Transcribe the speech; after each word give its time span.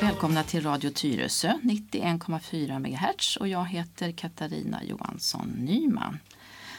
Välkomna 0.00 0.42
till 0.42 0.62
Radio 0.62 0.90
Tyresö 0.90 1.52
91,4 1.62 2.78
MHz 2.78 3.36
och 3.36 3.48
jag 3.48 3.64
heter 3.64 4.12
Katarina 4.12 4.84
Johansson 4.84 5.48
Nyman. 5.48 6.18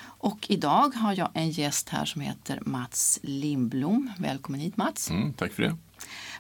Och 0.02 0.46
idag 0.50 0.96
har 0.96 1.14
jag 1.18 1.30
en 1.34 1.50
gäst 1.50 1.90
här 1.90 2.06
som 2.06 2.22
heter 2.22 2.60
Mats 2.66 3.20
Lindblom. 3.24 4.12
Välkommen 4.18 4.62
hit 4.62 4.78
Mats. 4.78 5.10
Mm, 5.10 5.34
tack 5.34 5.52
för 5.52 5.64
det. 5.64 5.78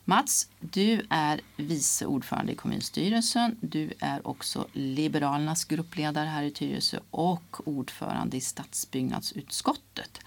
Mats, 0.06 0.50
du 0.60 1.06
är 1.10 1.42
vice 1.58 2.06
ordförande 2.06 2.52
i 2.52 2.56
kommunstyrelsen. 2.56 3.58
Du 3.62 3.94
är 4.00 4.28
också 4.28 4.68
Liberalernas 4.74 5.66
gruppledare 5.66 6.28
här 6.28 6.44
i 6.44 6.52
Tyresö 6.52 7.00
och 7.12 7.68
ordförande 7.68 8.38
i 8.38 8.42
stadsbyggnadsutskottet. 8.42 10.20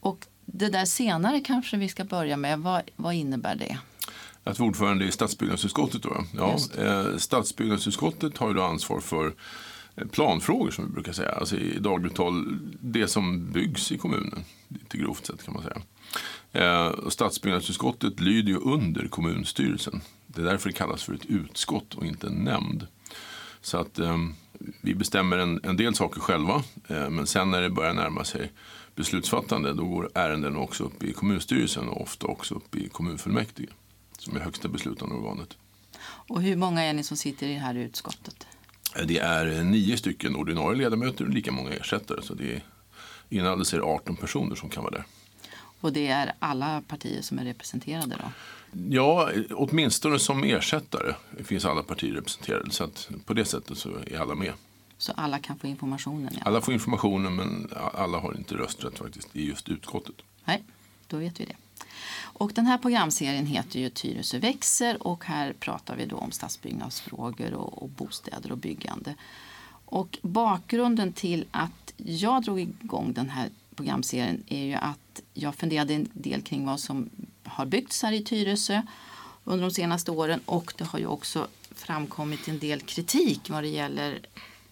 Och 0.00 0.26
det 0.44 0.68
där 0.68 0.84
senare 0.84 1.40
kanske 1.40 1.76
vi 1.76 1.88
ska 1.88 2.04
börja 2.04 2.36
med. 2.36 2.58
Vad, 2.58 2.82
vad 2.96 3.14
innebär 3.14 3.56
det? 3.56 3.78
Att 4.44 4.58
vara 4.58 4.68
ordförande 4.68 5.04
i 5.04 5.10
stadsbyggnadsutskottet. 5.10 6.02
Då. 6.02 6.24
Ja, 6.36 6.56
eh, 6.78 7.16
stadsbyggnadsutskottet 7.16 8.38
har 8.38 8.54
ju 8.54 8.62
ansvar 8.62 9.00
för 9.00 9.34
eh, 9.96 10.06
planfrågor 10.06 10.70
som 10.70 10.84
vi 10.86 10.92
brukar 10.92 11.12
säga. 11.12 11.30
Alltså 11.30 11.56
i 11.56 11.78
dagligt 11.78 12.14
tal 12.14 12.58
det 12.80 13.08
som 13.08 13.52
byggs 13.52 13.92
i 13.92 13.98
kommunen. 13.98 14.44
Lite 14.68 14.98
grovt 14.98 15.26
sett 15.26 15.44
kan 15.44 15.54
man 15.54 15.62
säga. 15.62 15.82
Eh, 16.56 16.86
och 16.86 17.12
stadsbyggnadsutskottet 17.12 18.20
lyder 18.20 18.48
ju 18.52 18.58
under 18.58 19.08
kommunstyrelsen. 19.08 20.00
Det 20.26 20.40
är 20.40 20.44
därför 20.44 20.68
det 20.68 20.76
kallas 20.76 21.02
för 21.02 21.14
ett 21.14 21.26
utskott 21.26 21.94
och 21.94 22.06
inte 22.06 22.26
en 22.26 22.44
nämnd. 22.44 22.86
Så 23.60 23.78
att 23.78 23.98
eh, 23.98 24.16
vi 24.80 24.94
bestämmer 24.94 25.38
en, 25.38 25.60
en 25.62 25.76
del 25.76 25.94
saker 25.94 26.20
själva. 26.20 26.62
Eh, 26.88 27.10
men 27.10 27.26
sen 27.26 27.50
när 27.50 27.62
det 27.62 27.70
börjar 27.70 27.94
närma 27.94 28.24
sig 28.24 28.52
beslutsfattande 28.94 29.72
då 29.74 29.84
går 29.84 30.10
ärenden 30.14 30.56
också 30.56 30.84
upp 30.84 31.02
i 31.02 31.12
kommunstyrelsen 31.12 31.88
och 31.88 32.02
ofta 32.02 32.26
också 32.26 32.54
upp 32.54 32.76
i 32.76 32.88
kommunfullmäktige 32.88 33.68
som 34.18 34.36
är 34.36 34.40
högsta 34.40 34.68
beslutande 34.68 35.14
organet. 35.14 35.56
Och 36.02 36.42
hur 36.42 36.56
många 36.56 36.82
är 36.82 36.92
ni 36.92 37.02
som 37.02 37.16
sitter 37.16 37.46
i 37.46 37.52
det 37.52 37.60
här 37.60 37.74
utskottet? 37.74 38.46
Eh, 38.98 39.06
Det 39.06 39.18
är 39.18 39.62
nio 39.62 39.96
stycken 39.96 40.36
ordinarie 40.36 40.78
ledamöter 40.78 41.24
och 41.24 41.30
lika 41.30 41.52
många 41.52 41.70
ersättare. 41.70 42.22
Så 42.22 42.34
det 42.34 42.54
är 42.54 42.62
inalles 43.28 43.74
är 43.74 43.78
det 43.78 43.84
18 43.84 44.16
personer 44.16 44.54
som 44.54 44.68
kan 44.68 44.82
vara 44.84 44.94
där. 44.94 45.04
Och 45.80 45.92
det 45.92 46.06
är 46.06 46.32
alla 46.38 46.82
partier 46.88 47.22
som 47.22 47.38
är 47.38 47.44
representerade 47.44 48.16
då? 48.22 48.30
Ja, 48.88 49.30
åtminstone 49.50 50.18
som 50.18 50.44
ersättare 50.44 51.14
finns 51.44 51.64
alla 51.64 51.82
partier 51.82 52.14
representerade. 52.14 52.70
Så 52.70 52.88
på 53.24 53.34
det 53.34 53.44
sättet 53.44 53.78
så 53.78 53.88
är 54.06 54.20
alla 54.20 54.34
med. 54.34 54.52
Så 54.98 55.12
alla 55.12 55.38
kan 55.38 55.58
få 55.58 55.66
informationen? 55.66 56.32
Ja. 56.34 56.40
Alla 56.44 56.60
får 56.60 56.74
informationen 56.74 57.36
men 57.36 57.70
alla 57.94 58.18
har 58.18 58.36
inte 58.36 58.54
rösträtt 58.54 58.98
faktiskt 58.98 59.36
i 59.36 59.48
just 59.48 59.68
utskottet. 59.68 60.14
Nej, 60.44 60.62
då 61.06 61.16
vet 61.16 61.40
vi 61.40 61.44
det. 61.44 61.56
Och 62.18 62.52
den 62.54 62.66
här 62.66 62.78
programserien 62.78 63.46
heter 63.46 63.80
ju 63.80 63.90
Tyresö 63.90 64.38
växer 64.38 65.06
och 65.06 65.24
här 65.24 65.52
pratar 65.52 65.96
vi 65.96 66.06
då 66.06 66.16
om 66.16 66.32
stadsbyggnadsfrågor 66.32 67.54
och, 67.54 67.82
och 67.82 67.88
bostäder 67.88 68.52
och 68.52 68.58
byggande. 68.58 69.14
Och 69.84 70.18
bakgrunden 70.22 71.12
till 71.12 71.44
att 71.50 71.94
jag 71.96 72.42
drog 72.42 72.60
igång 72.60 73.12
den 73.12 73.28
här 73.28 73.50
programserien 73.76 74.42
är 74.46 74.64
ju 74.64 74.74
att 74.74 75.22
jag 75.34 75.54
funderade 75.54 75.94
en 75.94 76.08
del 76.12 76.42
kring 76.42 76.66
vad 76.66 76.80
som 76.80 77.10
har 77.44 77.66
byggts 77.66 78.02
här 78.02 78.12
i 78.12 78.22
Tyresö 78.22 78.82
under 79.44 79.62
de 79.64 79.70
senaste 79.70 80.10
åren 80.10 80.40
och 80.46 80.72
det 80.76 80.84
har 80.84 80.98
ju 80.98 81.06
också 81.06 81.48
framkommit 81.74 82.48
en 82.48 82.58
del 82.58 82.80
kritik 82.80 83.50
vad 83.50 83.62
det 83.62 83.68
gäller 83.68 84.20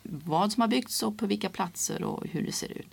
vad 0.02 0.52
som 0.52 0.60
har 0.60 0.68
byggts 0.68 1.02
och 1.02 1.18
på 1.18 1.26
vilka 1.26 1.48
platser 1.48 2.02
och 2.02 2.26
hur 2.26 2.42
det 2.42 2.52
ser 2.52 2.72
ut. 2.72 2.88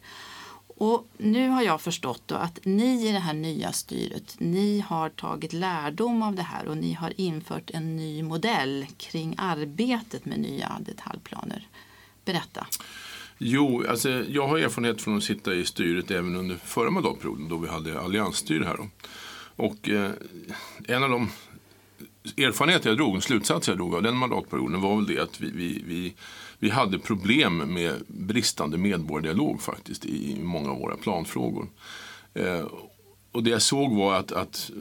Och 0.77 1.07
nu 1.17 1.49
har 1.49 1.61
jag 1.61 1.81
förstått 1.81 2.21
då 2.25 2.35
att 2.35 2.59
ni 2.63 3.09
i 3.09 3.11
det 3.11 3.19
här 3.19 3.33
nya 3.33 3.71
styret, 3.71 4.35
ni 4.37 4.79
har 4.79 5.09
tagit 5.09 5.53
lärdom 5.53 6.23
av 6.23 6.35
det 6.35 6.41
här 6.41 6.67
och 6.67 6.77
ni 6.77 6.93
har 6.93 7.13
infört 7.21 7.71
en 7.73 7.95
ny 7.95 8.23
modell 8.23 8.85
kring 8.97 9.35
arbetet 9.37 10.25
med 10.25 10.39
nya 10.39 10.77
detaljplaner. 10.79 11.67
Berätta. 12.25 12.67
Jo, 13.43 13.83
alltså, 13.89 14.09
jag 14.09 14.47
har 14.47 14.57
erfarenhet 14.57 15.01
från 15.01 15.17
att 15.17 15.23
sitta 15.23 15.53
i 15.53 15.65
styret 15.65 16.11
även 16.11 16.35
under 16.35 16.55
förra 16.55 16.89
mandatperioden 16.89 17.49
då 17.49 17.57
vi 17.57 17.67
hade 17.67 17.99
alliansstyre 17.99 18.65
här. 18.65 18.77
Då. 18.77 18.87
Och 19.55 19.89
eh, 19.89 20.11
en 20.87 21.03
av 21.03 21.09
de 21.09 21.29
erfarenheter 22.37 22.89
jag 22.89 22.97
drog, 22.97 23.15
en 23.15 23.21
slutsats 23.21 23.67
jag 23.67 23.77
drog 23.77 23.95
av 23.95 24.03
den 24.03 24.17
mandatperioden 24.17 24.81
var 24.81 24.95
väl 24.95 25.05
det 25.05 25.19
att 25.19 25.41
vi, 25.41 25.51
vi, 25.51 25.83
vi, 25.85 26.13
vi 26.59 26.69
hade 26.69 26.99
problem 26.99 27.57
med 27.57 27.95
bristande 28.07 28.77
medborgardialog 28.77 29.61
faktiskt 29.61 30.05
i 30.05 30.37
många 30.43 30.71
av 30.71 30.79
våra 30.79 30.95
planfrågor. 30.95 31.67
Eh, 32.33 32.65
och 33.31 33.43
det 33.43 33.49
jag 33.49 33.61
såg 33.61 33.95
var 33.95 34.13
att, 34.13 34.31
att 34.31 34.71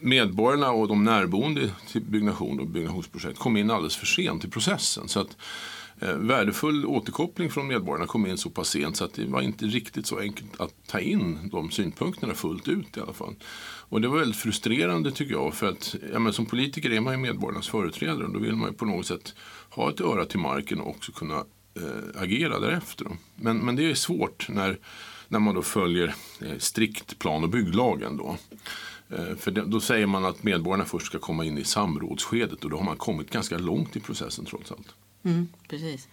medborgarna 0.00 0.70
och 0.70 0.88
de 0.88 1.04
närboende 1.04 1.70
till 1.92 2.02
byggnation 2.02 2.60
och 2.60 2.66
byggnationsprojekt 2.66 3.38
kom 3.38 3.56
in 3.56 3.70
alldeles 3.70 3.96
för 3.96 4.06
sent 4.06 4.44
i 4.44 4.48
processen. 4.48 5.08
Så 5.08 5.20
att 5.20 5.36
Eh, 6.00 6.14
värdefull 6.14 6.86
återkoppling 6.86 7.50
från 7.50 7.66
medborgarna 7.66 8.06
kom 8.06 8.26
in 8.26 8.38
så 8.38 8.50
pass 8.50 8.68
sent 8.68 8.96
så 8.96 9.04
att 9.04 9.14
det 9.14 9.26
var 9.26 9.40
inte 9.40 9.66
riktigt 9.66 10.06
så 10.06 10.18
enkelt 10.18 10.60
att 10.60 10.74
ta 10.86 11.00
in 11.00 11.48
de 11.52 11.70
synpunkterna 11.70 12.34
fullt 12.34 12.68
ut 12.68 12.96
i 12.96 13.00
alla 13.00 13.12
fall. 13.12 13.34
Och 13.88 14.00
det 14.00 14.08
var 14.08 14.18
väldigt 14.18 14.40
frustrerande 14.40 15.10
tycker 15.10 15.34
jag 15.34 15.54
för 15.54 15.68
att 15.68 15.96
ja, 16.12 16.18
men 16.18 16.32
som 16.32 16.46
politiker 16.46 16.92
är 16.92 17.00
man 17.00 17.14
ju 17.14 17.18
medborgarnas 17.18 17.68
företrädare 17.68 18.24
och 18.24 18.32
då 18.32 18.38
vill 18.38 18.56
man 18.56 18.70
ju 18.70 18.76
på 18.76 18.84
något 18.84 19.06
sätt 19.06 19.34
ha 19.70 19.90
ett 19.90 20.00
öra 20.00 20.24
till 20.24 20.38
marken 20.38 20.80
och 20.80 20.90
också 20.90 21.12
kunna 21.12 21.36
eh, 21.74 22.22
agera 22.22 22.60
därefter. 22.60 23.06
Men, 23.34 23.58
men 23.58 23.76
det 23.76 23.90
är 23.90 23.94
svårt 23.94 24.48
när, 24.48 24.78
när 25.28 25.38
man 25.38 25.54
då 25.54 25.62
följer 25.62 26.14
eh, 26.40 26.58
strikt 26.58 27.18
plan 27.18 27.42
och 27.42 27.50
bygglagen 27.50 28.16
då. 28.16 28.36
Eh, 29.10 29.36
för 29.36 29.50
då 29.50 29.80
säger 29.80 30.06
man 30.06 30.24
att 30.24 30.42
medborgarna 30.42 30.84
först 30.84 31.06
ska 31.06 31.18
komma 31.18 31.44
in 31.44 31.58
i 31.58 31.64
samrådsskedet 31.64 32.64
och 32.64 32.70
då 32.70 32.76
har 32.76 32.84
man 32.84 32.96
kommit 32.96 33.30
ganska 33.30 33.58
långt 33.58 33.96
i 33.96 34.00
processen 34.00 34.44
trots 34.44 34.72
allt. 34.72 34.94
Mm, 35.26 35.48
precis. 35.68 36.08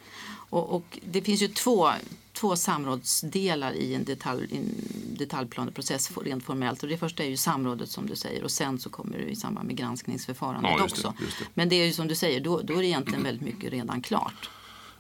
Och, 0.50 0.76
och 0.76 1.00
det 1.12 1.22
finns 1.22 1.42
ju 1.42 1.48
två, 1.48 1.92
två 2.34 2.56
samrådsdelar 2.56 3.74
i 3.74 3.94
en, 3.96 4.04
detalj, 4.04 4.48
en 4.58 4.76
detaljplaneprocess 5.18 6.12
rent 6.18 6.44
formellt. 6.44 6.84
Och 6.84 6.90
det 6.90 6.98
första 6.98 7.24
är 7.24 7.28
ju 7.28 7.38
samrådet 7.38 7.90
som 7.90 8.08
du 8.08 8.16
säger 8.16 8.44
och 8.44 8.52
sen 8.52 8.80
så 8.80 8.90
kommer 8.90 9.18
det 9.18 9.24
i 9.24 9.36
samband 9.36 9.68
med 9.68 9.76
granskningsförfarandet 9.78 10.72
Ja, 10.72 10.78
det, 10.78 10.84
också. 10.84 11.14
just 11.22 11.40
det. 11.40 11.46
Men 11.54 11.70
det 11.70 11.76
är 11.76 11.86
ju 11.86 11.94
som 11.94 12.08
du 12.08 12.16
säger, 12.16 12.40
då, 12.40 12.62
då 12.62 12.74
är 12.74 12.78
det 12.78 12.88
egentligen 12.88 13.24
väldigt 13.24 13.46
mycket 13.48 13.72
redan 13.72 14.02
klart. 14.02 14.50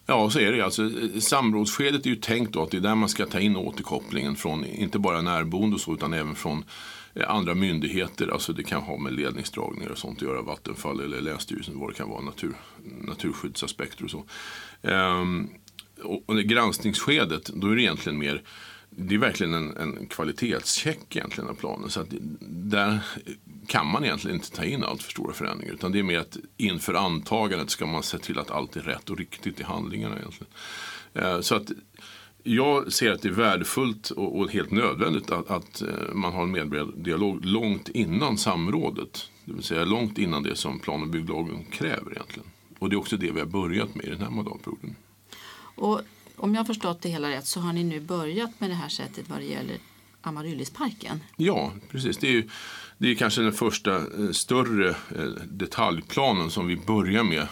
Ja, 0.05 0.29
så 0.29 0.39
är 0.39 0.51
det. 0.51 0.61
Alltså, 0.61 0.89
samrådsskedet 1.19 2.05
är 2.05 2.09
ju 2.09 2.15
tänkt 2.15 2.53
då 2.53 2.63
att 2.63 2.71
det 2.71 2.77
är 2.77 2.81
där 2.81 2.95
man 2.95 3.09
ska 3.09 3.25
ta 3.25 3.39
in 3.39 3.55
återkopplingen 3.55 4.35
från 4.35 4.65
inte 4.65 4.99
bara 4.99 5.21
närboende 5.21 5.75
och 5.75 5.81
så, 5.81 5.93
utan 5.93 6.13
även 6.13 6.35
från 6.35 6.65
eh, 7.13 7.29
andra 7.29 7.55
myndigheter. 7.55 8.27
Alltså 8.27 8.53
det 8.53 8.63
kan 8.63 8.81
ha 8.81 8.97
med 8.97 9.13
ledningsdragningar 9.13 9.89
och 9.89 9.97
sånt 9.97 10.17
att 10.17 10.27
göra, 10.27 10.41
Vattenfall 10.41 10.99
eller 10.99 11.21
Länsstyrelsen, 11.21 11.79
vad 11.79 11.89
det 11.89 11.93
kan 11.93 12.09
vara, 12.09 12.21
natur, 12.21 12.53
naturskyddsaspekter 13.07 14.03
och 14.03 14.11
så. 14.11 14.25
Ehm, 14.81 15.49
och, 16.03 16.23
och 16.25 16.37
granskningsskedet, 16.37 17.45
då 17.45 17.67
är 17.67 17.75
det 17.75 17.81
egentligen 17.81 18.19
mer 18.19 18.43
det 18.95 19.15
är 19.15 19.19
verkligen 19.19 19.53
en, 19.53 19.77
en 19.77 20.07
kvalitetscheck 20.07 21.15
egentligen 21.15 21.49
av 21.49 21.53
planen. 21.53 21.89
Så 21.89 21.99
att 21.99 22.07
där 22.49 22.99
kan 23.67 23.87
man 23.87 24.03
egentligen 24.03 24.37
inte 24.37 24.51
ta 24.51 24.63
in 24.63 24.83
allt 24.83 25.03
för 25.03 25.11
stora 25.11 25.33
förändringar. 25.33 25.73
Utan 25.73 25.91
det 25.91 25.99
är 25.99 26.03
mer 26.03 26.19
att 26.19 26.37
inför 26.57 26.93
antagandet 26.93 27.69
ska 27.69 27.85
man 27.85 28.03
se 28.03 28.17
till 28.17 28.39
att 28.39 28.51
allt 28.51 28.75
är 28.75 28.81
rätt 28.81 29.09
och 29.09 29.17
riktigt 29.17 29.59
i 29.59 29.63
handlingarna 29.63 30.17
egentligen. 30.17 30.53
Eh, 31.13 31.39
så 31.41 31.55
att 31.55 31.71
jag 32.43 32.93
ser 32.93 33.11
att 33.11 33.21
det 33.21 33.27
är 33.27 33.33
värdefullt 33.33 34.09
och, 34.09 34.39
och 34.39 34.51
helt 34.51 34.71
nödvändigt 34.71 35.31
att, 35.31 35.49
att 35.49 35.81
eh, 35.81 36.13
man 36.13 36.33
har 36.33 36.43
en 36.43 36.51
medborgardialog 36.51 37.45
långt 37.45 37.89
innan 37.89 38.37
samrådet. 38.37 39.29
Det 39.45 39.53
vill 39.53 39.63
säga 39.63 39.85
långt 39.85 40.17
innan 40.17 40.43
det 40.43 40.55
som 40.55 40.79
plan 40.79 41.01
och 41.01 41.07
bygglagen 41.07 41.65
kräver 41.65 42.11
egentligen. 42.11 42.49
Och 42.79 42.89
det 42.89 42.95
är 42.95 42.97
också 42.97 43.17
det 43.17 43.31
vi 43.31 43.39
har 43.39 43.47
börjat 43.47 43.95
med 43.95 44.05
i 44.05 44.09
den 44.09 44.21
här 44.21 44.29
mandatperioden. 44.29 44.95
Och 45.75 46.01
om 46.43 46.53
jag 46.53 46.59
har 46.59 46.65
förstått 46.65 47.01
det 47.01 47.09
hela 47.09 47.29
rätt 47.29 47.45
så 47.45 47.59
har 47.59 47.73
ni 47.73 47.83
nu 47.83 47.99
börjat 47.99 48.51
med 48.57 48.69
det 48.69 48.73
här 48.73 48.89
sättet 48.89 49.29
vad 49.29 49.39
det 49.39 49.45
gäller 49.45 49.77
Amaryllisparken. 50.21 51.23
Ja, 51.37 51.71
precis. 51.91 52.17
Det 52.17 52.27
är, 52.27 52.31
ju, 52.31 52.49
det 52.97 53.11
är 53.11 53.15
kanske 53.15 53.41
den 53.41 53.53
första 53.53 53.95
eh, 53.95 54.31
större 54.31 54.89
eh, 54.89 55.23
detaljplanen 55.45 56.49
som 56.49 56.67
vi 56.67 56.75
börjar 56.75 57.23
med 57.23 57.41
eh, 57.41 57.47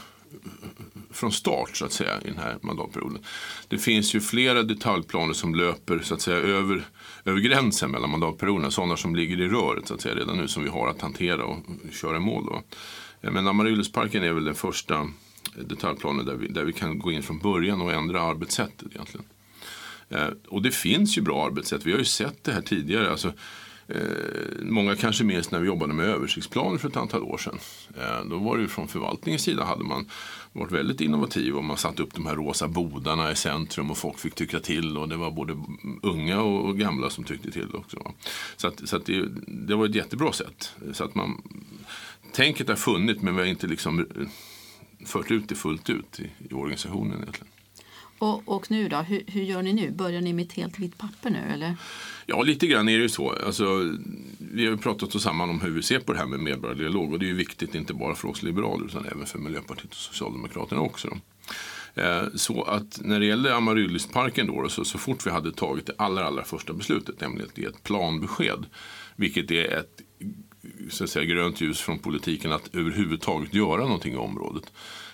från 1.11 1.31
start 1.31 1.77
så 1.77 1.85
att 1.85 1.91
säga 1.91 2.21
i 2.21 2.27
den 2.27 2.37
här 2.37 2.57
mandatperioden. 2.61 3.23
Det 3.67 3.77
finns 3.77 4.15
ju 4.15 4.21
flera 4.21 4.63
detaljplaner 4.63 5.33
som 5.33 5.55
löper 5.55 5.99
så 5.99 6.13
att 6.13 6.21
säga 6.21 6.37
över, 6.37 6.83
över 7.25 7.39
gränsen 7.39 7.91
mellan 7.91 8.09
mandatperioderna. 8.09 8.71
Sådana 8.71 8.97
som 8.97 9.15
ligger 9.15 9.41
i 9.41 9.47
röret 9.47 9.87
så 9.87 9.93
att 9.93 10.01
säga 10.01 10.15
redan 10.15 10.37
nu 10.37 10.47
som 10.47 10.63
vi 10.63 10.69
har 10.69 10.87
att 10.87 11.01
hantera 11.01 11.45
och 11.45 11.57
köra 11.91 12.17
i 12.17 12.19
mål. 12.19 12.45
Då. 12.45 12.61
Eh, 13.21 13.31
men 13.31 13.47
Amaryllisparken 13.47 14.23
är 14.23 14.33
väl 14.33 14.45
den 14.45 14.55
första 14.55 15.07
detaljplaner 15.55 16.23
där 16.23 16.35
vi, 16.35 16.47
där 16.47 16.63
vi 16.63 16.73
kan 16.73 16.99
gå 16.99 17.11
in 17.11 17.23
från 17.23 17.39
början 17.39 17.81
och 17.81 17.93
ändra 17.93 18.21
arbetssättet 18.21 18.87
egentligen. 18.91 19.25
Eh, 20.11 20.27
och 20.47 20.61
det 20.61 20.71
finns 20.71 21.17
ju 21.17 21.21
bra 21.21 21.45
arbetssätt. 21.45 21.85
Vi 21.85 21.91
har 21.91 21.99
ju 21.99 22.05
sett 22.05 22.43
det 22.43 22.51
här 22.51 22.61
tidigare. 22.61 23.11
Alltså, 23.11 23.33
eh, 23.87 23.95
många 24.59 24.95
kanske 24.95 25.23
minns 25.23 25.51
när 25.51 25.59
vi 25.59 25.67
jobbade 25.67 25.93
med 25.93 26.05
översiktsplaner 26.05 26.77
för 26.77 26.87
ett 26.87 26.97
antal 26.97 27.23
år 27.23 27.37
sedan. 27.37 27.59
Eh, 27.97 28.25
då 28.29 28.37
var 28.37 28.57
det 28.57 28.61
ju 28.61 28.67
från 28.67 28.87
förvaltningens 28.87 29.41
sida 29.41 29.63
hade 29.63 29.83
man 29.83 30.09
varit 30.53 30.71
väldigt 30.71 31.01
innovativ 31.01 31.57
och 31.57 31.63
man 31.63 31.77
satte 31.77 32.03
upp 32.03 32.13
de 32.13 32.25
här 32.25 32.35
rosa 32.35 32.67
bodarna 32.67 33.31
i 33.31 33.35
centrum 33.35 33.91
och 33.91 33.97
folk 33.97 34.19
fick 34.19 34.35
tycka 34.35 34.59
till 34.59 34.97
och 34.97 35.09
det 35.09 35.17
var 35.17 35.31
både 35.31 35.57
unga 36.01 36.41
och, 36.41 36.77
gamla 36.77 37.09
som 37.09 37.23
tyckte 37.23 37.51
till 37.51 37.75
också. 37.75 37.97
Va? 37.99 38.11
Så, 38.57 38.67
att, 38.67 38.89
så 38.89 38.95
att 38.95 39.05
det, 39.05 39.25
det 39.47 39.75
var 39.75 39.85
ett 39.85 39.95
jättebra 39.95 40.33
sätt. 40.33 40.75
Så 40.93 41.03
att 41.03 41.15
man, 41.15 41.41
tänket 42.31 42.67
har 42.67 42.75
funnits 42.75 43.21
men 43.21 43.35
vi 43.35 43.41
har 43.41 43.47
inte 43.47 43.67
liksom 43.67 44.05
fört 45.05 45.31
ut 45.31 45.49
det 45.49 45.55
fullt 45.55 45.89
ut 45.89 46.19
i, 46.19 46.31
i 46.49 46.53
organisationen 46.53 47.21
egentligen. 47.21 47.47
Och, 48.21 48.41
och 48.45 48.71
nu 48.71 48.89
då, 48.89 48.97
hur, 48.97 49.23
hur, 49.27 49.41
gör 49.41 49.61
ni 49.61 49.73
nu? 49.73 49.91
Börjar 49.91 50.21
ni 50.21 50.33
med 50.33 50.45
ett 50.45 50.53
helt 50.53 50.79
vitt 50.79 50.97
papper 50.97 51.29
nu 51.29 51.39
eller? 51.53 51.75
Ja, 52.25 52.41
lite 52.41 52.67
grann 52.67 52.89
är 52.89 52.97
det 52.97 53.03
ju 53.03 53.09
så. 53.09 53.35
Alltså, 53.45 53.95
vi 54.39 54.67
har 54.67 54.77
pratat 54.77 55.15
oss 55.15 55.23
samman 55.23 55.49
om 55.49 55.61
hur 55.61 55.69
vi 55.69 55.83
ser 55.83 55.99
på 55.99 56.13
det 56.13 56.19
här 56.19 56.25
med 56.25 56.39
medborgardialog 56.39 57.13
och 57.13 57.19
det 57.19 57.25
är 57.25 57.27
ju 57.27 57.35
viktigt 57.35 57.75
inte 57.75 57.93
bara 57.93 58.15
för 58.15 58.27
oss 58.27 58.43
liberaler 58.43 58.85
utan 58.85 59.05
även 59.05 59.25
för 59.25 59.39
Miljöpartiet 59.39 59.91
och 59.91 59.97
Socialdemokraterna 59.97 60.81
också. 60.81 61.17
Eh, 61.95 62.23
så 62.35 62.63
att 62.63 63.01
när 63.03 63.19
det 63.19 63.25
gäller 63.25 63.51
Amaryllisparken 63.51 64.47
då, 64.47 64.69
så, 64.69 64.85
så 64.85 64.97
fort 64.97 65.25
vi 65.25 65.31
hade 65.31 65.51
tagit 65.51 65.85
det 65.85 65.93
allra, 65.97 66.25
allra 66.25 66.43
första 66.43 66.73
beslutet, 66.73 67.21
nämligen 67.21 67.49
att 67.49 67.57
ge 67.57 67.65
ett 67.65 67.83
planbesked, 67.83 68.65
vilket 69.15 69.51
är 69.51 69.77
ett 69.77 70.01
så 70.89 71.03
att 71.03 71.09
säga, 71.09 71.25
grönt 71.25 71.61
ljus 71.61 71.81
från 71.81 71.99
politiken 71.99 72.51
att 72.51 72.75
överhuvudtaget 72.75 73.53
göra 73.53 73.81
någonting 73.81 74.13
i 74.13 74.17
området. 74.17 74.71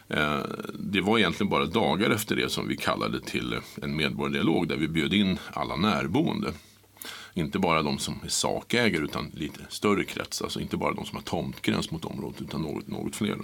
Eh, 0.09 0.41
det 0.79 1.01
var 1.01 1.17
egentligen 1.17 1.49
bara 1.49 1.65
dagar 1.65 2.09
efter 2.09 2.35
det 2.35 2.49
som 2.49 2.67
vi 2.67 2.77
kallade 2.77 3.21
till 3.21 3.59
en 3.81 3.95
medborgardialog 3.95 4.67
där 4.67 4.77
vi 4.77 4.87
bjöd 4.87 5.13
in 5.13 5.39
alla 5.53 5.75
närboende. 5.75 6.53
Inte 7.33 7.59
bara 7.59 7.83
de 7.83 7.97
som 7.97 8.19
är 8.23 8.29
sakägare 8.29 9.03
utan 9.03 9.31
lite 9.33 9.59
större 9.69 10.03
krets. 10.03 10.41
Alltså 10.41 10.59
inte 10.59 10.77
bara 10.77 10.93
de 10.93 11.05
som 11.05 11.15
har 11.15 11.23
tomtgräns 11.23 11.91
mot 11.91 12.05
området 12.05 12.41
utan 12.41 12.61
något, 12.61 12.87
något 12.87 13.15
fler. 13.15 13.37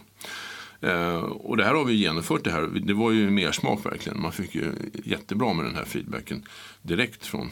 Eh, 0.82 1.16
och 1.24 1.58
det 1.58 1.64
här 1.64 1.74
har 1.74 1.86
vi 1.86 1.94
genomfört. 1.94 2.44
Det, 2.44 2.52
här. 2.52 2.62
det 2.62 2.94
var 2.94 3.12
ju 3.12 3.30
mer 3.30 3.52
smak 3.52 3.86
verkligen. 3.86 4.22
Man 4.22 4.32
fick 4.32 4.56
ju 4.56 4.72
jättebra 5.04 5.54
med 5.54 5.66
den 5.66 5.76
här 5.76 5.86
feedbacken 5.86 6.46
direkt 6.82 7.26
från 7.26 7.52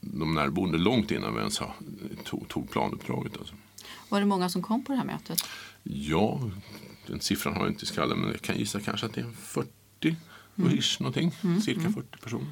de 0.00 0.34
närboende 0.34 0.78
långt 0.78 1.10
innan 1.10 1.34
vi 1.34 1.38
ens 1.38 1.60
tog, 2.24 2.48
tog 2.48 2.70
planuppdraget. 2.70 3.36
Alltså. 3.38 3.54
Var 4.08 4.20
det 4.20 4.26
många 4.26 4.48
som 4.48 4.62
kom 4.62 4.84
på 4.84 4.92
det 4.92 4.98
här 4.98 5.04
mötet? 5.04 5.44
Ja, 5.82 6.50
den 7.06 7.20
siffran 7.20 7.54
har 7.54 7.62
jag 7.62 7.70
inte 7.70 7.84
i 7.84 7.86
skallen 7.86 8.18
men 8.18 8.30
jag 8.30 8.40
kan 8.40 8.58
gissa 8.58 8.80
kanske 8.80 9.06
att 9.06 9.14
det 9.14 9.20
är 9.20 9.32
40 9.42 9.68
mm. 10.56 10.78
ish 10.78 11.00
någonting. 11.00 11.34
Mm. 11.44 11.60
Cirka 11.60 11.80
40 11.80 11.92
mm. 11.92 12.06
personer. 12.22 12.46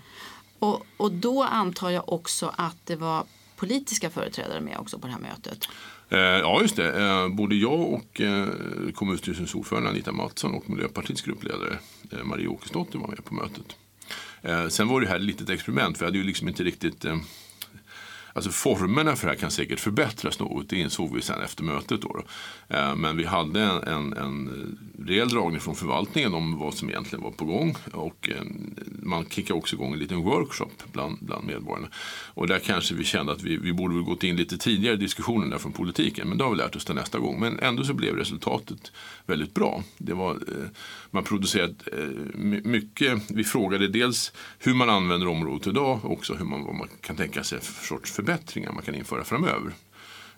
Och, 0.59 0.87
och 0.97 1.13
då 1.13 1.43
antar 1.43 1.91
jag 1.91 2.13
också 2.13 2.53
att 2.57 2.77
det 2.85 2.97
var 2.97 3.25
politiska 3.57 4.11
företrädare 4.11 4.61
med 4.61 4.79
också 4.79 4.99
på 4.99 5.07
det 5.07 5.13
här 5.13 5.21
mötet? 5.21 5.69
Eh, 6.09 6.19
ja, 6.19 6.63
just 6.63 6.77
det. 6.77 7.03
Eh, 7.03 7.29
både 7.29 7.55
jag 7.55 7.81
och 7.81 8.21
eh, 8.21 8.49
kommunstyrelsens 8.95 9.55
ordförande 9.55 9.91
Anita 9.91 10.13
Mattsson 10.13 10.55
och 10.55 10.71
Miljöpartiets 10.71 11.23
gruppledare 11.23 11.79
eh, 12.13 12.25
Marie 12.25 12.47
Åkesdotter 12.47 12.99
var 12.99 13.09
med 13.09 13.25
på 13.25 13.35
mötet. 13.35 13.77
Eh, 14.43 14.69
sen 14.69 14.89
var 14.89 15.01
det 15.01 15.09
här 15.09 15.17
ett 15.17 15.23
litet 15.23 15.51
experiment. 15.51 16.01
Vi 16.01 16.05
hade 16.05 16.19
ju 16.19 16.25
liksom 16.25 16.49
inte 16.49 16.65
riktigt 16.65 17.05
eh, 17.05 17.17
Alltså 18.37 18.51
formerna 18.51 19.17
för 19.17 19.27
det 19.27 19.33
här 19.33 19.41
kan 19.41 19.51
säkert 19.51 19.81
förbättras 19.81 20.39
något, 20.39 20.69
det 20.69 20.77
insåg 20.77 21.15
vi 21.15 21.23
sen 21.23 21.43
efter 21.43 21.65
mötet. 21.65 22.01
Då, 22.03 22.23
eh, 22.69 22.97
Men 22.97 23.17
vi 23.17 23.25
hade 23.25 23.63
en, 23.63 23.83
en, 23.83 24.13
en 24.13 24.79
rejäl 25.07 25.29
dragning 25.29 25.61
från 25.61 25.75
förvaltningen 25.75 26.35
om 26.35 26.59
vad 26.59 26.75
som 26.75 26.91
egentligen 26.91 27.25
var 27.25 27.31
på 27.31 27.45
gång. 27.45 27.75
Och 27.93 28.31
man 29.03 29.25
kickade 29.31 29.59
också 29.59 29.77
igång 29.77 29.93
en 29.93 29.99
liten 29.99 30.23
workshop 30.23 30.71
bland, 30.93 31.19
bland 31.21 31.47
medborgarna. 31.47 31.89
Och 32.35 32.47
där 32.47 32.59
kanske 32.59 32.95
vi 32.95 33.05
kände 33.05 33.33
att 33.33 33.43
vi, 33.43 33.57
vi 33.57 33.73
borde 33.73 33.95
väl 33.95 34.05
gått 34.05 34.25
in 34.25 34.37
lite 34.37 34.59
tidigare 34.59 34.95
i 34.95 34.99
diskussionen 34.99 35.51
där 35.51 35.59
från 35.59 35.73
politiken. 35.73 36.29
Men 36.29 36.39
det 36.39 36.45
har 36.45 36.51
vi 36.51 36.57
lärt 36.57 36.77
oss 36.77 36.85
till 36.85 36.95
nästa 36.95 37.19
gång. 37.19 37.41
Men 37.41 37.59
ändå 37.59 37.85
så 37.85 37.95
blev 37.95 38.17
resultatet 38.17 38.93
väldigt 39.27 39.55
bra. 39.55 39.83
Det 39.99 40.15
var, 40.15 40.31
eh, 40.31 40.69
man 41.11 41.25
producerade 41.25 41.75
eh, 41.93 42.41
mycket. 42.65 43.23
Vi 43.31 43.45
frågade 43.45 43.89
dels 43.89 44.33
hur 44.59 44.75
man 44.75 44.91
använder 44.91 45.29
området 45.29 45.67
idag 45.67 46.01
och 46.05 46.13
också 46.13 46.35
hur 46.35 46.45
man, 46.45 46.65
vad 46.65 46.75
man 46.75 46.89
kan 47.01 47.17
tänka 47.17 47.45
sig 47.45 47.61
för 47.61 47.87
sorts 47.87 48.13
förbättringar 48.27 48.73
man 48.73 48.83
kan 48.83 48.95
införa 48.95 49.25
framöver. 49.25 49.73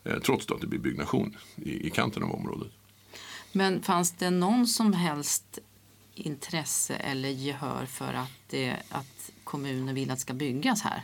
Eh, 0.05 0.19
trots 0.19 0.51
att 0.51 0.61
det 0.61 0.67
blir 0.67 0.81
byggnation 0.81 1.37
i, 1.57 1.87
i 1.87 1.91
kanten 1.91 2.23
av 2.23 2.31
området. 2.31 2.69
Men 3.53 3.83
fanns 3.83 4.13
det 4.13 4.31
någon 4.31 4.67
som 4.67 4.93
helst 4.93 5.59
intresse 6.15 6.95
eller 6.95 7.29
gehör 7.29 7.87
för 7.87 8.13
att, 8.13 8.33
det, 8.51 8.77
att 8.89 9.31
kommunen 9.45 9.95
vill 9.95 10.11
att 10.11 10.17
det 10.17 10.21
ska 10.21 10.35
byggas 10.35 10.83
här? 10.83 11.03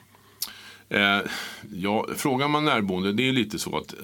Eh, 0.89 1.31
ja, 1.73 2.07
frågar 2.17 2.49
man 2.49 2.65
närboende, 2.65 3.13
det 3.13 3.29
är 3.29 3.33
lite 3.33 3.59
så 3.59 3.79
att 3.79 3.93
eh, 3.93 3.99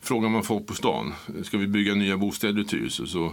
frågar 0.00 0.28
man 0.28 0.42
folk 0.42 0.66
på 0.66 0.74
stan, 0.74 1.14
ska 1.42 1.58
vi 1.58 1.66
bygga 1.66 1.94
nya 1.94 2.16
bostäder 2.16 2.62
i 2.62 2.64
Tyresö 2.64 3.06
så 3.06 3.32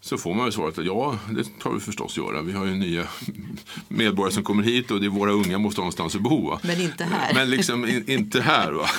så 0.00 0.18
får 0.18 0.34
man 0.34 0.44
väl 0.44 0.52
svaret 0.52 0.78
att 0.78 0.84
ja, 0.84 1.18
det 1.30 1.58
tar 1.58 1.72
vi 1.72 1.80
förstås 1.80 2.16
göra. 2.16 2.42
Vi 2.42 2.52
har 2.52 2.66
ju 2.66 2.74
nya 2.74 3.04
medborgare 3.88 4.34
som 4.34 4.42
kommer 4.44 4.62
hit 4.62 4.90
och 4.90 5.00
det 5.00 5.06
är 5.06 5.10
våra 5.10 5.32
unga 5.32 5.58
måste 5.58 5.80
ha 5.80 5.82
någonstans 5.82 6.14
att 6.14 6.22
bo. 6.22 6.50
Va? 6.50 6.60
Men 6.62 6.80
inte 6.80 7.04
här. 7.04 7.34
Men 7.34 7.50
liksom 7.50 7.86
in, 7.86 8.10
inte 8.10 8.40
här. 8.40 8.72
Va? 8.72 8.86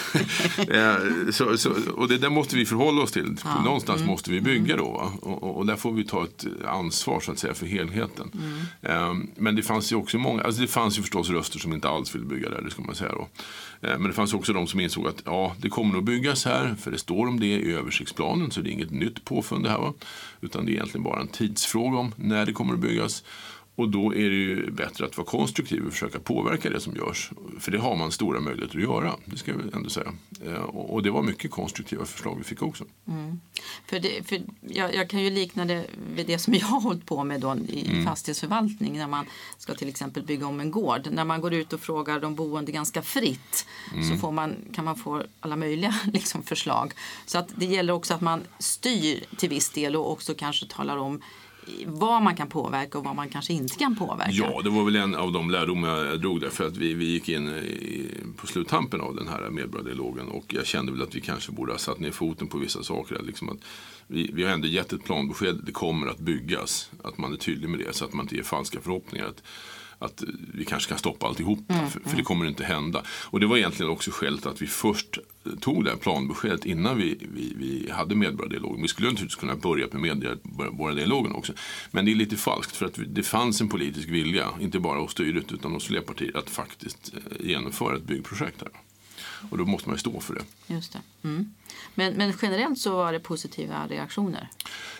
Eh, 0.69 1.31
så, 1.31 1.57
så, 1.57 1.73
och 1.95 2.07
det 2.07 2.17
där 2.17 2.29
måste 2.29 2.55
vi 2.55 2.65
förhålla 2.65 3.01
oss 3.01 3.11
till. 3.11 3.37
Ja. 3.43 3.63
Någonstans 3.63 3.97
mm. 3.97 4.11
måste 4.11 4.31
vi 4.31 4.41
bygga 4.41 4.77
då. 4.77 4.91
Va? 4.91 5.11
Och, 5.21 5.57
och, 5.57 5.65
där 5.65 5.75
får 5.75 5.91
vi 5.91 6.03
ta 6.03 6.23
ett 6.23 6.45
ansvar 6.65 7.19
så 7.19 7.31
att 7.31 7.39
säga 7.39 7.53
för 7.53 7.65
helheten. 7.65 8.31
Mm. 8.81 9.09
Um, 9.09 9.31
men 9.35 9.55
det 9.55 9.63
fanns 9.63 9.91
ju 9.91 9.95
också 9.95 10.17
många, 10.17 10.43
alltså 10.43 10.61
det 10.61 10.67
fanns 10.67 10.97
ju 10.97 11.01
förstås 11.01 11.29
röster 11.29 11.59
som 11.59 11.73
inte 11.73 11.89
alls 11.89 12.15
ville 12.15 12.25
bygga 12.25 12.49
där, 12.49 12.61
det 12.61 12.71
ska 12.71 12.81
man 12.81 12.95
säga 12.95 13.11
då. 13.11 13.27
Eh, 13.81 13.97
men 13.99 14.03
det 14.03 14.13
fanns 14.13 14.33
också 14.33 14.53
de 14.53 14.67
som 14.67 14.79
insåg 14.79 15.07
att 15.07 15.21
ja, 15.25 15.55
det 15.57 15.69
kommer 15.69 15.97
att 15.97 16.03
byggas 16.03 16.45
här, 16.45 16.75
för 16.75 16.91
det 16.91 16.97
står 16.97 17.27
om 17.27 17.39
det 17.39 17.45
i 17.45 17.73
översiktsplanen, 17.73 18.51
så 18.51 18.61
det 18.61 18.69
är 18.69 18.71
inget 18.71 18.91
nytt 18.91 19.25
påfund 19.25 19.63
det 19.63 19.69
här. 19.69 19.79
Va? 19.79 19.93
Utan 20.41 20.65
det 20.65 20.71
är 20.71 20.73
egentligen 20.73 21.03
bara 21.03 21.21
en 21.21 21.27
tidsfråga 21.27 21.97
om 21.97 22.13
när 22.15 22.45
det 22.45 22.53
kommer 22.53 22.73
att 22.73 22.79
byggas. 22.79 23.23
Och 23.79 23.89
då 23.89 24.15
är 24.15 24.29
det 24.29 24.35
ju 24.35 24.71
bättre 24.71 25.05
att 25.05 25.17
vara 25.17 25.27
konstruktiv 25.27 25.85
och 25.85 25.91
försöka 25.91 26.19
påverka 26.19 26.69
det 26.69 26.79
som 26.79 26.95
görs. 26.95 27.31
För 27.59 27.71
det 27.71 27.79
har 27.79 27.95
man 27.95 28.11
stora 28.11 28.39
möjligheter 28.39 28.77
att 28.77 28.83
göra, 28.83 29.15
det 29.25 29.37
ska 29.37 29.51
jag 29.51 29.75
ändå 29.75 29.89
säga. 29.89 30.13
Eh, 30.45 30.61
och 30.63 31.03
det 31.03 31.11
var 31.11 31.23
mycket 31.23 31.51
konstruktiva 31.51 32.05
förslag 32.05 32.35
vi 32.37 32.43
fick 32.43 32.61
också. 32.61 32.83
Mm. 33.07 33.39
För, 33.85 33.99
det, 33.99 34.27
för 34.27 34.41
jag, 34.61 34.95
jag, 34.95 35.09
kan 35.09 35.23
ju 35.23 35.29
likna 35.29 35.65
det 35.65 35.85
vid 36.15 36.27
det 36.27 36.39
som 36.39 36.53
jag 36.59 36.65
har 36.65 36.81
hållit 36.81 37.05
på 37.05 37.23
med 37.23 37.41
då 37.41 37.55
i 37.67 37.89
mm. 37.89 38.05
fastighetsförvaltning 38.05 38.97
när 38.97 39.07
man 39.07 39.25
ska 39.57 39.73
till 39.73 39.89
exempel 39.89 40.23
bygga 40.23 40.47
om 40.47 40.59
en 40.59 40.71
gård. 40.71 41.07
När 41.11 41.25
man 41.25 41.41
går 41.41 41.53
ut 41.53 41.73
och 41.73 41.79
frågar 41.79 42.19
de 42.19 42.35
boende 42.35 42.71
ganska 42.71 43.01
fritt 43.01 43.65
mm. 43.93 44.09
så 44.09 44.17
får 44.17 44.31
man, 44.31 44.55
kan 44.73 44.85
man 44.85 44.95
få 44.95 45.23
alla 45.39 45.55
möjliga 45.55 45.95
liksom, 46.13 46.43
förslag. 46.43 46.93
Så 47.25 47.37
att 47.37 47.49
det 47.55 47.65
gäller 47.65 47.93
också 47.93 48.13
att 48.13 48.21
man 48.21 48.41
styr 48.59 49.23
till 49.37 49.49
viss 49.49 49.69
del 49.69 49.95
och 49.95 50.11
också 50.11 50.33
kanske 50.33 50.65
talar 50.67 50.97
om 50.97 51.21
vad 51.85 52.21
man 52.21 52.35
kan 52.35 52.49
påverka 52.49 52.97
och 52.97 53.03
vad 53.03 53.15
man 53.15 53.29
kanske 53.29 53.53
inte 53.53 53.75
kan 53.75 53.95
påverka. 53.95 54.31
Ja, 54.31 54.61
det 54.63 54.69
var 54.69 54.83
väl 54.83 54.95
en 54.95 55.15
av 55.15 55.31
de 55.31 55.49
lärdomar 55.49 56.05
jag 56.05 56.21
drog 56.21 56.41
där. 56.41 56.49
För 56.49 56.67
att 56.67 56.77
vi, 56.77 56.93
vi 56.93 57.05
gick 57.05 57.29
in 57.29 57.49
i, 57.49 58.07
på 58.37 58.47
sluttampen 58.47 59.01
av 59.01 59.15
den 59.15 59.27
här 59.27 59.49
medborgardialogen 59.49 60.27
och 60.27 60.45
jag 60.53 60.65
kände 60.65 60.91
väl 60.91 61.01
att 61.01 61.15
vi 61.15 61.21
kanske 61.21 61.51
borde 61.51 61.71
ha 61.71 61.79
satt 61.79 61.99
ner 61.99 62.11
foten 62.11 62.47
på 62.47 62.57
vissa 62.57 62.83
saker. 62.83 63.21
Liksom 63.23 63.49
att 63.49 63.57
vi, 64.07 64.31
vi 64.33 64.43
har 64.43 64.51
ändå 64.51 64.67
gett 64.67 64.93
ett 64.93 65.03
planbesked, 65.03 65.59
det 65.63 65.71
kommer 65.71 66.07
att 66.07 66.19
byggas. 66.19 66.91
Att 67.03 67.17
man 67.17 67.33
är 67.33 67.37
tydlig 67.37 67.69
med 67.69 67.79
det 67.79 67.95
så 67.95 68.05
att 68.05 68.13
man 68.13 68.25
inte 68.25 68.35
ger 68.35 68.43
falska 68.43 68.79
förhoppningar. 68.81 69.25
Att, 69.25 69.43
att 69.99 70.23
vi 70.53 70.65
kanske 70.65 70.89
kan 70.89 70.97
stoppa 70.97 71.27
alltihop. 71.27 71.59
Mm, 71.69 71.89
för, 71.89 71.99
för, 71.99 72.17
det 72.17 72.23
kommer 72.23 72.45
inte 72.45 72.63
hända. 72.63 73.03
Och 73.09 73.39
det 73.39 73.47
var 73.47 73.57
egentligen 73.57 73.91
också 73.91 74.11
skälet 74.11 74.45
att 74.45 74.61
vi 74.61 74.67
först 74.67 75.17
tog 75.59 75.83
det 75.83 75.89
här 75.89 75.97
planbeskedet 75.97 76.65
innan 76.65 76.97
vi, 76.97 77.17
vi, 77.33 77.53
vi 77.55 77.91
hade 77.91 78.15
medborgardialogen. 78.15 78.81
Vi 78.81 78.87
skulle 78.87 79.09
naturligtvis 79.09 79.39
kunna 79.39 79.55
börja 79.55 79.87
med 79.91 80.01
medborgardialogen 80.43 81.31
också. 81.31 81.53
Men 81.91 82.05
det 82.05 82.11
är 82.11 82.15
lite 82.15 82.37
falskt 82.37 82.75
för 82.75 82.85
att 82.85 82.99
det 83.07 83.23
fanns 83.23 83.61
en 83.61 83.69
politisk 83.69 84.09
vilja, 84.09 84.49
inte 84.59 84.79
bara 84.79 84.99
hos 84.99 85.11
styret 85.11 85.51
utan 85.51 85.71
hos 85.71 85.85
fler 85.85 86.01
partier, 86.01 86.37
att 86.37 86.49
faktiskt 86.49 87.13
eh, 87.13 87.47
genomföra 87.47 87.95
ett 87.95 88.03
byggprojekt 88.03 88.61
här. 88.61 88.71
Och 89.49 89.57
då 89.57 89.65
måste 89.65 89.89
man 89.89 89.95
ju 89.95 89.99
stå 89.99 90.19
för 90.19 90.35
det. 90.35 90.73
Just 90.73 90.93
det. 90.93 91.27
Mm. 91.27 91.53
Men, 91.95 92.13
men 92.13 92.33
generellt 92.41 92.79
så 92.79 92.95
var 92.95 93.13
det 93.13 93.19
positiva 93.19 93.87
reaktioner? 93.87 94.49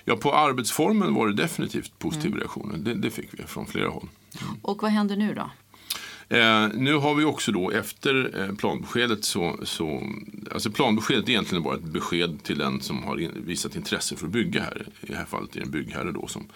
Ja, 0.06 0.16
på 0.16 0.34
arbetsformen 0.36 1.14
var 1.14 1.28
det 1.28 1.34
definitivt 1.34 2.00
positiva 2.00 2.28
mm. 2.28 2.40
reaktioner. 2.40 2.78
Det, 2.78 2.94
det, 2.94 3.12
fick 3.12 3.30
vi 3.32 3.44
från 3.44 3.68
flera 3.68 3.90
håll. 3.90 4.08
Och 4.62 4.82
vad 4.82 4.92
händer 4.92 5.16
nu 5.16 5.34
då? 5.34 5.50
Eh, 6.32 6.68
nu 6.74 6.94
har 6.94 7.16
vi 7.16 7.24
också 7.24 7.52
då 7.52 7.72
efter 7.72 8.42
eh, 8.42 8.56
planbeskedet 8.56 9.24
så, 9.24 9.60
så 9.64 10.04
alltså 10.52 10.72
planbeskedet 10.72 11.26
är 11.26 11.30
egentligen 11.30 11.64
bara 11.64 11.76
ett 11.76 11.84
besked 11.84 12.44
till 12.44 12.58
den 12.58 12.82
som 12.82 13.04
har 13.04 13.20
in, 13.20 13.32
visat 13.46 13.76
intresse 13.76 14.16
för 14.16 14.26
att 14.26 14.32
bygga 14.32 14.62
här. 14.62 14.88
I 15.02 15.06
det 15.06 15.16
här 15.16 15.26
fallet 15.26 15.56
är 15.56 15.60
det 15.60 15.66
en 15.66 15.72
byggherre 15.72 16.12
då 16.12 16.28
som, 16.28 16.48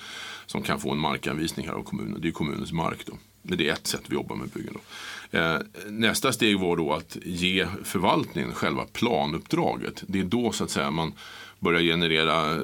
som 0.46 0.62
kan 0.62 0.80
få 0.80 0.92
en 0.92 1.00
markanvisning 1.00 1.68
här 1.68 1.74
av 1.74 1.84
kommunen. 1.84 2.22
Det 2.22 2.28
är 2.28 2.32
kommunens 2.32 2.72
mark 2.72 3.06
då. 3.06 3.14
Men 3.42 3.58
det 3.58 3.70
är 3.70 3.74
ett 3.74 3.88
sätt 3.88 4.02
vi 4.08 4.16
jobbar 4.16 4.36
med 4.36 4.50
byggen. 4.50 4.74
Då. 4.74 5.38
Eh, 5.40 5.60
nästa 5.90 6.34
steg 6.34 6.60
var 6.60 6.78
då 6.78 6.94
att 6.94 7.18
ge 7.24 7.68
förvaltningen 7.84 8.54
själva 8.54 8.86
planuppdraget. 8.94 10.04
Det 10.08 10.20
är 10.20 10.24
då 10.24 10.52
så 10.52 10.64
att 10.64 10.72
säga 10.72 10.92
man 10.92 11.14
börjar 11.64 11.82
generera, 11.82 12.56
eh, 12.56 12.62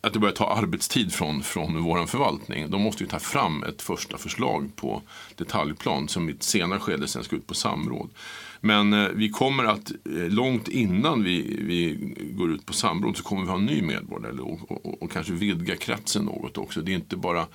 att 0.00 0.12
det 0.12 0.18
börjar 0.18 0.34
ta 0.34 0.46
arbetstid 0.46 1.12
från, 1.12 1.42
från 1.42 1.82
vår 1.82 2.06
förvaltning. 2.06 2.70
De 2.70 2.82
måste 2.82 3.04
ju 3.04 3.08
ta 3.08 3.18
fram 3.18 3.62
ett 3.62 3.82
första 3.82 4.18
förslag 4.18 4.76
på 4.76 5.02
detaljplan 5.36 6.08
som 6.08 6.28
i 6.28 6.32
ett 6.32 6.42
senare 6.42 6.80
skede 6.80 7.08
sen 7.08 7.24
ska 7.24 7.36
ut 7.36 7.46
på 7.46 7.54
samråd. 7.54 8.10
Men 8.60 8.92
eh, 8.92 9.08
vi 9.14 9.28
kommer 9.28 9.64
att, 9.64 9.90
eh, 9.90 10.28
långt 10.28 10.68
innan 10.68 11.22
vi, 11.22 11.56
vi 11.60 12.14
går 12.36 12.50
ut 12.50 12.66
på 12.66 12.72
samråd 12.72 13.16
så 13.16 13.22
kommer 13.22 13.42
vi 13.42 13.48
ha 13.48 13.56
en 13.56 13.66
ny 13.66 13.82
medborgare 13.82 14.40
och, 14.40 14.70
och, 14.70 15.02
och 15.02 15.12
kanske 15.12 15.32
vidga 15.32 15.76
kretsen 15.76 16.24
något 16.24 16.58
också. 16.58 16.80
Det 16.80 16.92
är 16.92 16.96
inte 16.96 17.16
bara 17.16 17.46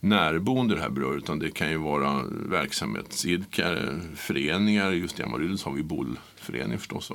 närboende 0.00 0.74
det 0.74 0.80
här 0.80 0.90
berör 0.90 1.16
utan 1.16 1.38
det 1.38 1.50
kan 1.50 1.70
ju 1.70 1.76
vara 1.76 2.22
verksamhetsidkare, 2.48 4.00
föreningar. 4.16 4.90
Just 4.90 5.20
i 5.20 5.22
Amaryllis 5.22 5.64
har 5.64 5.72
vi 5.72 5.82
bollförening 5.82 6.78
förstås. 6.78 7.12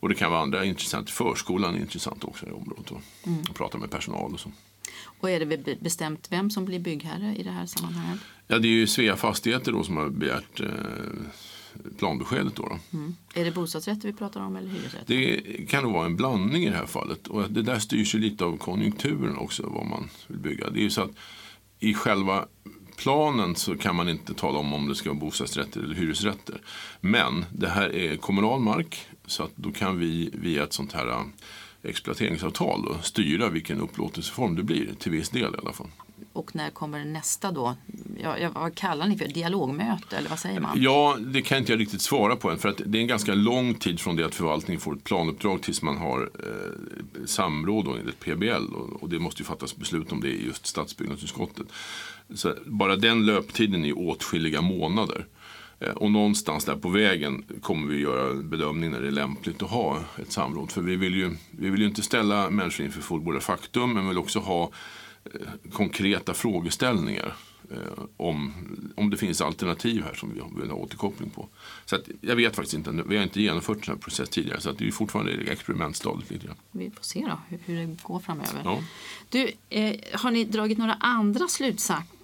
Och 0.00 0.08
det 0.08 0.14
kan 0.14 0.30
vara 0.30 0.42
andra 0.42 0.64
intressant. 0.64 1.10
Förskolan 1.10 1.74
är 1.74 1.78
intressant 1.78 2.24
också 2.24 2.46
i 2.46 2.50
området. 2.50 2.90
Och, 2.90 3.02
mm. 3.26 3.40
och 3.50 3.54
prata 3.54 3.78
med 3.78 3.90
personal 3.90 4.32
och 4.32 4.40
så. 4.40 4.52
Och 5.20 5.30
är 5.30 5.40
det 5.40 5.80
bestämt 5.80 6.28
vem 6.30 6.50
som 6.50 6.64
blir 6.64 6.78
byggherre 6.78 7.36
i 7.36 7.42
det 7.42 7.50
här 7.50 7.66
sammanhanget? 7.66 8.20
Ja, 8.46 8.58
det 8.58 8.68
är 8.68 8.72
ju 8.72 8.86
Svea 8.86 9.16
Fastigheter 9.16 9.72
då 9.72 9.84
som 9.84 9.96
har 9.96 10.08
begärt 10.08 10.60
eh, 10.60 10.68
planbeskedet. 11.98 12.56
Då, 12.56 12.62
då. 12.62 12.98
Mm. 12.98 13.16
Är 13.34 13.44
det 13.44 13.50
bostadsrätter 13.50 14.08
vi 14.08 14.14
pratar 14.14 14.40
om 14.40 14.56
eller 14.56 14.68
hyresrätter? 14.68 15.06
Det 15.06 15.66
kan 15.68 15.82
nog 15.82 15.92
vara 15.92 16.06
en 16.06 16.16
blandning 16.16 16.64
i 16.64 16.70
det 16.70 16.76
här 16.76 16.86
fallet. 16.86 17.26
Och 17.26 17.50
det 17.50 17.62
där 17.62 17.78
styrs 17.78 18.14
ju 18.14 18.18
lite 18.18 18.44
av 18.44 18.56
konjunkturen 18.56 19.36
också 19.36 19.62
vad 19.66 19.86
man 19.86 20.08
vill 20.26 20.38
bygga. 20.38 20.70
Det 20.70 20.80
är 20.80 20.82
ju 20.82 20.90
så 20.90 21.02
att 21.02 21.10
i 21.78 21.94
själva 21.94 22.46
planen 22.98 23.54
så 23.54 23.76
kan 23.76 23.96
man 23.96 24.08
inte 24.08 24.34
tala 24.34 24.58
om 24.58 24.72
om 24.72 24.88
det 24.88 24.94
ska 24.94 25.10
vara 25.10 25.20
bostadsrätter 25.20 25.80
eller 25.80 25.94
hyresrätter. 25.94 26.60
Men 27.00 27.44
det 27.52 27.68
här 27.68 27.96
är 27.96 28.16
kommunal 28.16 28.60
mark 28.60 29.06
så 29.26 29.42
att 29.42 29.56
då 29.56 29.72
kan 29.72 29.98
vi 29.98 30.30
via 30.32 30.64
ett 30.64 30.72
sånt 30.72 30.92
här 30.92 31.08
äh, 31.08 31.22
exploateringsavtal 31.82 32.82
då, 32.82 32.98
styra 33.02 33.48
vilken 33.48 33.80
upplåtelseform 33.80 34.56
det 34.56 34.62
blir 34.62 34.94
till 34.98 35.12
viss 35.12 35.28
del 35.28 35.54
i 35.54 35.58
alla 35.58 35.72
fall. 35.72 35.88
Och 36.32 36.56
när 36.56 36.70
kommer 36.70 37.04
nästa 37.04 37.52
då? 37.52 37.76
Ja, 38.22 38.50
vad 38.54 38.74
kallar 38.74 39.06
ni 39.06 39.18
för 39.18 39.28
Dialogmöte 39.28 40.16
eller 40.16 40.28
vad 40.28 40.38
säger 40.38 40.60
man? 40.60 40.82
Ja, 40.82 41.16
det 41.20 41.42
kan 41.42 41.58
inte 41.58 41.72
jag 41.72 41.80
riktigt 41.80 42.02
svara 42.02 42.36
på 42.36 42.50
än. 42.50 42.58
För 42.58 42.68
att 42.68 42.80
det 42.86 42.98
är 42.98 43.02
en 43.02 43.08
ganska 43.08 43.34
lång 43.34 43.74
tid 43.74 44.00
från 44.00 44.16
det 44.16 44.26
att 44.26 44.34
förvaltningen 44.34 44.80
får 44.80 44.96
ett 44.96 45.04
planuppdrag 45.04 45.62
tills 45.62 45.82
man 45.82 45.96
har 45.96 46.30
eh, 46.38 47.24
samråd 47.26 47.84
då, 47.84 47.92
enligt 47.92 48.20
PBL. 48.20 48.74
Och, 48.74 49.02
och, 49.02 49.08
det 49.08 49.18
måste 49.18 49.42
ju 49.42 49.46
fattas 49.46 49.76
beslut 49.76 50.12
om 50.12 50.20
det 50.20 50.28
i 50.28 50.46
just 50.46 50.66
stadsbyggnadsutskottet. 50.66 51.66
Så 52.34 52.54
bara 52.66 52.96
den 52.96 53.26
löptiden 53.26 53.84
är 53.84 53.98
åtskilliga 53.98 54.60
månader. 54.60 55.26
Eh, 55.80 55.90
och 55.90 56.10
någonstans 56.10 56.64
där 56.64 56.76
på 56.76 56.88
vägen 56.88 57.44
kommer 57.62 57.88
vi 57.88 58.00
göra 58.00 58.34
bedömning 58.34 58.90
när 58.90 59.00
det 59.00 59.06
är 59.06 59.12
lämpligt 59.12 59.62
att 59.62 59.70
ha 59.70 60.00
ett 60.22 60.32
samråd. 60.32 60.72
För 60.72 60.82
vi 60.82 60.96
vill 60.96 61.14
ju, 61.14 61.36
vi 61.50 61.70
vill 61.70 61.80
ju 61.80 61.86
inte 61.86 62.02
ställa 62.02 62.50
människor 62.50 62.86
inför 62.86 63.02
fullbordat 63.02 63.44
faktum 63.44 63.94
men 63.94 64.08
vill 64.08 64.18
också 64.18 64.38
ha 64.38 64.70
eh, 65.24 65.70
konkreta 65.72 66.34
frågeställningar 66.34 67.34
eh, 67.70 68.04
om, 68.16 68.52
om 68.96 69.10
det 69.10 69.16
finns 69.16 69.40
alternativ 69.40 70.02
här 70.02 70.14
som 70.14 70.34
vi 70.34 70.60
vill 70.60 70.70
ha 70.70 70.76
återkoppling 70.76 71.30
på. 71.30 71.48
Så 71.84 71.96
att, 71.96 72.08
jag 72.20 72.36
vet 72.36 72.56
faktiskt 72.56 72.74
inte, 72.74 73.02
vi 73.06 73.16
har 73.16 73.24
inte 73.24 73.42
genomfört 73.42 73.76
en 73.76 73.82
sån 73.82 73.94
här 73.94 74.00
process 74.00 74.28
tidigare 74.28 74.60
så 74.60 74.70
att 74.70 74.78
det 74.78 74.86
är 74.86 74.92
fortfarande 74.92 75.32
i 75.32 75.50
experimentstadiet. 75.50 76.30
Lite 76.30 76.46
grann. 76.46 76.56
Vi 76.70 76.90
får 76.90 77.04
se 77.04 77.20
då 77.20 77.40
hur, 77.48 77.58
hur 77.64 77.86
det 77.86 78.02
går 78.02 78.20
framöver. 78.20 78.60
Ja. 78.64 78.82
Du, 79.28 79.50
eh, 79.68 79.96
har 80.14 80.30
ni 80.30 80.44
dragit 80.44 80.78
några 80.78 80.94
andra 80.94 81.48
slutsatser 81.48 82.17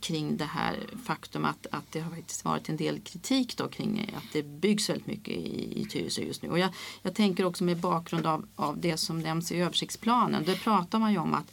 kring 0.00 0.36
det 0.36 0.44
här 0.44 0.76
faktum 1.04 1.44
att, 1.44 1.66
att 1.70 1.92
det 1.92 2.00
har 2.00 2.10
faktiskt 2.10 2.44
varit 2.44 2.68
en 2.68 2.76
del 2.76 3.00
kritik 3.00 3.56
då 3.56 3.68
kring 3.68 4.14
att 4.16 4.32
det 4.32 4.42
byggs 4.42 4.90
väldigt 4.90 5.06
mycket 5.06 5.34
i, 5.34 5.80
i 5.80 5.84
Tyresö 5.84 6.22
just 6.22 6.42
nu. 6.42 6.48
Och 6.48 6.58
jag, 6.58 6.70
jag 7.02 7.14
tänker 7.14 7.44
också 7.44 7.64
med 7.64 7.76
bakgrund 7.76 8.26
av, 8.26 8.46
av 8.56 8.78
det 8.80 8.96
som 8.96 9.20
nämns 9.20 9.52
i 9.52 9.56
översiktsplanen. 9.56 10.44
Där 10.44 10.56
pratar 10.56 10.98
man 10.98 11.12
ju 11.12 11.18
om 11.18 11.34
att 11.34 11.52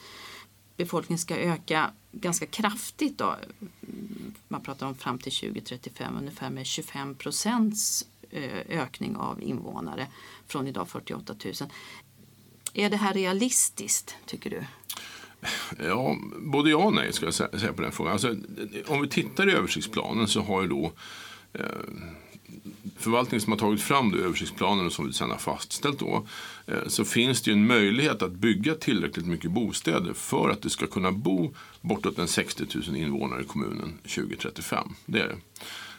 befolkningen 0.78 1.20
ska 1.20 1.36
öka 1.36 1.92
ganska 2.12 2.46
kraftigt. 2.46 3.18
Då. 3.18 3.36
Man 4.48 4.62
pratar 4.62 4.88
om 4.88 4.96
fram 4.96 5.20
till 5.20 5.32
2035 5.32 6.18
ungefär 6.18 6.50
med 6.50 6.66
25 6.66 7.16
procents 7.16 8.06
eh, 8.30 8.80
ökning 8.82 9.16
av 9.16 9.44
invånare 9.44 10.08
från 10.48 10.68
idag 10.68 10.90
48 10.90 11.36
000. 11.46 11.54
Är 12.74 12.90
det 12.90 12.98
här 12.98 13.14
realistiskt 13.14 14.16
tycker 14.26 14.50
du? 14.50 14.64
Ja, 15.86 16.18
både 16.38 16.70
ja 16.70 16.78
och 16.78 16.94
nej 16.94 17.14
ska 17.14 17.26
jag 17.26 17.34
säga 17.34 17.74
på 17.74 17.82
den 17.82 17.92
frågan. 17.92 18.14
Alltså, 18.14 18.36
om 18.88 19.02
vi 19.02 19.08
tittar 19.08 19.50
i 19.50 19.52
översiktsplanen 19.52 20.28
så 20.28 20.42
har 20.42 20.62
ju 20.62 20.68
då 20.68 20.92
eh, 21.54 21.62
förvaltningen 22.98 23.42
som 23.42 23.52
har 23.52 23.60
tagit 23.60 23.82
fram 23.82 24.12
då, 24.12 24.18
översiktsplanen 24.18 24.86
och 24.86 24.92
som 24.92 25.08
vi 25.08 25.14
sedan 25.14 25.32
har 25.32 25.38
fastställt 25.38 26.00
då, 26.00 26.28
eh, 26.68 26.88
så 26.88 27.06
finns 27.06 27.42
det 27.42 27.52
ju 27.52 27.58
en 27.58 27.68
möjlighet 27.68 28.22
att 28.22 28.32
bygga 28.32 28.76
tillräckligt 28.76 29.26
mycket 29.26 29.52
bostäder 29.52 30.14
för 30.14 30.50
att 30.50 30.62
det 30.62 30.70
ska 30.70 30.88
kunna 30.88 31.12
bo 31.12 31.54
bortåt 31.82 32.20
en 32.20 32.28
60 32.28 32.66
000 32.88 32.96
invånare 32.96 33.42
i 33.42 33.46
kommunen 33.46 33.98
2035. 34.02 34.96
Det 35.06 35.20
är 35.20 35.28
det. 35.28 35.38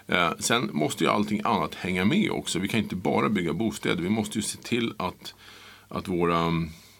Eh, 0.09 0.33
sen 0.39 0.71
måste 0.73 1.05
ju 1.05 1.11
allting 1.11 1.41
annat 1.45 1.75
hänga 1.75 2.05
med 2.05 2.31
också. 2.31 2.59
Vi 2.59 2.69
kan 2.69 2.81
inte 2.81 2.97
bara 2.97 3.29
bygga 3.29 3.53
bostäder. 3.53 4.03
Vi 4.03 4.09
måste 4.09 4.39
ju 4.39 4.43
se 4.43 4.59
till 4.59 4.95
att, 4.97 5.35
att 5.89 6.09
våra 6.09 6.53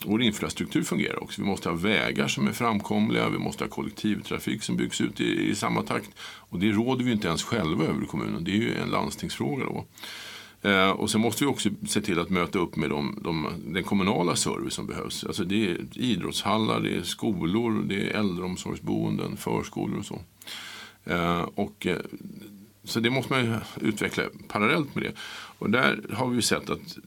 vår 0.05 0.23
infrastruktur 0.23 0.83
fungerar 0.83 1.23
också. 1.23 1.43
Vi 1.43 1.49
måste 1.49 1.69
ha 1.69 1.77
vägar 1.77 2.29
som 2.29 2.49
är 2.49 2.53
framkomliga, 2.53 3.29
vi 3.29 3.39
måste 3.39 3.65
ha 3.65 3.69
kollektivtrafik 3.69 4.63
som 4.63 4.77
byggs 4.77 5.01
ut 5.01 5.21
i, 5.21 5.51
i 5.51 5.55
samma 5.55 5.83
takt. 5.83 6.11
Och 6.21 6.59
det 6.59 6.73
råder 6.73 7.05
vi 7.05 7.13
inte 7.13 7.29
ens 7.29 7.43
själva 7.43 7.85
över 7.85 8.03
i 8.03 8.07
kommunen, 8.07 8.45
det 8.45 8.51
är 8.51 8.57
ju 8.57 8.75
en 8.75 8.89
landstingsfråga. 8.89 9.65
Då. 9.65 9.87
Eh, 10.69 10.91
och 10.91 11.11
sen 11.11 11.21
måste 11.21 11.45
vi 11.45 11.51
också 11.51 11.69
se 11.89 12.01
till 12.01 12.19
att 12.19 12.31
möta 12.31 12.59
upp 12.59 12.77
med 12.77 12.91
de, 12.91 13.19
de, 13.25 13.49
den 13.67 13.85
kommunala 13.85 14.37
service 14.37 14.75
som 14.75 14.87
behövs. 14.87 15.25
Alltså 15.25 15.45
det 15.45 15.71
är 15.71 15.87
idrottshallar, 15.95 16.81
det 16.81 16.97
är 16.97 17.03
skolor, 17.03 17.83
det 17.89 18.11
är 18.11 18.19
äldreomsorgsboenden, 18.19 19.37
förskolor 19.37 19.99
och 19.99 20.07
så. 20.07 20.21
Eh, 21.05 21.41
och, 21.41 21.87
eh, 21.87 21.99
så 22.85 23.01
det 23.01 23.11
måste 23.11 23.33
man 23.33 23.61
utveckla 23.81 24.23
parallellt 24.49 24.95
med 24.95 25.05
det. 25.05 25.13
Och 25.59 25.71
där 25.71 26.01
har 26.13 26.29
vi 26.29 26.43
sett 26.43 26.71
att 26.71 26.99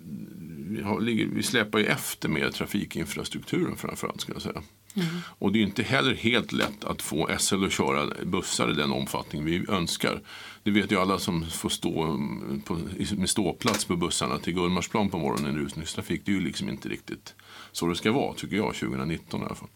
vi, 1.01 1.43
släpar 1.43 1.79
ju 1.79 1.85
efter 1.85 2.29
med 2.29 2.53
trafikinfrastrukturen 2.53 3.77
framförallt. 3.77 4.21
Ska 4.21 4.33
jag 4.33 4.41
säga. 4.41 4.61
Mm. 4.93 5.07
Och 5.25 5.51
det 5.51 5.59
är 5.59 5.63
inte 5.63 5.83
heller 5.83 6.15
helt 6.15 6.51
lätt 6.51 6.83
att 6.83 7.01
få 7.01 7.29
SL 7.39 7.65
att 7.65 7.71
köra 7.71 8.25
bussar 8.25 8.71
i 8.71 8.73
den 8.73 8.91
omfattning 8.91 9.45
vi 9.45 9.65
önskar. 9.69 10.21
Det 10.63 10.71
vet 10.71 10.91
ju 10.91 10.99
alla 10.99 11.19
som 11.19 11.45
får 11.45 11.69
stå 11.69 12.19
på, 12.65 12.77
med 13.17 13.29
ståplats 13.29 13.85
på 13.85 13.95
bussarna 13.95 14.39
till 14.39 14.53
Gullmarsplan 14.53 15.09
på 15.09 15.17
morgonen 15.17 15.55
i 15.55 15.59
rusningstrafik. 15.59 16.21
Det 16.25 16.31
är 16.31 16.35
ju 16.35 16.41
liksom 16.41 16.69
inte 16.69 16.89
riktigt 16.89 17.35
så 17.71 17.87
det 17.87 17.95
ska 17.95 18.11
vara 18.11 18.33
tycker 18.33 18.55
jag 18.55 18.75
2019 18.75 19.41
i 19.41 19.45
alla 19.45 19.55
fall. 19.55 19.69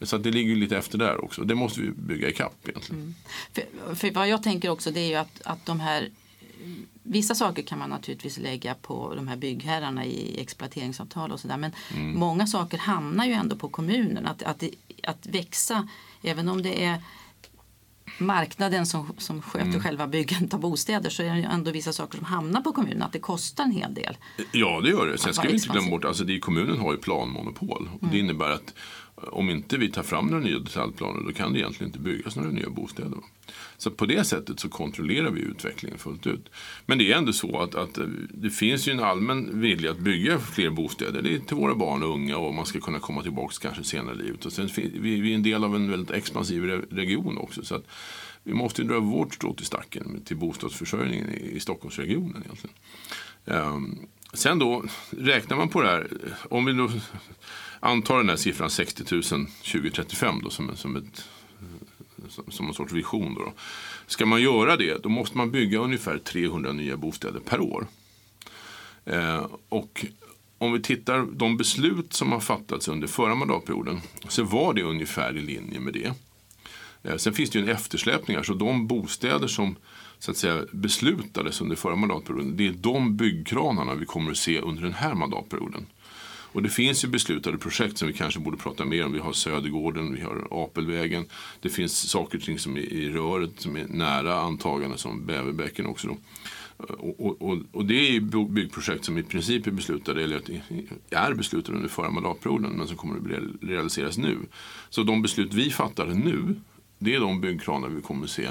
Så 0.00 0.18
det 0.18 0.30
ligger 0.30 0.56
lite 0.56 0.76
efter 0.76 0.98
där 0.98 1.24
också. 1.24 1.44
Det 1.44 1.54
måste 1.54 1.80
vi 1.80 1.90
bygga 1.90 2.28
ikapp 2.28 2.68
egentligen. 2.68 3.02
Mm. 3.02 3.14
För, 3.52 3.94
för 3.94 4.10
vad 4.10 4.28
jag 4.28 4.42
tänker 4.42 4.68
också 4.68 4.90
det 4.90 5.00
är 5.00 5.08
ju 5.08 5.14
att, 5.14 5.42
att 5.44 5.66
de 5.66 5.80
här 5.80 6.10
Vissa 7.02 7.34
saker 7.34 7.62
kan 7.62 7.78
man 7.78 7.90
naturligtvis 7.90 8.38
lägga 8.38 8.74
på 8.74 9.14
de 9.14 9.28
här 9.28 9.36
byggherrarna 9.36 10.04
i 10.04 10.40
exploateringsavtal 10.40 11.32
och 11.32 11.40
sådär 11.40 11.56
men 11.56 11.72
mm. 11.94 12.18
många 12.18 12.46
saker 12.46 12.78
hamnar 12.78 13.26
ju 13.26 13.32
ändå 13.32 13.56
på 13.56 13.68
kommunen. 13.68 14.26
Att, 14.26 14.42
att, 14.42 14.62
att 15.02 15.26
växa, 15.26 15.88
även 16.22 16.48
om 16.48 16.62
det 16.62 16.84
är 16.84 17.02
marknaden 18.18 18.86
som, 18.86 19.12
som 19.18 19.42
sköter 19.42 19.66
mm. 19.66 19.80
själva 19.80 20.06
byggandet 20.06 20.54
av 20.54 20.60
bostäder 20.60 21.10
så 21.10 21.22
är 21.22 21.34
det 21.34 21.42
ändå 21.42 21.70
vissa 21.70 21.92
saker 21.92 22.18
som 22.18 22.26
hamnar 22.26 22.60
på 22.60 22.72
kommunen, 22.72 23.02
att 23.02 23.12
det 23.12 23.18
kostar 23.18 23.64
en 23.64 23.72
hel 23.72 23.94
del. 23.94 24.16
Ja, 24.52 24.80
det 24.80 24.88
gör 24.88 25.06
det. 25.06 25.18
Sen 25.18 25.34
ska 25.34 25.48
vi 25.48 25.54
inte 25.54 25.68
glömma 25.68 25.90
bort, 25.90 26.04
alltså 26.04 26.24
det, 26.24 26.38
kommunen 26.38 26.78
har 26.78 26.92
ju 26.92 26.98
planmonopol. 26.98 27.88
Mm. 27.88 28.12
Det 28.12 28.18
innebär 28.18 28.50
att 28.50 28.74
om 29.14 29.50
inte 29.50 29.78
vi 29.78 29.90
tar 29.90 30.02
fram 30.02 30.26
några 30.26 30.44
nya 30.44 30.58
detaljplaner 30.58 31.26
då 31.26 31.32
kan 31.32 31.52
det 31.52 31.58
egentligen 31.58 31.88
inte 31.88 31.98
byggas 31.98 32.36
några 32.36 32.50
nya 32.50 32.70
bostäder. 32.70 33.18
Så 33.82 33.90
på 33.90 34.06
det 34.06 34.24
sättet 34.24 34.60
så 34.60 34.68
kontrollerar 34.68 35.30
vi 35.30 35.40
utvecklingen 35.40 35.98
fullt 35.98 36.26
ut. 36.26 36.50
Men 36.86 36.98
det 36.98 37.12
är 37.12 37.16
ändå 37.16 37.32
så 37.32 37.60
att, 37.60 37.74
att 37.74 37.98
eh, 37.98 38.04
det 38.30 38.50
finns 38.50 38.88
ju 38.88 38.92
en 38.92 39.00
allmän 39.00 39.60
vilja 39.60 39.90
att 39.90 39.98
bygga 39.98 40.38
fler 40.38 40.70
bostäder. 40.70 41.22
Det 41.22 41.34
är 41.34 41.38
till 41.38 41.56
våra 41.56 41.74
barn 41.74 42.02
och 42.02 42.14
unga 42.14 42.36
och 42.36 42.54
man 42.54 42.66
ska 42.66 42.80
kunna 42.80 42.98
komma 42.98 43.22
tillbaka 43.22 43.54
kanske 43.60 43.84
senare 43.84 44.14
i 44.14 44.18
livet. 44.18 44.46
Och 44.46 44.52
sen, 44.52 44.68
vi, 44.76 45.20
vi 45.20 45.30
är 45.30 45.34
en 45.34 45.42
del 45.42 45.64
av 45.64 45.76
en 45.76 45.90
väldigt 45.90 46.10
expansiv 46.10 46.64
region 46.90 47.38
också. 47.38 47.64
Så 47.64 47.74
att 47.74 47.84
vi 48.42 48.54
måste 48.54 48.82
dra 48.82 49.00
vårt 49.00 49.34
strå 49.34 49.54
till 49.54 49.66
stacken 49.66 50.22
till 50.24 50.36
bostadsförsörjningen 50.36 51.30
i, 51.30 51.56
i 51.56 51.60
Stockholmsregionen 51.60 52.42
egentligen. 52.44 52.76
Um, 53.44 54.06
sen 54.32 54.58
då 54.58 54.84
räknar 55.10 55.56
man 55.56 55.68
på 55.68 55.82
det 55.82 55.88
här. 55.88 56.08
Om 56.50 56.64
vi 56.64 56.72
då 56.72 56.90
antar 57.80 58.16
den 58.16 58.28
här 58.28 58.36
siffran 58.36 58.70
60 58.70 59.14
000 59.14 59.22
2035 59.22 60.40
då, 60.44 60.50
som, 60.50 60.76
som, 60.76 60.96
ett, 60.96 61.28
som 62.48 62.68
en 62.68 62.74
sorts 62.74 62.92
vision. 62.92 63.34
Då. 63.34 63.52
Ska 64.06 64.26
man 64.26 64.42
göra 64.42 64.76
det 64.76 65.02
då 65.02 65.08
måste 65.08 65.36
man 65.36 65.50
bygga 65.50 65.78
ungefär 65.78 66.18
300 66.18 66.72
nya 66.72 66.96
bostäder 66.96 67.40
per 67.40 67.60
år. 67.60 67.86
Eh, 69.04 69.46
och 69.68 70.06
om 70.58 70.72
vi 70.72 70.82
tittar 70.82 71.26
de 71.32 71.56
beslut 71.56 72.12
som 72.12 72.32
har 72.32 72.40
fattats 72.40 72.88
under 72.88 73.08
förra 73.08 73.34
mandatperioden 73.34 74.00
så 74.28 74.44
var 74.44 74.74
det 74.74 74.82
ungefär 74.82 75.36
i 75.36 75.40
linje 75.40 75.80
med 75.80 75.94
det. 75.94 76.12
Eh, 77.02 77.16
Sen 77.16 77.32
finns 77.32 77.50
det 77.50 77.58
ju 77.58 77.64
en 77.64 77.70
eftersläpning 77.70 78.36
här, 78.36 78.44
så 78.44 78.54
de 78.54 78.86
bostäder 78.86 79.46
som 79.46 79.76
så 80.22 80.30
att 80.30 80.36
säga, 80.36 80.64
beslutades 80.72 81.60
under 81.60 81.76
förra 81.76 81.96
mandatperioden, 81.96 82.56
det 82.56 82.66
är 82.66 82.72
de 82.72 83.16
byggkranarna 83.16 83.94
vi 83.94 84.06
kommer 84.06 84.30
att 84.30 84.36
se 84.36 84.60
under 84.60 84.82
den 84.82 84.92
här 84.92 85.14
mandatperioden. 85.14 85.86
Och 86.52 86.62
det 86.62 86.68
finns 86.68 87.04
ju 87.04 87.08
beslutade 87.08 87.58
projekt 87.58 87.98
som 87.98 88.08
vi 88.08 88.14
kanske 88.14 88.40
borde 88.40 88.56
prata 88.56 88.84
mer 88.84 89.04
om. 89.04 89.12
Vi 89.12 89.18
har 89.18 89.32
Södergården, 89.32 90.14
vi 90.14 90.20
har 90.20 90.48
Apelvägen. 90.50 91.26
Det 91.60 91.68
finns 91.68 92.10
saker 92.10 92.38
och 92.38 92.44
ting 92.44 92.58
som 92.58 92.76
är 92.76 92.80
i 92.80 93.10
röret 93.10 93.50
som 93.60 93.76
är 93.76 93.86
nära 93.88 94.40
antagande 94.40 94.98
som 94.98 95.26
Bäverbäcken 95.26 95.86
också. 95.86 96.08
Då. 96.08 96.16
Och, 96.98 97.42
och, 97.42 97.58
och, 97.72 97.84
det 97.84 97.94
är 97.94 98.12
ju 98.12 98.20
byggprojekt 98.48 99.04
som 99.04 99.18
i 99.18 99.22
princip 99.22 99.66
är 99.66 99.70
beslutade, 99.70 100.22
eller 100.24 100.42
är 101.10 101.34
beslutade 101.34 101.76
under 101.76 101.88
förra 101.88 102.10
mandatperioden, 102.10 102.70
men 102.70 102.88
som 102.88 102.96
kommer 102.96 103.16
att 103.16 103.62
realiseras 103.62 104.18
nu. 104.18 104.38
Så 104.90 105.02
de 105.02 105.22
beslut 105.22 105.54
vi 105.54 105.70
fattar 105.70 106.06
nu, 106.06 106.54
det 106.98 107.14
är 107.14 107.20
de 107.20 107.40
byggkranar 107.40 107.88
vi 107.88 108.02
kommer 108.02 108.24
att 108.24 108.30
se 108.30 108.48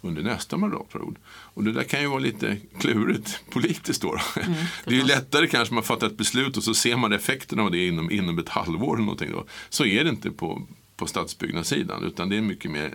under 0.00 0.22
nästa 0.22 0.56
mandatperiod. 0.56 1.16
Och 1.28 1.64
det 1.64 1.72
där 1.72 1.82
kan 1.82 2.00
ju 2.00 2.06
vara 2.06 2.18
lite 2.18 2.56
klurigt 2.78 3.40
politiskt 3.50 4.02
då. 4.02 4.16
Mm, 4.36 4.52
det 4.84 4.90
är 4.90 4.98
ju 4.98 5.04
lättare 5.04 5.46
kanske 5.46 5.74
man 5.74 5.82
fattar 5.82 6.06
ett 6.06 6.16
beslut 6.16 6.56
och 6.56 6.62
så 6.62 6.74
ser 6.74 6.96
man 6.96 7.12
effekterna 7.12 7.62
av 7.62 7.70
det 7.70 7.86
inom, 7.86 8.10
inom 8.10 8.38
ett 8.38 8.48
halvår 8.48 8.94
eller 8.94 9.04
någonting. 9.04 9.30
Då. 9.32 9.44
Så 9.68 9.84
är 9.84 10.04
det 10.04 10.10
inte 10.10 10.30
på, 10.30 10.66
på 10.96 11.06
stadsbyggnadssidan 11.06 12.04
utan 12.04 12.28
det 12.28 12.36
är 12.36 12.40
mycket 12.40 12.70
mer 12.70 12.94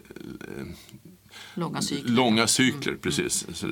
eh, 0.58 0.66
Långa 1.54 1.82
cykler. 1.82 2.12
Långa 2.12 2.48
cykler, 2.48 2.92
mm. 2.92 3.02
precis. 3.02 3.48
Så, 3.54 3.68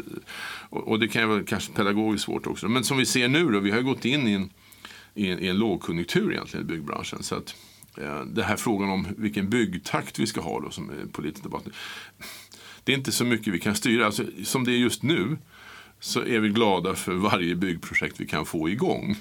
och, 0.69 0.87
och, 0.87 0.99
det 0.99 1.07
kan 1.07 1.21
ju 1.21 1.27
vara 1.27 1.43
kanske 1.43 1.73
pedagogiskt 1.73 2.25
svårt 2.25 2.47
också. 2.47 2.67
Men 2.67 2.83
som 2.83 2.97
vi 2.97 3.05
ser 3.05 3.27
nu 3.27 3.51
då, 3.51 3.59
vi 3.59 3.71
har 3.71 3.81
gått 3.81 4.05
in 4.05 4.27
i 4.27 4.33
en, 4.33 4.49
i 5.13 5.27
en, 5.29 5.39
i 5.39 5.47
en 5.47 5.57
lågkonjunktur 5.57 6.31
egentligen 6.31 6.65
i 6.65 6.69
byggbranschen. 6.69 7.23
Så 7.23 7.35
att, 7.35 7.55
eh, 7.97 8.21
det 8.21 8.43
här 8.43 8.55
frågan 8.55 8.89
om 8.89 9.07
vilken 9.17 9.49
byggtakt 9.49 10.19
vi 10.19 10.27
ska 10.27 10.41
ha 10.41 10.59
då 10.59 10.69
som 10.69 10.89
är 10.89 11.05
politisk 11.11 11.43
debatt 11.43 11.67
det 12.83 12.91
är 12.93 12.97
inte 12.97 13.11
så 13.11 13.25
mycket 13.25 13.53
vi 13.53 13.59
kan 13.59 13.75
styra. 13.75 14.05
Alltså, 14.05 14.23
som 14.43 14.63
det 14.63 14.71
är 14.71 14.77
just 14.77 15.03
nu 15.03 15.37
så 15.99 16.19
är 16.19 16.39
vi 16.39 16.49
glada 16.49 16.95
för 16.95 17.13
varje 17.13 17.55
byggprojekt 17.55 18.19
vi 18.19 18.27
kan 18.27 18.45
få 18.45 18.69
igång. 18.69 19.15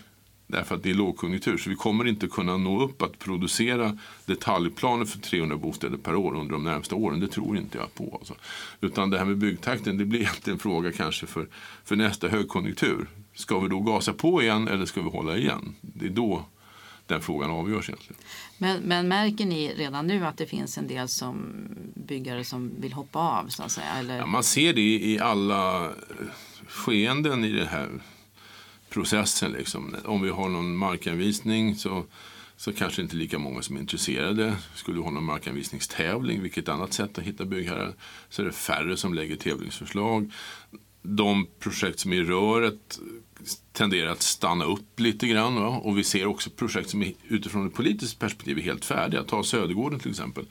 Därför 0.47 0.75
att 0.75 0.83
det 0.83 0.91
är 0.91 0.95
lågkonjunktur. 0.95 1.59
Så 1.59 1.71
vi 1.71 1.77
kommer 1.77 2.09
inte 2.09 2.27
kunna 2.27 2.57
nå 2.57 2.83
upp 2.83 3.03
att 3.03 3.19
producera 3.19 3.99
detaljplaner 4.27 5.05
för 5.05 5.19
300 5.19 5.57
bostäder 5.57 5.99
per 5.99 6.15
år 6.15 6.37
under 6.37 6.53
de 6.53 6.65
närmsta 6.65 6.95
åren. 6.95 7.21
Det 7.21 7.29
tror 7.29 7.57
inte 7.57 7.79
jag 7.79 7.95
på. 7.95 8.17
Alltså. 8.19 8.35
Utan 8.81 9.11
det 9.11 9.19
här 9.19 9.25
med 9.25 9.39
byggtakten 9.39 9.99
det 9.99 10.05
blir 10.05 10.21
egentligen 10.21 10.57
en 10.57 10.61
fråga 10.61 10.93
kanske 10.93 11.27
för, 11.27 11.49
för 11.85 11.97
nästa 11.97 12.29
högkonjunktur. 12.29 13.07
Ska 13.35 13.59
vi 13.59 13.69
då 13.69 13.81
gasa 13.81 14.13
på 14.13 14.43
igen 14.43 14.69
eller 14.69 14.87
ska 14.87 15.03
vi 15.03 15.11
hålla 15.11 15.37
igen? 15.37 15.75
Det 15.81 16.07
är 16.07 16.11
då 16.11 16.45
den 17.07 17.21
frågan 17.21 17.51
avgörs 17.51 17.89
egentligen. 17.89 18.23
Men, 18.63 18.83
men 18.83 19.09
märker 19.09 19.47
ni 19.47 19.75
redan 19.75 20.07
nu 20.07 20.27
att 20.27 20.37
det 20.37 20.47
finns 20.47 20.79
en 20.79 20.87
del 20.87 21.09
som 21.09 21.53
byggare 21.95 22.45
som 22.45 22.81
vill 22.81 22.93
hoppa 22.93 23.19
av? 23.19 23.49
Så 23.49 23.63
att 23.63 23.73
säga, 23.73 23.95
eller? 23.99 24.19
Ja, 24.19 24.27
man 24.27 24.43
ser 24.43 24.73
det 24.73 24.81
i 24.81 25.19
alla 25.19 25.85
eh, 25.85 25.93
skeenden 26.67 27.45
i 27.45 27.53
den 27.53 27.67
här 27.67 27.89
processen. 28.89 29.53
Liksom. 29.53 29.97
Om 30.05 30.23
vi 30.23 30.31
har 30.31 30.49
någon 30.49 30.77
markanvisning 30.77 31.77
så, 31.77 32.05
så 32.57 32.73
kanske 32.73 33.03
inte 33.03 33.17
lika 33.17 33.39
många 33.39 33.63
som 33.63 33.77
är 33.77 33.81
intresserade. 33.81 34.57
Skulle 34.75 34.97
vi 34.97 35.05
ha 35.05 35.11
någon 35.11 35.25
markanvisningstävling, 35.25 36.43
vilket 36.43 36.69
annat 36.69 36.93
sätt 36.93 37.19
att 37.19 37.25
hitta 37.25 37.45
byggherrar, 37.45 37.95
så 38.29 38.43
är 38.43 38.47
det 38.47 38.53
färre 38.53 38.97
som 38.97 39.15
lägger 39.15 39.37
tävlingsförslag. 39.37 40.33
De 41.03 41.47
projekt 41.59 41.99
som 41.99 42.13
är 42.13 42.17
i 42.17 42.25
röret 42.25 42.99
tenderar 43.73 44.11
att 44.11 44.23
stanna 44.23 44.65
upp 44.65 45.01
lite 45.01 45.27
grann. 45.27 45.55
Va? 45.55 45.69
Och 45.69 45.99
vi 45.99 46.05
ser 46.05 46.27
också 46.27 46.51
projekt 46.51 46.91
som 46.91 47.03
är, 47.03 47.13
utifrån 47.29 47.67
ett 47.67 47.75
politiskt 47.75 48.19
perspektiv 48.19 48.59
är 48.59 48.63
helt 48.63 48.85
färdiga. 48.85 49.23
Ta 49.23 49.43
Södergården 49.43 50.01
till 50.01 50.11
exempel. 50.11 50.47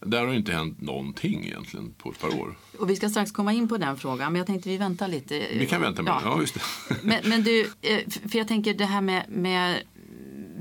Där 0.00 0.26
har 0.26 0.34
inte 0.34 0.52
hänt 0.52 0.80
någonting 0.80 1.44
egentligen 1.44 1.92
på 1.92 2.10
ett 2.10 2.20
par 2.20 2.40
år. 2.40 2.58
Och 2.78 2.90
vi 2.90 2.96
ska 2.96 3.08
strax 3.08 3.32
komma 3.32 3.52
in 3.52 3.68
på 3.68 3.76
den 3.76 3.96
frågan, 3.96 4.32
men 4.32 4.38
jag 4.38 4.46
tänkte 4.46 4.68
vi 4.68 4.76
väntar 4.76 5.08
lite. 5.08 5.46
Vi 5.58 5.66
kan 5.66 5.80
vänta 5.80 6.02
med 6.02 6.10
ja. 6.10 6.20
ja 6.24 6.40
just 6.40 6.54
det. 6.54 6.60
Men, 7.02 7.20
men, 7.24 7.42
du, 7.42 7.60
eh, 7.82 8.00
för 8.28 8.38
jag 8.38 8.48
tänker 8.48 8.74
det 8.74 8.84
här 8.84 9.00
med, 9.00 9.24
med 9.28 9.82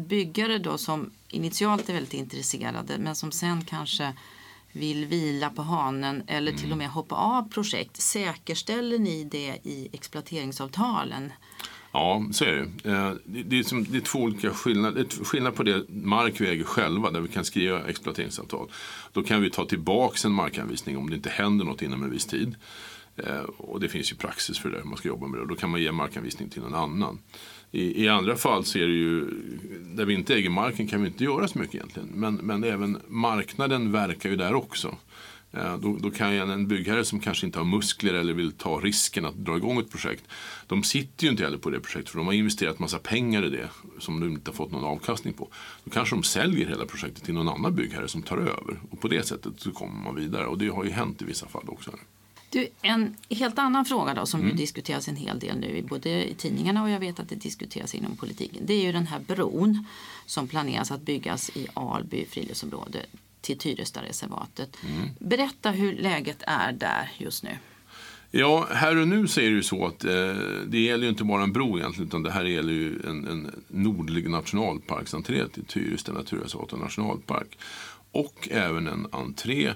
byggare 0.08 0.58
då 0.58 0.78
som 0.78 1.12
initialt 1.28 1.90
är 1.90 1.94
väldigt 1.94 2.14
intresserade 2.14 2.98
men 2.98 3.16
som 3.16 3.32
sen 3.32 3.66
kanske 3.66 4.14
vill 4.76 5.06
vila 5.06 5.50
på 5.50 5.62
hanen 5.62 6.24
eller 6.28 6.52
till 6.52 6.60
och 6.60 6.66
mm. 6.66 6.78
med 6.78 6.90
hoppa 6.90 7.16
av 7.16 7.50
projekt. 7.50 8.02
Säkerställer 8.02 9.00
ni 9.00 9.24
det 9.24 9.60
i 9.64 9.90
exploateringsavtalen? 9.94 11.32
Ja, 11.92 12.26
så 12.32 12.46
är 12.46 12.52
det. 12.52 12.92
Eh, 12.92 13.14
det 13.26 13.60
är, 13.60 13.64
som, 13.64 13.84
det 13.84 13.98
är 13.98 14.02
två 14.02 14.20
olika 14.20 14.50
skillnader. 14.50 15.06
Skillnad 15.24 15.56
på 15.56 15.64
det 15.64 15.90
mark 15.90 16.42
vi 16.42 16.48
äger 16.48 16.64
själva, 16.64 17.12
där 17.12 17.22
vi 17.22 17.28
kan 17.28 17.46
skriva 17.46 17.88
exploateringsavtal. 17.88 18.72
Då 19.14 19.24
kan 19.24 19.42
vi 19.42 19.50
ta 19.50 19.66
tillbaka 19.66 20.28
en 20.28 20.34
markanvisning 20.34 20.98
om 20.98 21.10
det 21.10 21.16
inte 21.16 21.30
händer 21.30 21.66
något 21.66 21.82
inom 21.82 22.04
en 22.04 22.12
viss 22.12 22.26
tid. 22.26 22.56
Eh, 23.16 23.44
och 23.58 23.80
det 23.80 23.90
finns 23.90 24.12
ju 24.12 24.16
praxis 24.16 24.60
för 24.60 24.70
det, 24.70 24.84
man 24.84 24.98
ska 24.98 25.08
jobba 25.08 25.28
med 25.28 25.40
det. 25.40 25.48
Då 25.48 25.56
kan 25.56 25.70
man 25.70 25.82
ge 25.82 25.92
markanvisning 25.92 26.50
till 26.50 26.62
någon 26.62 26.76
annan. 26.76 27.20
I, 27.72 28.04
I, 28.04 28.08
andra 28.08 28.36
fall 28.36 28.66
så 28.66 28.78
är 28.78 28.88
det 28.88 28.94
ju, 28.94 29.26
där 29.96 30.06
vi 30.06 30.14
inte 30.14 30.36
äger 30.36 30.50
marken 30.50 30.88
kan 30.88 31.02
vi 31.02 31.08
inte 31.08 31.24
göra 31.24 31.48
så 31.48 31.60
mycket 31.60 31.76
egentligen. 31.76 32.10
Men, 32.14 32.36
men 32.36 32.64
även 32.64 32.98
marknaden 33.08 33.92
verkar 33.92 34.30
ju 34.30 34.36
där 34.36 34.54
också. 34.54 34.96
Eh, 35.58 35.78
då, 35.78 35.98
då, 36.00 36.12
kan 36.12 36.50
en 36.50 36.68
byggherre 36.68 37.06
som 37.06 37.20
kanske 37.20 37.46
inte 37.46 37.60
har 37.60 37.66
muskler 37.66 38.14
eller 38.14 38.34
vill 38.34 38.52
ta 38.52 38.80
risken 38.80 39.26
att 39.26 39.36
dra 39.36 39.58
igång 39.58 39.80
ett 39.80 39.92
projekt. 39.92 40.24
De 40.68 40.84
sitter 40.84 41.24
ju 41.24 41.32
inte 41.32 41.44
heller 41.44 41.58
på 41.58 41.70
det 41.70 41.80
projektet 41.80 42.10
för 42.10 42.18
de 42.18 42.28
har 42.28 42.34
investerat 42.34 42.80
massa 42.80 43.00
pengar 43.00 43.46
i 43.46 43.50
det 43.50 43.70
som 44.00 44.20
de 44.20 44.30
inte 44.30 44.52
har 44.52 44.56
fått 44.56 44.72
någon 44.72 44.84
avkastning 44.84 45.34
på. 45.34 45.48
Då 45.84 45.92
kanske 45.92 46.16
de 46.16 46.24
säljer 46.24 46.68
hela 46.68 46.86
projektet 46.86 47.24
till 47.24 47.34
någon 47.34 47.50
annan 47.50 47.76
byggherre 47.76 48.08
som 48.08 48.22
tar 48.22 48.38
över. 48.38 48.80
Och 48.90 49.02
på 49.02 49.08
det 49.08 49.28
sättet 49.28 49.54
så 49.58 49.72
kommer 49.72 50.04
man 50.04 50.16
vidare 50.16 50.46
och 50.46 50.58
det 50.58 50.68
har 50.68 50.84
ju 50.84 50.90
hänt 50.90 51.22
i 51.22 51.26
vissa 51.26 51.48
fall 51.48 51.66
också. 51.68 51.92
Du, 52.50 52.68
en 52.82 53.16
helt 53.30 53.60
annan 53.60 53.86
fråga 53.86 54.14
då 54.14 54.26
som 54.26 54.42
mm. 54.42 54.56
diskuteras 54.56 55.08
en 55.08 55.16
hel 55.16 55.40
del 55.40 55.58
nu 55.58 55.82
både 55.82 56.30
i 56.30 56.34
tidningarna 56.34 56.84
och 56.84 56.90
jag 56.90 57.00
vet 57.00 57.20
att 57.20 57.30
det 57.30 57.36
diskuteras 57.36 57.96
inom 57.96 58.16
politiken. 58.16 58.64
Det 58.66 58.74
är 58.74 58.84
ju 58.84 58.92
den 58.92 59.08
här 59.08 59.20
bron 59.20 59.86
som 60.26 60.48
planeras 60.48 60.92
att 60.92 61.02
byggas 61.02 61.50
i 61.50 61.68
Alby 61.74 62.26
friluftsområde 62.26 63.00
till 63.42 63.58
Tyrestareservatet. 63.58 64.78
Mm. 64.84 65.10
Berätta 65.20 65.72
hur 65.72 65.96
läget 65.96 66.44
är 66.48 66.72
där 66.72 67.12
just 67.18 67.44
nu. 67.44 67.58
Ja, 68.32 68.68
här 68.72 68.98
och 68.98 69.08
nu 69.08 69.28
så 69.28 69.42
är 69.42 69.46
det 69.46 69.56
ju 69.56 69.64
så 69.64 69.86
att 69.86 70.04
eh, 70.04 70.34
det 70.68 70.80
gäller 70.80 71.04
ju 71.04 71.10
inte 71.10 71.24
bara 71.24 71.44
en 71.44 71.54
bro 71.54 71.78
egentligen 71.80 72.08
utan 72.08 72.24
det 72.24 72.32
här 72.32 72.44
gäller 72.44 72.74
ju 72.74 73.02
en, 73.08 73.28
en 73.28 73.64
nordlig 73.68 74.30
nationalparksentré 74.30 75.48
till 75.48 75.66
Tyresta 75.66 76.12
naturreservat 76.12 76.74
och 76.74 76.80
nationalpark. 76.80 77.58
Och 78.12 78.50
även 78.52 78.88
en 78.88 79.08
entré 79.12 79.74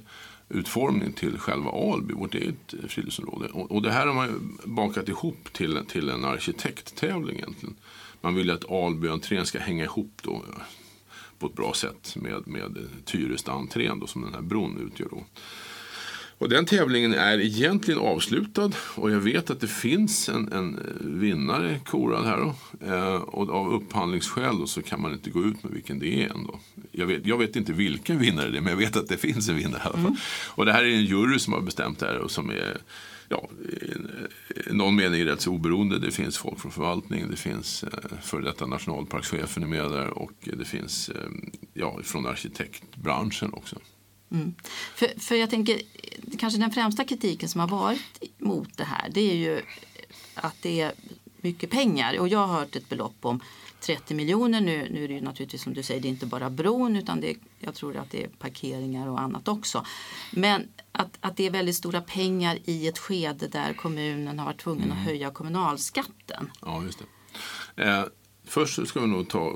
utformning 0.50 1.14
till 1.14 1.38
själva 1.38 1.72
Alby, 1.72 2.14
vårt 2.14 2.36
eget 2.36 2.74
friluftsområde. 2.88 3.48
Och, 3.48 3.72
och 3.72 3.82
det 3.82 3.92
här 3.92 4.08
har 4.08 4.14
man 4.14 4.60
bakat 4.66 5.10
ihop 5.10 5.54
till, 5.54 5.80
till 5.88 6.10
en 6.10 6.26
arkitekttävling 6.26 7.38
egentligen. 7.38 7.76
Man 8.22 8.36
vill 8.36 8.52
att 8.52 8.72
Alby-entrén 8.72 9.46
ska 9.46 9.60
hänga 9.60 9.84
ihop 9.84 10.22
då 10.22 10.34
eh, 10.34 10.62
på 11.40 11.48
ett 11.48 11.56
bra 11.56 11.74
sätt 11.74 12.16
med, 12.16 12.48
med 12.48 12.88
Tyresta-entrén 13.06 14.08
som 14.08 14.22
den 14.22 14.34
här 14.34 14.42
bron 14.42 14.88
utgör. 14.88 15.08
Då. 15.12 15.24
Och 16.40 16.50
den 16.50 16.66
tävlingen 16.66 17.14
är 17.14 17.40
egentligen 17.40 18.00
avslutad 18.00 18.72
och 18.96 19.12
jag 19.12 19.20
vet 19.20 19.50
att 19.50 19.60
det 19.60 19.68
finns 19.68 20.30
en, 20.30 20.52
en 20.52 20.80
vinnare 21.00 21.80
korad 21.86 22.26
här. 22.26 22.38
Då. 22.38 22.56
Eh, 22.86 23.16
och 23.16 23.50
av 23.50 23.74
upphandlingsskäl 23.74 24.68
så 24.68 24.82
kan 24.82 25.02
man 25.02 25.14
inte 25.14 25.30
gå 25.30 25.44
ut 25.44 25.64
med 25.64 25.74
vilken 25.74 26.00
det 26.00 26.24
är 26.24 26.30
ändå. 26.30 26.60
Jag 26.92 27.06
vet, 27.06 27.26
jag 27.26 27.38
vet 27.38 27.56
inte 27.56 27.74
vilken 27.74 28.20
vinnare 28.20 28.50
det 28.50 28.58
är 28.58 28.62
men 28.62 28.72
jag 28.72 28.78
vet 28.78 28.96
att 28.96 29.08
det 29.08 29.18
finns 29.18 29.50
en 29.50 29.56
vinnare 29.56 29.82
i 29.82 29.86
alla 29.86 29.94
fall. 29.94 30.06
Mm. 30.06 30.16
Och 30.56 30.66
det 30.66 30.74
här 30.74 30.84
är 30.84 30.90
en 30.90 31.06
jury 31.06 31.40
som 31.40 31.54
har 31.54 31.62
bestämt 31.62 32.00
det 32.00 32.06
här 32.06 32.18
och 32.18 32.32
som 32.32 32.50
är 32.50 32.78
ja, 33.30 33.50
i 34.70 34.74
någon 34.74 34.96
mening 34.96 35.26
rätt 35.26 35.42
så 35.42 35.52
oberoende. 35.52 36.00
Det 36.00 36.12
finns 36.12 36.38
folk 36.38 36.60
från 36.60 36.72
förvaltningen, 36.72 37.32
det 37.32 37.38
finns 37.38 37.84
eh, 37.84 37.90
före 38.22 38.44
detta 38.44 38.66
nationalparkschefen 38.66 39.64
är 39.64 39.68
med 39.68 39.92
där 39.92 40.10
och 40.10 40.34
det 40.42 40.66
finns 40.66 41.10
eh, 41.10 41.30
ja, 41.74 42.00
från 42.04 42.26
arkitektbranschen 42.26 43.54
också. 43.54 43.80
Mm. 44.32 44.56
För, 44.96 45.20
för 45.20 45.36
jag 45.36 45.50
tänker, 45.50 45.82
kanske 46.38 46.60
den 46.60 46.72
främsta 46.72 47.04
kritiken 47.04 47.50
som 47.50 47.62
har 47.62 47.68
varit 47.68 48.24
mot 48.38 48.78
det 48.78 48.84
här 48.84 49.10
det 49.10 49.32
är 49.32 49.36
ju 49.36 49.62
att 50.36 50.56
det 50.62 50.82
är 50.82 50.94
mycket 51.42 51.70
pengar. 51.70 52.20
Och 52.20 52.28
jag 52.28 52.48
har 52.48 52.60
hört 52.60 52.76
ett 52.76 52.90
belopp 52.90 53.16
om 53.22 53.42
30 53.80 54.16
miljoner. 54.16 54.62
Nu, 54.62 54.90
nu 54.92 55.04
är 55.04 55.08
det 55.08 55.14
ju 55.14 55.22
naturligtvis 55.22 55.64
som 55.64 55.74
du 55.74 55.84
säger, 55.84 56.02
det 56.02 56.08
är 56.08 56.10
inte 56.10 56.26
bara 56.26 56.50
bron 56.50 56.96
utan 56.96 57.22
det, 57.22 57.36
jag 57.60 57.76
tror 57.76 57.98
att 57.98 58.12
det 58.12 58.24
är 58.24 58.28
parkeringar 58.28 59.08
och 59.08 59.22
annat 59.22 59.48
också. 59.48 59.86
Men 60.32 60.68
att, 60.92 61.18
att 61.22 61.38
det 61.38 61.46
är 61.46 61.52
väldigt 61.52 61.76
stora 61.76 62.02
pengar 62.02 62.58
i 62.66 62.88
ett 62.88 62.98
skede 62.98 63.48
där 63.48 63.74
kommunen 63.74 64.40
har 64.40 64.46
varit 64.46 64.60
tvungen 64.60 64.84
mm. 64.84 64.98
att 64.98 65.04
höja 65.04 65.30
kommunalskatten. 65.30 66.52
Ja, 66.62 66.84
just 66.84 67.00
det. 67.76 67.84
Eh, 67.84 68.04
först 68.50 68.88
ska 68.88 69.00
vi 69.00 69.08
nog 69.08 69.28
ta, 69.28 69.56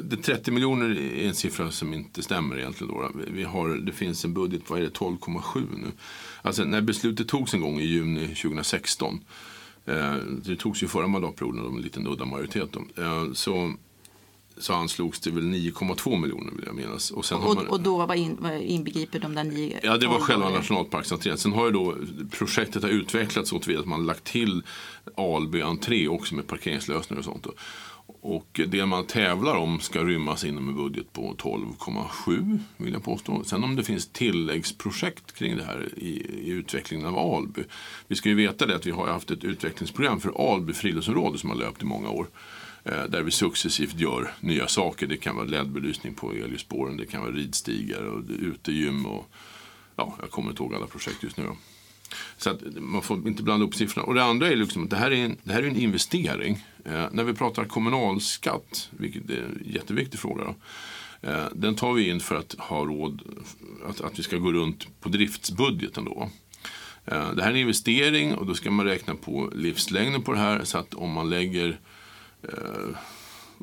det 0.00 0.16
30 0.16 0.50
miljoner 0.50 0.98
är 0.98 1.28
en 1.28 1.34
siffra 1.34 1.70
som 1.70 1.94
inte 1.94 2.22
stämmer 2.22 2.58
egentligen. 2.58 2.94
Då. 2.94 3.10
Vi 3.26 3.42
har, 3.42 3.68
det 3.68 3.92
finns 3.92 4.24
en 4.24 4.34
budget, 4.34 4.62
vad 4.66 4.78
är 4.78 4.82
det, 4.82 4.98
12,7 4.98 5.66
nu. 5.76 5.92
Alltså 6.42 6.64
när 6.64 6.80
beslutet 6.80 7.28
togs 7.28 7.54
en 7.54 7.60
gång 7.60 7.80
i 7.80 7.84
juni 7.84 8.26
2016 8.26 9.20
Eh, 9.84 10.14
det 10.44 10.56
togs 10.56 10.82
ju 10.82 10.88
förra 10.88 11.06
mandatperioden 11.06 11.62
med 11.62 11.76
en 11.76 11.82
liten 11.82 12.06
udda 12.06 12.24
majoritet. 12.24 12.76
Eh, 12.96 13.32
så 13.32 13.74
så 14.56 14.72
anslogs 14.72 15.20
det 15.20 15.30
väl 15.30 15.42
9,2 15.42 16.20
miljoner 16.20 16.52
vill 16.52 16.64
jag 16.66 16.74
minnas. 16.74 17.10
Och, 17.10 17.24
sen 17.24 17.40
har 17.40 17.48
Och, 17.48 17.54
man, 17.54 17.66
och 17.66 17.80
då 17.80 18.06
var 18.06 18.14
in, 18.14 18.38
inbegriper 18.60 19.18
de 19.18 19.34
där 19.34 19.44
nio? 19.44 19.80
Ja, 19.82 19.96
det 19.96 20.06
var 20.06 20.18
själva 20.18 20.50
nationalparksentrén. 20.50 21.38
Sen 21.38 21.52
har 21.52 21.66
ju 21.66 21.72
då 21.72 21.96
projektet 22.30 22.82
har 22.82 22.90
utvecklats 22.90 23.50
så 23.50 23.56
att 23.56 23.86
man 23.86 24.00
har 24.00 24.06
lagt 24.06 24.24
till 24.24 24.62
Alby 25.16 25.60
entré 25.60 26.08
också 26.08 26.34
med 26.34 26.46
parkeringslösningar 26.46 27.18
och 27.18 27.24
sånt. 27.24 27.46
Och 28.06 28.60
det 28.68 28.86
man 28.86 29.06
tävlar 29.06 29.56
om 29.56 29.80
ska 29.80 30.04
rymmas 30.04 30.44
inom 30.44 30.68
en 30.68 30.76
budget 30.76 31.12
på 31.12 31.34
12,7 31.34 32.58
vill 32.76 32.92
jag 32.92 33.04
påstå. 33.04 33.44
Sen 33.44 33.64
om 33.64 33.76
det 33.76 33.84
finns 33.84 34.08
tilläggsprojekt 34.08 35.32
kring 35.32 35.56
det 35.56 35.64
här 35.64 35.88
i, 35.96 36.26
i 36.42 36.50
utvecklingen 36.50 37.06
av 37.06 37.18
Alby. 37.18 37.62
Vi 38.08 38.16
ska 38.16 38.28
ju 38.28 38.34
veta 38.34 38.66
det 38.66 38.76
att 38.76 38.86
vi 38.86 38.90
har 38.90 39.06
haft 39.06 39.30
ett 39.30 39.44
utvecklingsprogram 39.44 40.20
för 40.20 40.52
Alby 40.52 40.72
friluftsområde 40.72 41.38
som 41.38 41.50
har 41.50 41.56
löpt 41.56 41.82
i 41.82 41.84
många 41.84 42.10
år. 42.10 42.26
Eh, 42.84 43.04
där 43.04 43.22
vi 43.22 43.30
successivt 43.30 44.00
gör 44.00 44.34
nya 44.40 44.68
saker. 44.68 45.06
Det 45.06 45.16
kan 45.16 45.36
vara 45.36 45.46
LED-belysning 45.46 46.14
på 46.14 46.32
elljusspåren, 46.32 46.96
det 46.96 47.06
kan 47.06 47.20
vara 47.20 47.32
ridstigar 47.32 48.02
och 48.02 48.22
utegym 48.28 49.06
och 49.06 49.26
ja, 49.96 50.16
jag 50.20 50.30
kommer 50.30 50.50
inte 50.50 50.62
ihåg 50.62 50.74
alla 50.74 50.86
projekt 50.86 51.22
just 51.22 51.36
nu. 51.36 51.44
Då. 51.44 51.56
Så 52.36 52.50
att 52.50 52.60
man 52.76 53.02
får 53.02 53.28
inte 53.28 53.42
blanda 53.42 53.66
upp 53.66 53.74
siffrorna. 53.74 54.06
Och 54.06 54.14
det 54.14 54.24
andra 54.24 54.48
är 54.48 54.56
liksom 54.56 54.84
att 54.84 54.90
det 54.90 54.96
här 54.96 55.10
är 55.10 55.24
en, 55.24 55.36
det 55.42 55.52
här 55.52 55.62
är 55.62 55.66
en 55.66 55.76
investering. 55.76 56.64
Eh, 56.84 57.04
när 57.12 57.24
vi 57.24 57.34
pratar 57.34 57.64
kommunalskatt, 57.64 58.88
vilket 58.90 59.30
är 59.30 59.36
en 59.36 59.62
jätteviktig 59.64 60.20
fråga, 60.20 60.44
då, 60.44 60.54
eh, 61.28 61.46
den 61.54 61.74
tar 61.74 61.92
vi 61.92 62.08
in 62.08 62.20
för 62.20 62.34
att 62.34 62.54
ha 62.58 62.84
råd, 62.84 63.22
att, 63.88 64.00
att 64.00 64.18
vi 64.18 64.22
ska 64.22 64.36
gå 64.36 64.52
runt 64.52 65.00
på 65.00 65.08
driftsbudgeten 65.08 66.04
då. 66.04 66.30
Eh, 67.04 67.32
det 67.32 67.42
här 67.42 67.50
är 67.50 67.54
en 67.54 67.60
investering 67.60 68.34
och 68.34 68.46
då 68.46 68.54
ska 68.54 68.70
man 68.70 68.86
räkna 68.86 69.14
på 69.14 69.50
livslängden 69.54 70.22
på 70.22 70.32
det 70.32 70.38
här 70.38 70.64
så 70.64 70.78
att 70.78 70.94
om 70.94 71.10
man 71.10 71.30
lägger 71.30 71.80
eh, 72.42 72.96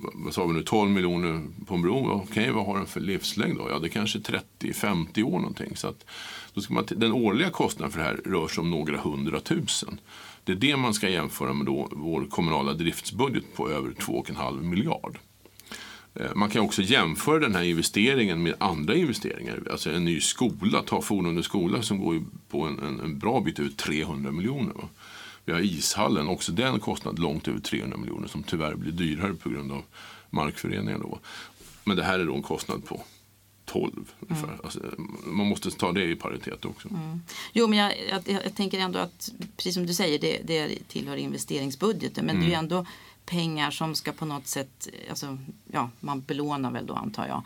vad- 0.04 0.34
sa 0.34 0.46
vi 0.46 0.54
nu, 0.54 0.64
12 0.64 0.92
miljoner 0.92 1.42
på 1.66 1.76
en 1.76 1.82
bro. 1.82 2.12
Okej, 2.12 2.52
vad 2.52 2.66
har 2.66 2.78
den 2.78 2.86
för 2.86 3.00
livslängd 3.00 3.58
då? 3.58 3.68
Ja, 3.70 3.80
det 3.80 3.88
är 3.88 3.90
kanske 3.90 4.20
30-50 4.20 5.24
år 5.24 5.40
någonting. 5.40 5.76
Så 5.76 5.88
att, 5.88 6.06
då 6.54 6.62
ska 6.62 6.74
man, 6.74 6.86
den 6.90 7.12
årliga 7.12 7.50
kostnaden 7.50 7.92
för 7.92 8.00
det 8.00 8.06
här 8.06 8.20
rör 8.26 8.48
sig 8.48 8.62
om 8.62 8.72
några 8.72 8.98
hundratusen. 8.98 10.00
Det 10.44 10.52
är 10.52 10.56
det 10.56 10.78
man 10.78 10.94
ska 10.94 11.10
jämföra 11.10 11.54
med 11.54 11.66
då 11.66 11.88
vår 11.92 12.26
kommunala 12.30 12.74
driftsbudget 12.74 13.56
på 13.56 13.70
över 13.70 13.90
2,5 13.92 14.62
miljard. 14.64 15.20
Eh, 16.16 16.36
man 16.36 16.50
kan 16.50 16.62
också 16.62 16.82
jämföra 16.82 17.40
den 17.40 17.56
här 17.56 17.64
investeringen 17.64 18.44
med 18.44 18.56
andra 18.60 18.96
investeringar. 18.96 19.62
Alltså 19.72 19.92
en 19.92 20.06
ny 20.06 20.20
skola, 20.22 20.82
ta 20.82 21.02
Fornunde 21.02 21.44
skola 21.44 21.82
som 21.82 22.00
går 22.00 22.24
på 22.50 22.64
en, 22.66 22.80
en, 22.80 23.00
en 23.00 23.20
bra 23.20 23.42
bit 23.42 23.60
över 23.60 23.70
300 23.70 24.32
miljoner. 24.32 24.74
Va? 24.74 24.90
Vi 25.50 25.54
har 25.54 25.62
ishallen, 25.62 26.28
också 26.28 26.52
den 26.52 26.80
kostnad 26.80 27.20
långt 27.20 27.48
över 27.48 27.60
300 27.60 27.98
miljoner 27.98 28.28
som 28.28 28.44
tyvärr 28.44 28.76
blir 28.76 28.92
dyrare 28.92 29.34
på 29.34 29.50
grund 29.50 29.72
av 29.72 29.84
markföreningar. 30.30 31.00
Då. 31.00 31.20
Men 31.84 31.98
det 31.98 32.04
här 32.04 32.20
är 32.20 32.26
då 32.26 32.36
en 32.36 32.42
kostnad 32.42 32.86
på 32.86 33.02
12 33.66 34.12
ungefär. 34.20 34.60
Alltså, 34.64 34.80
man 35.26 35.48
måste 35.48 35.72
ta 35.72 35.92
det 35.92 36.04
i 36.04 36.16
paritet 36.16 36.66
också. 36.66 36.90
Jo, 37.54 37.68
men 37.68 37.80
jag, 37.80 37.94
jag, 38.10 38.44
jag 38.46 38.56
tänker 38.56 38.80
ändå 38.80 39.00
att, 39.00 39.30
precis 39.58 39.74
som 39.74 39.86
du 39.86 39.94
säger, 39.94 40.20
det, 40.20 40.42
det 40.44 40.88
tillhör 40.88 41.18
investeringsbudgeten. 41.18 42.26
Men 42.26 42.36
det 42.36 42.42
är 42.42 42.48
ju 42.48 42.54
Mm. 42.54 42.64
ändå 42.66 42.86
pengar 43.26 43.72
som 43.72 43.96
ska 43.96 44.12
på 44.12 44.26
något 44.26 44.48
sätt, 44.48 44.88
alltså, 45.10 45.38
ja, 45.72 45.90
man 46.00 46.22
belånar 46.22 46.72
väl 46.72 46.86
då 46.86 46.94
antar 46.94 47.28
jag. 47.28 47.44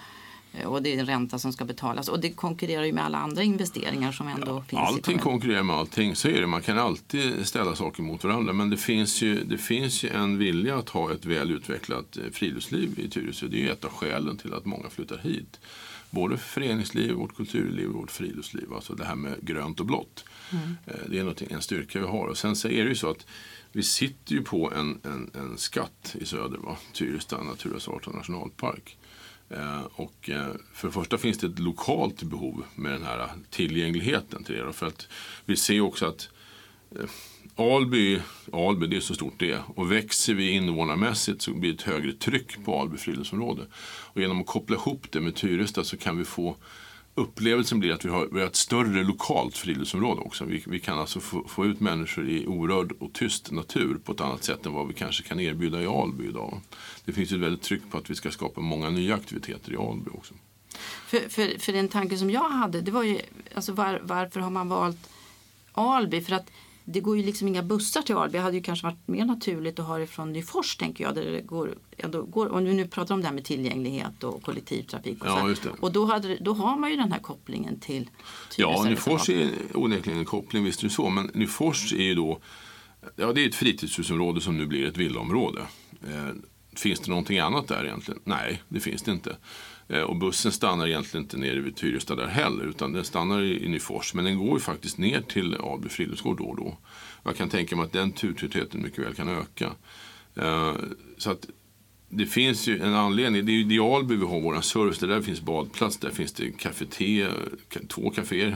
Eh, 0.53 0.65
Och 0.67 0.83
det 0.83 0.93
är 0.95 0.99
en 0.99 1.05
ränta 1.05 1.39
som 1.39 1.53
ska 1.53 1.65
betalas. 1.65 2.07
Och 2.09 2.19
det 2.19 2.29
konkurrerar 2.31 2.83
ju 2.83 2.93
med 2.93 3.05
alla 3.05 3.17
andra 3.17 3.43
investeringar 3.43 4.11
som 4.11 4.27
ändå 4.27 4.61
finns 4.61 4.81
i 4.81 4.83
Allting 4.85 5.19
konkurrerar 5.19 5.63
med 5.63 5.75
allting. 5.75 6.15
Så 6.15 6.27
är 6.27 6.41
det. 6.41 6.47
Man 6.47 6.61
kan 6.61 6.77
alltid 6.79 7.47
ställa 7.47 7.75
saker 7.75 8.03
mot 8.03 8.23
varandra. 8.23 8.53
Men 8.53 8.69
det 8.69 8.77
finns 8.77 9.21
ju, 9.21 9.43
det 9.43 9.57
finns 9.57 10.03
ju 10.03 10.09
en 10.09 10.37
vilja 10.37 10.75
att 10.77 10.89
ha 10.89 11.11
ett 11.13 11.25
väl 11.25 11.51
utvecklat 11.51 12.17
eh, 12.17 12.23
friluftsliv 12.31 12.99
i 12.99 13.09
Tyresö. 13.09 13.47
Det 13.47 13.57
är 13.57 13.61
ju 13.61 13.69
ett 13.69 13.85
av 13.85 13.91
skälen 13.91 14.37
till 14.37 14.53
att 14.53 14.65
många 14.65 14.89
flyttar 14.89 15.17
hit. 15.17 15.59
Både 16.09 16.37
för 16.37 16.47
föreningsliv, 16.61 17.13
vårt 17.13 17.35
kulturliv 17.35 17.87
och 17.89 17.95
vårt 17.95 18.11
friluftsliv. 18.11 18.73
Alltså 18.73 18.93
det 18.93 19.05
här 19.05 19.15
med 19.15 19.35
grönt 19.41 19.79
och 19.79 19.85
blått. 19.85 20.25
Eh, 20.51 20.93
Det 21.09 21.19
är 21.19 21.53
en 21.53 21.61
styrka 21.61 21.99
vi 21.99 22.05
har. 22.05 22.27
Och 22.27 22.37
sen 22.37 22.55
så 22.55 22.67
är 22.67 22.83
det 22.83 22.89
ju 22.89 22.95
så 22.95 23.09
att 23.09 23.25
vi 23.71 23.83
sitter 23.83 24.33
ju 24.33 24.41
på 24.43 24.71
en, 24.71 24.99
en, 25.03 25.29
en 25.33 25.57
skatt 25.57 26.15
i 26.19 26.25
söder. 26.25 26.57
Va? 26.57 26.77
Tyresta 26.93 27.43
naturreservat 27.43 28.07
och 28.07 28.15
nationalpark. 28.15 28.97
Eh, 29.49 29.83
och 29.95 30.29
eh, 30.29 30.51
för 30.73 30.87
det 30.87 30.93
första 30.93 31.17
finns 31.17 31.37
det 31.37 31.47
ett 31.47 31.59
lokalt 31.59 32.23
behov 32.23 32.63
med 32.75 32.91
den 32.91 33.03
här 33.03 33.29
tillgängligheten 33.49 34.43
till 34.43 34.55
det. 34.55 34.73
För 34.73 34.87
att 34.87 35.07
vi 35.45 35.55
ser 35.55 35.81
också 35.81 36.05
att 36.05 36.29
eh, 36.99 37.09
Alby, 37.55 38.19
Alby 38.53 38.87
det 38.87 38.95
är 38.95 39.01
så 39.01 39.13
stort 39.13 39.39
det 39.39 39.51
är, 39.51 39.61
och 39.75 39.91
växer 39.91 40.33
vi 40.33 40.51
invånarmässigt 40.51 41.41
så 41.41 41.53
blir 41.53 41.69
det 41.71 41.75
ett 41.75 41.81
högre 41.81 42.13
tryck 42.13 42.65
på 42.65 42.79
Alby 42.79 42.97
friluftsområde. 42.97 43.61
Och 43.83 44.21
genom 44.21 44.41
att 44.41 44.47
koppla 44.47 44.75
ihop 44.75 45.11
det 45.11 45.21
med 45.21 45.35
Tyresta 45.35 45.83
så 45.83 45.97
kan 45.97 46.17
vi 46.17 46.25
få 46.25 46.55
Upplevelsen 47.15 47.79
blir 47.79 47.91
att 47.91 48.05
vi 48.05 48.09
har, 48.09 48.29
vi 48.31 48.39
har 48.39 48.47
ett 48.47 48.55
större 48.55 49.03
lokalt 49.03 49.57
friluftsområde 49.57 50.21
också. 50.21 50.45
Vi, 50.45 50.63
vi 50.67 50.79
kan 50.79 50.99
alltså 50.99 51.19
få, 51.19 51.47
få 51.47 51.65
ut 51.65 51.79
människor 51.79 52.29
i 52.29 52.47
orörd 52.47 52.91
och 52.99 53.13
tyst 53.13 53.51
natur 53.51 53.97
på 54.03 54.11
ett 54.11 54.21
annat 54.21 54.43
sätt 54.43 54.65
än 54.65 54.73
vad 54.73 54.87
vi 54.87 54.93
kanske 54.93 55.23
kan 55.23 55.39
erbjuda 55.39 55.81
i 55.81 55.87
Alby 55.87 56.27
idag. 56.27 56.61
Det 57.05 57.13
finns 57.13 57.31
ju 57.31 57.35
ett 57.35 57.41
väldigt 57.41 57.61
tryck 57.61 57.81
på 57.91 57.97
att 57.97 58.09
vi 58.09 58.15
ska 58.15 58.31
skapa 58.31 58.61
många 58.61 58.89
nya 58.89 59.15
aktiviteter 59.15 59.73
i 59.73 59.77
Alby 59.77 60.11
också. 60.13 60.33
För, 61.07 61.29
för, 61.29 61.59
för 61.59 61.73
den 61.73 61.87
tanke 61.87 62.17
som 62.17 62.29
jag 62.29 62.49
hade, 62.49 62.81
det 62.81 62.91
var 62.91 63.03
ju 63.03 63.19
alltså 63.55 63.73
var, 63.73 64.01
varför 64.03 64.39
har 64.39 64.49
man 64.49 64.69
valt 64.69 65.09
Alby? 65.71 66.21
För 66.21 66.35
att 66.35 66.51
det 66.85 66.99
går 66.99 67.17
ju 67.17 67.23
liksom 67.23 67.47
inga 67.47 67.63
bussar 67.63 68.01
till 68.01 68.15
Alby. 68.15 68.37
Det 68.37 68.43
hade 68.43 68.57
ju 68.57 68.63
kanske 68.63 68.85
varit 68.87 69.07
mer 69.07 69.25
naturligt 69.25 69.79
att 69.79 69.85
ha 69.85 69.97
det 69.97 70.07
från 70.07 70.33
Nyfors 70.33 70.75
tänker 70.75 71.03
jag. 71.03 71.15
Där 71.15 71.31
det 71.31 71.41
går, 71.41 71.75
ändå 71.97 72.23
går, 72.23 72.45
och 72.45 72.63
nu 72.63 72.87
pratar 72.87 73.15
om 73.15 73.21
det 73.21 73.27
här 73.27 73.33
med 73.33 73.43
tillgänglighet 73.43 74.23
och 74.23 74.41
kollektivtrafik. 74.43 75.21
Och, 75.23 75.27
Ja, 75.29 75.55
så. 75.63 75.69
och 75.79 75.91
då, 75.91 76.05
hade, 76.05 76.35
då 76.35 76.53
har 76.53 76.77
man 76.77 76.89
ju 76.89 76.95
den 76.95 77.11
här 77.11 77.19
kopplingen 77.19 77.79
till 77.79 78.09
Ja, 78.57 78.73
Tyresö 78.73 78.89
Nyfors 78.89 79.29
är 79.29 79.51
onekligen 79.73 80.19
en 80.19 80.25
koppling, 80.25 80.63
visst 80.63 80.79
är 80.79 80.83
det 80.83 80.93
så. 80.93 81.09
Men 81.09 81.31
Nyfors 81.33 81.93
är 81.93 82.03
ju 82.03 82.15
då 82.15 82.39
ja, 83.15 83.33
det 83.33 83.43
är 83.43 83.49
ett 83.49 83.55
fritidshusområde 83.55 84.41
som 84.41 84.57
nu 84.57 84.65
blir 84.65 84.85
ett 84.85 84.97
villaområde. 84.97 85.61
Eh, 86.07 86.35
finns 86.75 86.99
det 86.99 87.09
någonting 87.09 87.39
annat 87.39 87.67
där 87.67 87.85
egentligen? 87.85 88.19
Nej, 88.23 88.61
det 88.69 88.79
finns 88.79 89.01
det 89.01 89.11
inte. 89.11 89.37
Eh, 89.87 90.01
och 90.01 90.15
bussen 90.15 90.51
stannar 90.51 90.87
egentligen 90.87 91.23
inte 91.23 91.37
nere 91.37 91.59
vid 91.59 91.75
Tyresta 91.75 92.15
där 92.15 92.27
heller 92.27 92.63
utan 92.63 92.93
den 92.93 93.03
stannar 93.03 93.41
i, 93.41 93.67
Nyfors. 93.67 94.13
Men 94.13 94.25
den 94.25 94.37
går 94.37 94.53
ju 94.53 94.59
faktiskt 94.59 94.97
ner 94.97 95.21
till 95.21 95.55
Alby 95.55 95.89
friluftsgård 95.89 96.37
då 96.37 96.43
och 96.43 96.57
då. 96.57 96.77
Jag 97.23 97.35
kan 97.35 97.49
tänka 97.49 97.75
mig 97.75 97.85
att 97.85 97.91
den 97.91 98.11
turtätheten 98.11 98.81
mycket 98.81 99.05
väl 99.05 99.13
kan 99.13 99.29
öka. 99.29 99.71
Eh, 100.35 100.73
så 101.17 101.31
att 101.31 101.47
det 102.09 102.25
finns 102.25 102.67
ju 102.67 102.79
en 102.79 102.93
anledning. 102.93 103.45
Det 103.45 103.51
är 103.51 103.53
ju 103.53 103.75
i 103.75 103.79
Alby 103.79 104.15
vi 104.15 104.25
har 104.25 104.41
vår 104.41 104.61
service. 104.61 104.99
Där 104.99 105.21
finns 105.21 105.41
badplats, 105.41 105.97
där 105.97 106.09
finns 106.09 106.33
det 106.33 106.51
kafeté, 106.51 107.21
eh, 107.21 107.29
två 107.87 108.09
kaféer. 108.09 108.55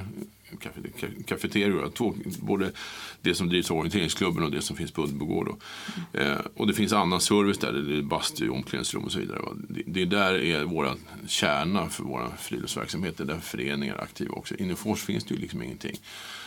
Kafeterior, 1.26 1.90
två, 1.90 2.16
både 2.40 2.72
det 3.22 3.36
som 3.36 3.50
drivs 3.50 3.72
av 3.72 3.78
orienteringsklubben 3.78 4.44
och 4.44 4.52
det 4.52 4.62
som 4.62 4.76
finns 4.76 4.92
på 4.92 5.04
Uddbogård. 5.04 5.48
Mm. 6.14 6.32
Eh, 6.32 6.40
och 6.56 6.68
det 6.68 6.74
finns 6.74 6.94
annan 6.94 7.22
service 7.22 7.58
där, 7.58 7.74
det 7.74 7.98
är 7.98 8.02
bastu, 8.02 8.50
omklädningsrum 8.50 9.04
och 9.04 9.12
så 9.12 9.20
vidare. 9.20 9.42
Det, 9.70 9.84
det 9.86 10.06
där 10.06 10.34
är 10.34 10.64
våra 10.64 10.96
kärna 11.28 11.90
för 11.90 12.04
våra 12.04 12.38
friluftsverksamheter, 12.38 13.26
där 13.26 13.40
föreningar 13.40 13.96
är 13.96 14.02
aktiva 14.02 14.36
också. 14.36 14.56
Inne 14.56 14.74
I 14.74 14.76
Fors 14.76 15.04
finns 15.04 15.24
det 15.24 15.34
ju 15.34 15.42
liksom 15.42 15.64
ingenting. 15.64 16.00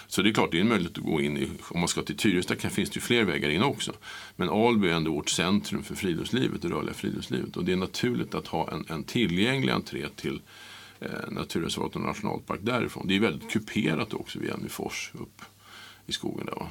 Så 0.07 0.23
det 0.23 0.31
är 0.31 0.35
klart, 0.35 0.51
det 0.51 0.57
är 0.57 0.61
en 0.61 0.69
möjlighet 0.69 0.99
att 0.99 1.05
gå 1.05 1.21
in 1.21 1.37
i, 1.37 1.49
om 1.69 1.81
man 1.81 1.89
ska 1.89 2.03
till 2.03 2.17
Tyresta 2.17 2.57
kan, 2.57 2.71
finns 2.71 2.91
det 2.91 2.97
ju 2.97 3.01
fler 3.01 3.25
vägar 3.25 3.51
in 3.51 3.63
också. 3.63 3.93
Men 4.37 4.49
Alby 4.49 4.89
är 4.89 4.93
ändå 4.93 5.15
vårt 5.15 5.29
centrum 5.31 5.83
för 5.83 5.95
friluftslivet, 5.95 6.63
det 6.63 6.69
rörliga 6.69 6.95
friluftslivet. 6.95 7.57
Och 7.57 7.65
det 7.65 7.73
är 7.73 7.77
naturligt 7.77 8.35
att 8.35 8.47
ha 8.47 8.71
en, 8.73 8.85
en 8.89 9.05
tillgänglig 9.05 9.73
entré 9.73 10.09
till 10.17 10.41
naturreservat 11.31 11.97
och 11.97 12.03
nationalpark 12.03 12.61
därifrån. 12.63 13.07
Det 13.09 13.17
är 13.17 13.21
väldigt 13.21 13.51
kuperat 13.51 14.15
också 14.15 14.39
via 14.39 14.57
Nyfors 14.57 15.13
upp 15.15 15.43
i 16.07 16.13
skogen 16.13 16.47
där. 16.47 16.55
Va? 16.55 16.71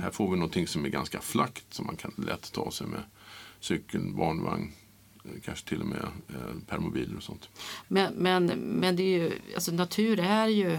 Här 0.00 0.10
får 0.10 0.30
vi 0.30 0.36
någonting 0.36 0.66
som 0.66 0.84
är 0.84 0.88
ganska 0.88 1.20
flackt 1.20 1.74
som 1.74 1.86
man 1.86 1.96
kan 1.96 2.14
lätt 2.16 2.52
ta 2.52 2.70
sig 2.70 2.86
med 2.86 3.02
cykel, 3.60 4.12
barnvagn, 4.14 4.72
eh, 5.24 5.30
kanske 5.44 5.68
till 5.68 5.80
och 5.80 5.86
med 5.86 6.02
eh, 6.28 6.56
permobiler 6.68 7.16
och 7.16 7.22
sånt. 7.22 7.48
Men, 7.88 8.14
men, 8.14 8.46
men 8.60 8.96
det 8.96 9.02
är 9.02 9.18
ju, 9.18 9.32
alltså 9.54 9.72
natur 9.72 10.20
är 10.20 10.48
ju 10.48 10.78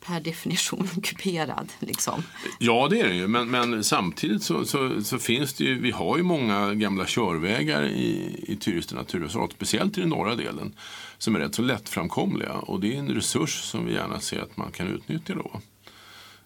per 0.00 0.20
definition 0.20 0.88
kuperad. 1.02 1.72
Liksom. 1.78 2.22
Ja, 2.58 2.88
det 2.90 3.00
är 3.00 3.08
det 3.08 3.14
ju. 3.14 3.28
Men, 3.28 3.50
men 3.50 3.84
samtidigt 3.84 4.42
så, 4.42 4.64
så, 4.64 5.02
så 5.04 5.18
finns 5.18 5.54
det 5.54 5.64
ju, 5.64 5.80
vi 5.80 5.90
har 5.90 6.16
ju 6.16 6.22
många 6.22 6.74
gamla 6.74 7.04
körvägar 7.06 7.82
i, 7.82 8.44
i 8.48 8.56
Tyresta 8.56 8.96
naturreservat, 8.96 9.52
speciellt 9.52 9.98
i 9.98 10.00
den 10.00 10.10
norra 10.10 10.34
delen, 10.34 10.74
som 11.18 11.36
är 11.36 11.40
rätt 11.40 11.54
så 11.54 11.62
lättframkomliga. 11.62 12.52
Och 12.52 12.80
det 12.80 12.94
är 12.94 12.98
en 12.98 13.14
resurs 13.14 13.54
som 13.54 13.86
vi 13.86 13.92
gärna 13.92 14.20
ser 14.20 14.40
att 14.40 14.56
man 14.56 14.72
kan 14.72 14.88
utnyttja 14.88 15.34
då. 15.34 15.60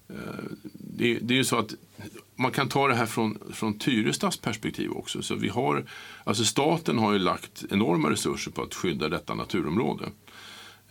Eh, 0.08 0.16
det, 0.72 1.18
det 1.22 1.34
är 1.34 1.38
ju 1.38 1.44
så 1.44 1.58
att 1.58 1.74
man 2.36 2.50
kan 2.50 2.68
ta 2.68 2.88
det 2.88 2.94
här 2.94 3.06
från, 3.06 3.38
från 3.52 3.78
Tyrestas 3.78 4.36
perspektiv 4.36 4.90
också. 4.90 5.22
Så 5.22 5.34
vi 5.34 5.48
har, 5.48 5.84
alltså 6.24 6.44
staten 6.44 6.98
har 6.98 7.12
ju 7.12 7.18
lagt 7.18 7.64
enorma 7.70 8.10
resurser 8.10 8.50
på 8.50 8.62
att 8.62 8.74
skydda 8.74 9.08
detta 9.08 9.34
naturområde. 9.34 10.04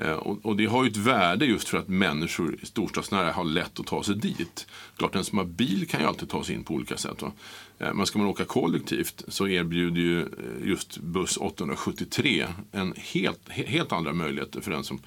Eh, 0.03 0.13
och, 0.13 0.45
och 0.45 0.55
det 0.55 0.65
har 0.65 0.83
ju 0.83 0.89
ett 0.89 0.97
värde 0.97 1.45
just 1.45 1.69
för 1.69 1.77
att 1.77 1.87
människor 1.87 2.57
storstadsnära 2.63 3.31
har 3.31 3.43
lätt 3.43 3.79
att 3.79 3.87
ta 3.87 4.03
sig 4.03 4.15
dit. 4.15 4.67
Klart 4.97 5.13
den 5.13 5.23
som 5.23 5.37
har 5.37 5.45
bil 5.45 5.87
kan 5.87 6.01
ju 6.01 6.07
alltid 6.07 6.29
ta 6.29 6.43
sig 6.43 6.55
in 6.55 6.63
på 6.63 6.73
olika 6.73 6.97
sätt. 6.97 7.21
Va? 7.21 7.31
Eh, 7.79 7.93
men 7.93 8.05
ska 8.05 8.19
man 8.19 8.27
åka 8.27 8.45
kollektivt 8.45 9.23
så 9.27 9.47
erbjuder 9.47 10.01
ju 10.01 10.21
eh, 10.21 10.27
just 10.63 10.97
buss 10.97 11.37
873 11.37 12.47
en 12.71 12.93
helt, 12.97 13.49
helt 13.49 13.91
andra 13.91 14.13
möjligheter 14.13 14.61
för 14.61 14.71
den 14.71 14.83
som 14.83 15.01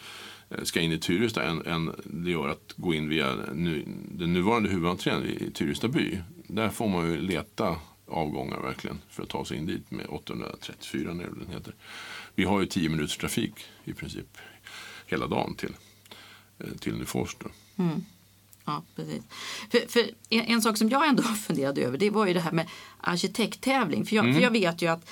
ska 0.63 0.81
in 0.81 0.93
i 0.93 0.99
Tyresta 0.99 1.43
än, 1.43 1.67
än 1.67 1.93
det 2.05 2.31
gör 2.31 2.49
att 2.49 2.75
gå 2.77 2.95
in 2.95 3.09
via 3.09 3.37
nu, 3.55 3.85
den 4.11 4.33
nuvarande 4.33 4.69
huvudentrén 4.69 5.25
i 5.25 5.51
Tyresta 5.51 5.89
by. 5.89 6.19
Där 6.47 6.69
får 6.69 6.89
man 6.89 7.11
ju 7.11 7.21
leta 7.21 7.77
avgångar 8.07 8.61
verkligen 8.61 8.99
för 9.11 9.23
att 9.23 9.29
ta 9.29 9.45
sig 9.45 9.57
in 9.57 9.67
dit 9.67 9.91
med 9.91 10.07
834 10.09 11.15
när 11.15 11.25
den 11.25 11.49
heter. 11.53 11.75
Vi 12.35 12.45
har 12.45 12.61
ju 12.61 12.67
10 12.67 12.89
minuters 12.89 13.17
trafik 13.17 13.55
i 13.85 13.93
princip 13.93 14.39
hela 15.07 15.27
dagen 15.27 15.55
till, 15.55 15.73
eh, 16.59 16.67
till 16.81 16.95
Nyfors. 16.95 17.37
då. 17.39 17.49
Ja, 18.65 18.83
precis. 18.97 19.23
För, 19.71 19.89
för 19.89 20.11
en, 20.29 20.41
en 20.45 20.63
sak 20.63 20.79
som 20.79 20.89
jag 20.89 21.09
ändå 21.09 21.23
funderade 21.47 21.81
över 21.83 21.99
det 21.99 22.11
var 22.11 22.27
ju 22.27 22.35
det 22.35 22.41
här 22.41 22.53
med 22.53 22.69
arkitekttävling. 23.01 24.07
För 24.07 24.17
jag, 24.17 24.25
Mm. 24.25 24.35
för 24.37 24.43
jag 24.43 24.51
vet 24.51 24.83
ju 24.83 24.87
att 24.87 25.11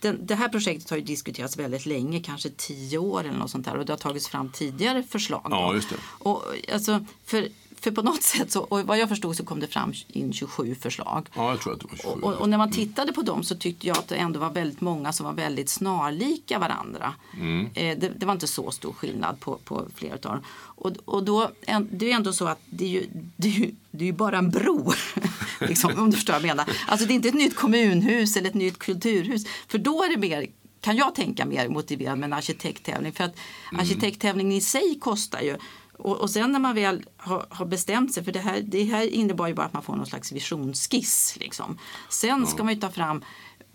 den, 0.00 0.26
det 0.26 0.34
här 0.34 0.48
projektet 0.48 0.90
har 0.90 0.96
ju 0.96 1.02
diskuterats 1.02 1.56
väldigt 1.56 1.86
länge, 1.86 2.20
kanske 2.20 2.50
tio 2.50 2.98
år 2.98 3.20
eller 3.20 3.38
något 3.38 3.50
sånt 3.50 3.64
där. 3.64 3.76
Och 3.78 3.86
det 3.86 3.92
har 3.92 3.98
tagits 3.98 4.28
fram 4.28 4.50
tidigare 4.52 5.02
förslag. 5.02 5.46
Ja, 5.50 5.74
just 5.74 5.90
det. 5.90 5.96
Och, 6.02 6.44
alltså, 6.72 7.04
för, 7.24 7.48
för 7.86 7.92
på 7.92 8.02
något 8.02 8.22
sätt, 8.22 8.52
så, 8.52 8.60
och 8.60 8.80
vad 8.80 8.98
jag 8.98 9.08
förstod 9.08 9.36
så 9.36 9.44
kom 9.44 9.60
det 9.60 9.66
fram 9.66 9.92
in 10.08 10.32
27 10.32 10.74
förslag. 10.74 11.28
Ja, 11.34 11.50
jag 11.50 11.60
tror 11.60 11.72
att 11.72 11.80
det 11.80 11.86
var 11.90 11.96
27. 11.96 12.20
Och, 12.20 12.32
och, 12.32 12.48
när 12.48 12.58
man 12.58 12.72
tittade 12.72 13.12
på 13.12 13.22
dem 13.22 13.42
så 13.44 13.54
tyckte 13.54 13.86
jag 13.86 13.98
att 13.98 14.08
det 14.08 14.16
ändå 14.16 14.40
var 14.40 14.50
väldigt 14.50 14.80
många 14.80 15.12
som 15.12 15.26
var 15.26 15.32
väldigt 15.32 15.68
snarlika 15.68 16.58
varandra. 16.58 17.14
Mm. 17.36 17.68
Eh, 17.74 17.98
det, 17.98 18.08
det 18.08 18.26
var 18.26 18.32
inte 18.32 18.46
så 18.46 18.70
stor 18.70 18.92
skillnad 18.92 19.40
på, 19.40 19.58
på 19.64 19.86
flera 19.94 20.14
av 20.14 20.20
dem. 20.20 20.42
Och, 20.56 20.92
och 21.04 21.24
då, 21.24 21.50
en, 21.60 21.88
det 21.92 22.10
är 22.10 22.16
ändå 22.16 22.32
så 22.32 22.46
att 22.46 22.60
det 22.66 22.84
är 22.84 22.88
ju, 22.88 23.06
det 23.36 23.48
är 23.48 23.52
ju, 23.52 23.74
det 23.90 24.04
är 24.04 24.06
ju 24.06 24.12
bara 24.12 24.38
en 24.38 24.50
bro. 24.50 24.92
liksom, 25.60 25.98
om 25.98 26.10
du 26.10 26.16
förstår 26.16 26.32
vad 26.32 26.42
jag 26.42 26.48
menar. 26.48 26.68
Alltså 26.88 27.06
det 27.06 27.12
är 27.12 27.14
inte 27.14 27.28
ett 27.28 27.34
nytt 27.34 27.56
kommunhus 27.56 28.36
eller 28.36 28.48
ett 28.48 28.54
nytt 28.54 28.78
kulturhus. 28.78 29.46
För 29.68 29.78
då 29.78 30.02
är 30.02 30.10
det 30.10 30.16
mer 30.16 30.46
kan 30.80 30.96
jag 30.96 31.14
tänka 31.14 31.46
mer 31.46 31.68
motiverad 31.68 32.18
med 32.18 32.26
en 32.26 32.32
arkitekttävling. 32.32 33.12
För 33.12 33.24
att 33.24 33.36
Mm. 33.70 33.80
arkitekttävlingen 33.80 34.52
i 34.52 34.60
sig 34.60 34.98
kostar 35.00 35.40
ju. 35.40 35.56
Och, 35.98 36.16
och 36.16 36.30
sen 36.30 36.52
när 36.52 36.58
man 36.58 36.74
väl 36.74 37.04
har, 37.16 37.46
har 37.50 37.66
bestämt 37.66 38.14
sig, 38.14 38.24
för 38.24 38.32
det 38.32 38.40
här, 38.40 38.60
det 38.60 38.84
här 38.84 39.06
innebar 39.06 39.48
ju 39.48 39.54
bara 39.54 39.66
att 39.66 39.72
man 39.72 39.82
får 39.82 39.96
någon 39.96 40.06
slags 40.06 40.32
visionsskiss. 40.32 41.36
Liksom. 41.40 41.78
Sen 42.08 42.46
ska 42.46 42.64
man 42.64 42.74
ju 42.74 42.80
ta 42.80 42.90
fram 42.90 43.24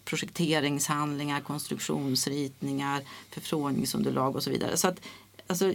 projekteringshandlingar, 0.06 1.42
konstruktionsritningar, 1.42 3.02
förfrågningsunderlag 3.30 4.36
och 4.36 4.44
så 4.44 4.50
vidare. 4.50 4.78
Så 4.78 4.88
att, 4.88 5.02
alltså, 5.48 5.74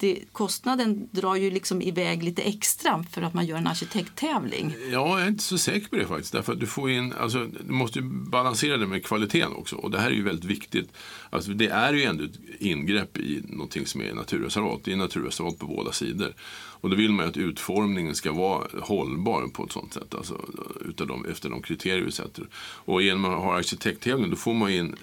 det, 0.00 0.18
kostnaden 0.32 1.08
drar 1.10 1.36
ju 1.36 1.50
liksom 1.50 1.82
iväg 1.82 2.22
lite 2.22 2.42
extra 2.42 3.04
för 3.10 3.22
att 3.22 3.34
man 3.34 3.46
gör 3.46 3.56
en 3.56 3.66
arkitekttävling. 3.66 4.74
Ja, 4.80 4.88
jag 4.90 5.22
är 5.22 5.28
inte 5.28 5.42
så 5.42 5.58
säker 5.58 5.88
på 5.88 5.96
det 5.96 6.06
faktiskt. 6.06 6.32
Därför 6.32 6.52
att 6.52 6.60
du 6.60 6.66
får 6.66 6.90
in, 6.90 7.12
alltså, 7.12 7.46
du 7.66 7.72
måste 7.72 7.98
ju 7.98 8.04
balansera 8.04 8.76
det 8.76 8.86
med 8.86 9.04
kvaliteten 9.04 9.52
också. 9.52 9.76
Och 9.76 9.90
det 9.90 9.98
här 9.98 10.10
är 10.10 10.14
ju 10.14 10.22
väldigt 10.22 10.44
viktigt. 10.44 10.92
Alltså, 11.30 11.50
det 11.50 11.68
är 11.68 11.92
ju 11.92 12.02
ändå 12.02 12.24
ett 12.24 12.38
ingrepp 12.58 13.18
i 13.18 13.42
någonting 13.48 13.86
som 13.86 14.00
är 14.00 14.14
naturreservat. 14.14 14.80
Det 14.84 14.92
är 14.92 14.96
naturreservat 14.96 15.58
på 15.58 15.66
båda 15.66 15.92
sidor. 15.92 16.34
Och 16.52 16.90
då 16.90 16.96
vill 16.96 17.12
man 17.12 17.24
ju 17.24 17.30
att 17.30 17.36
utformningen 17.36 18.14
ska 18.14 18.32
vara 18.32 18.66
hållbar 18.80 19.48
på 19.48 19.64
ett 19.64 19.72
sånt 19.72 19.94
sätt. 19.94 20.14
Alltså, 20.14 20.40
utav 20.88 21.06
de, 21.06 21.26
efter 21.26 21.50
de 21.50 21.62
kriterier 21.62 22.04
vi 22.04 22.12
sätter. 22.12 22.46
Och 22.58 23.02
genom 23.02 23.24
att 23.24 23.42
ha 23.42 23.56
arkitekttävling 23.56 24.30
då 24.30 24.36
får 24.36 24.54
man 24.54 24.70
in 24.70 24.96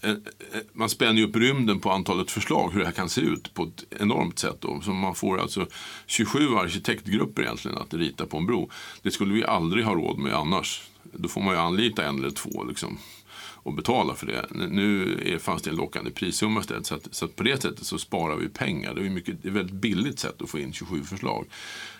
Eh, 0.00 0.10
eh, 0.10 0.16
man 0.72 0.88
spänner 0.88 1.22
upp 1.22 1.36
rymden 1.36 1.80
på 1.80 1.90
antalet 1.90 2.30
förslag 2.30 2.70
hur 2.72 2.80
det 2.80 2.86
här 2.86 2.92
kan 2.92 3.08
se 3.08 3.20
ut 3.20 3.54
på 3.54 3.62
ett 3.62 4.00
enormt 4.00 4.38
sätt. 4.38 4.56
Då. 4.60 4.80
Så 4.80 4.90
man 4.90 5.14
får 5.14 5.40
alltså 5.40 5.66
27 6.06 6.56
arkitektgrupper 6.56 7.42
egentligen 7.42 7.78
att 7.78 7.94
rita 7.94 8.26
på 8.26 8.36
en 8.36 8.46
bro. 8.46 8.70
Det 9.02 9.10
skulle 9.10 9.34
vi 9.34 9.44
aldrig 9.44 9.84
ha 9.84 9.94
råd 9.94 10.18
med 10.18 10.34
annars. 10.34 10.82
Då 11.12 11.28
får 11.28 11.40
man 11.40 11.54
ju 11.54 11.60
anlita 11.60 12.04
en 12.04 12.18
eller 12.18 12.30
två 12.30 12.64
liksom, 12.64 12.98
och 13.66 13.72
betala 13.72 14.14
för 14.14 14.26
det. 14.26 14.46
Nu 14.50 15.18
är, 15.24 15.38
fanns 15.38 15.62
det 15.62 15.70
en 15.70 15.76
lockande 15.76 16.10
prissumma 16.10 16.60
istället. 16.60 16.86
Så, 16.86 16.94
att, 16.94 17.08
så 17.10 17.24
att 17.24 17.36
på 17.36 17.42
det 17.42 17.62
sättet 17.62 17.86
så 17.86 17.98
sparar 17.98 18.36
vi 18.36 18.48
pengar. 18.48 18.94
Det 18.94 19.00
är, 19.00 19.10
mycket, 19.10 19.42
det 19.42 19.48
är 19.48 19.50
ett 19.50 19.56
väldigt 19.56 19.76
billigt 19.76 20.18
sätt 20.18 20.42
att 20.42 20.50
få 20.50 20.58
in 20.58 20.72
27 20.72 21.02
förslag. 21.02 21.46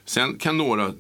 Sen 0.04 0.38
kan 0.38 0.58
några 0.58 0.92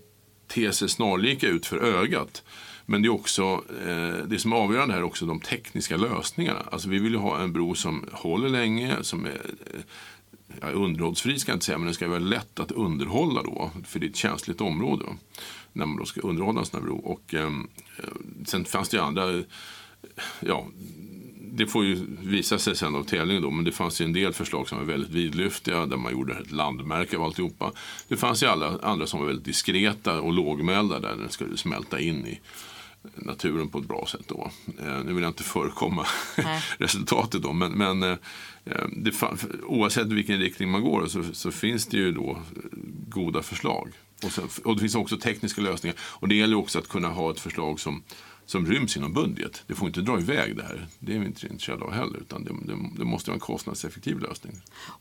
te 0.48 0.72
sig 0.72 0.88
snarlika 0.88 1.48
ut 1.48 1.66
för 1.66 1.78
ögat. 1.78 2.42
Men 2.86 3.02
det 3.02 3.08
är 3.08 3.12
också, 3.12 3.64
eh, 3.86 4.26
det 4.26 4.38
som 4.38 4.52
är 4.52 4.56
avgörande 4.56 4.94
här 4.94 5.00
är 5.00 5.04
också 5.04 5.26
de 5.26 5.40
tekniska 5.40 5.96
lösningarna. 5.96 6.60
Alltså 6.72 6.88
vi 6.88 6.98
vill 6.98 7.12
ju 7.12 7.18
ha 7.18 7.40
en 7.40 7.52
bro 7.52 7.74
som 7.74 8.04
håller 8.12 8.48
länge, 8.48 8.96
som 9.02 9.24
är 9.24 9.40
eh, 9.74 9.80
ja, 10.60 10.70
underhållsfri 10.70 11.38
ska 11.38 11.52
jag 11.52 11.56
inte 11.56 11.66
säga, 11.66 11.78
men 11.78 11.84
den 11.84 11.94
ska 11.94 12.08
vara 12.08 12.18
lätt 12.18 12.60
att 12.60 12.72
underhålla 12.72 13.42
då. 13.42 13.70
För 13.84 14.00
det 14.00 14.06
är 14.06 14.10
ett 14.10 14.16
känsligt 14.16 14.60
område 14.60 15.04
då, 15.04 15.16
när 15.72 15.86
man 15.86 15.96
då 15.96 16.04
ska 16.04 16.20
underhålla 16.20 16.60
en 16.60 16.66
sån 16.66 16.80
här 16.80 16.86
bro. 16.86 16.96
Och, 16.96 17.34
eh, 17.34 17.46
eh 17.46 18.04
sen 18.46 18.64
fanns 18.64 18.88
det 18.88 18.96
ju 18.96 19.02
andra, 19.02 19.30
eh, 19.30 19.44
ja, 20.40 20.66
det 21.52 21.66
får 21.66 21.84
ju 21.84 22.06
visa 22.20 22.58
sig 22.58 22.76
sen 22.76 22.94
av 22.94 23.04
tävlingen 23.04 23.42
då, 23.42 23.50
men 23.50 23.64
det 23.64 23.72
fanns 23.72 24.00
ju 24.00 24.04
en 24.04 24.12
del 24.12 24.32
förslag 24.32 24.68
som 24.68 24.78
var 24.78 24.84
väldigt 24.84 25.10
vidlyftiga 25.10 25.86
där 25.86 25.96
man 25.96 26.12
gjorde 26.12 26.34
ett 26.34 26.50
landmärke 26.50 27.16
av 27.16 27.22
alltihopa. 27.22 27.72
Det 28.08 28.16
fanns 28.16 28.42
ju 28.42 28.46
alla 28.46 28.78
andra 28.82 29.06
som 29.06 29.20
var 29.20 29.26
väldigt 29.26 29.44
diskreta 29.44 30.20
och 30.20 30.32
lågmälda 30.32 31.00
där 31.00 31.16
den 31.16 31.30
skulle 31.30 31.56
smälta 31.56 32.00
in 32.00 32.26
i 32.26 32.40
naturen 33.14 33.68
på 33.68 33.78
ett 33.78 33.88
bra 33.88 34.06
sätt. 34.12 34.28
Då. 34.28 34.50
Eh, 34.78 35.04
nu 35.04 35.12
vill 35.12 35.22
jag 35.22 35.30
inte 35.30 35.42
förekomma 35.42 36.06
resultatet 36.78 37.42
då, 37.42 37.52
men, 37.52 37.72
men 37.72 38.02
eh, 38.02 38.16
fa- 38.94 39.62
oavsett 39.66 40.06
vilken 40.06 40.38
riktning 40.38 40.70
man 40.70 40.82
går 40.82 41.06
så, 41.06 41.22
så 41.32 41.50
finns 41.50 41.86
det 41.86 41.96
ju 41.96 42.12
då 42.12 42.30
eh, 42.30 42.62
goda 43.08 43.42
förslag. 43.42 43.92
Och, 44.24 44.32
sen, 44.32 44.48
och 44.64 44.74
det 44.74 44.80
finns 44.80 44.94
också 44.94 45.16
tekniska 45.16 45.60
lösningar. 45.60 45.96
Och 46.00 46.28
det 46.28 46.34
gäller 46.34 46.56
också 46.56 46.78
att 46.78 46.88
kunna 46.88 47.08
ha 47.08 47.30
ett 47.30 47.40
förslag 47.40 47.80
som, 47.80 48.02
som 48.46 48.66
ryms 48.66 48.96
inom 48.96 49.12
budget. 49.12 49.62
Det 49.66 49.74
får 49.74 49.88
inte 49.88 50.00
dra 50.00 50.20
iväg 50.20 50.56
det 50.56 50.62
här. 50.62 50.86
Det 50.98 51.14
är 51.14 51.18
vi 51.18 51.26
inte 51.26 51.46
intresserade 51.46 51.84
av 51.84 51.92
heller. 51.92 52.18
Utan 52.18 52.44
det, 52.44 52.50
det, 52.64 52.78
det 52.98 53.04
måste 53.04 53.30
vara 53.30 53.34
en 53.34 53.40
kostnadseffektiv 53.40 54.18
lösning. 54.18 54.52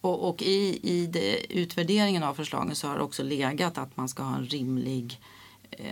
Och, 0.01 0.29
och 0.29 0.41
i, 0.41 0.79
i 0.83 1.05
det, 1.07 1.53
utvärderingen 1.53 2.23
av 2.23 2.33
förslagen 2.33 2.75
så 2.75 2.87
har 2.87 2.95
det 2.95 3.01
också 3.03 3.23
legat 3.23 3.77
att 3.77 3.97
man 3.97 4.09
ska 4.09 4.23
ha 4.23 4.35
en 4.37 4.45
rimlig 4.45 5.05
eh, 5.13 5.34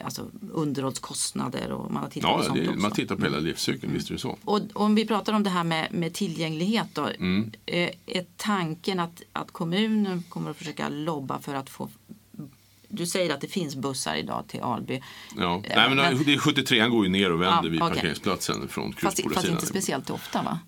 alltså 0.06 0.30
underhållskostnader 0.52 1.72
och 1.72 1.92
man 1.92 2.04
har 2.04 2.10
tittat 2.10 2.32
på 2.32 2.40
Ja, 2.40 2.44
sånt 2.44 2.60
det, 2.60 2.68
också. 2.70 2.80
man 2.80 2.92
tittar 2.92 3.16
på 3.16 3.24
hela 3.24 3.40
livscykeln, 3.40 3.94
visst 3.94 4.10
är 4.10 4.14
det 4.14 4.20
så. 4.20 4.38
Och 4.44 4.60
om 4.74 4.96
vi 4.96 5.08
pratar 5.08 5.34
om 5.34 5.44
det 5.44 5.50
här 5.50 5.64
med, 5.64 5.88
med 5.92 6.14
tillgänglighet 6.14 6.88
då. 6.94 7.08
Mm. 7.20 7.52
eh, 7.66 7.90
Är 8.06 8.26
tanken 8.38 9.00
att, 9.00 9.22
att 9.34 9.52
kommunen 9.52 10.24
kommer 10.30 10.52
att 10.52 10.58
försöka 10.58 10.90
lobba 10.90 11.40
för 11.40 11.54
att 11.56 11.70
få 11.70 11.90
du 12.96 13.06
säger 13.06 13.34
att 13.34 13.42
det 13.42 13.48
finns 13.48 13.76
bussar 13.76 14.16
idag 14.16 14.44
till 14.48 14.62
Alby. 14.62 15.02
Ja. 15.38 15.56
Eh, 15.56 15.62
Nej, 15.76 15.90
men, 15.90 15.98
men- 15.98 16.24
det 16.26 16.34
är 16.34 16.38
73 16.38 16.88
går 16.88 17.04
ju 17.06 17.12
ner 17.12 17.32
och 17.32 17.42
vänder 17.42 17.56
Ja, 17.64 17.70
vid 17.70 17.82
okej. 17.82 17.94
parkeringsplatsen 17.96 18.68
från 18.68 18.94
Fast, 18.94 19.34
fast 19.34 19.48
inte 19.48 19.66
speciellt 19.66 20.10
ofta 20.10 20.44
va? 20.44 20.60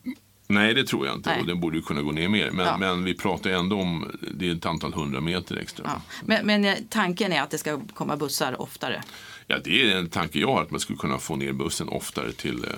Nej, 0.48 0.74
det 0.74 0.84
tror 0.84 1.06
jag 1.08 1.16
inte. 1.16 1.30
Nej. 1.30 1.40
Och 1.42 1.48
den 1.48 1.60
borde 1.60 1.78
ju 1.78 1.84
kunna 1.84 2.02
gå 2.02 2.12
ner 2.12 2.30
mer. 2.30 2.52
Men, 2.52 2.66
Ja. 2.66 2.78
men 2.78 3.04
vi 3.04 3.14
pratar 3.14 3.50
ändå 3.50 3.80
om 3.80 4.12
det 4.32 4.48
är 4.50 4.56
ett 4.56 4.66
antal 4.66 4.94
hundra 4.94 5.22
meter 5.22 5.56
extra. 5.58 5.86
Ja. 5.86 6.02
Men, 6.26 6.46
men 6.46 6.66
eh, 6.66 6.76
tanken 6.90 7.34
är 7.34 7.42
att 7.42 7.50
det 7.52 7.58
ska 7.58 7.80
komma 7.94 8.18
bussar 8.18 8.62
oftare. 8.62 9.04
Ja, 9.48 9.58
det 9.64 9.92
är 9.92 9.98
en 9.98 10.10
tanke 10.10 10.40
jag 10.40 10.48
har, 10.48 10.62
att 10.62 10.72
man 10.72 10.80
skulle 10.80 10.98
kunna 11.00 11.18
få 11.18 11.36
ner 11.36 11.52
bussen 11.54 11.90
oftare 11.90 12.32
till, 12.32 12.64
eh, 12.64 12.70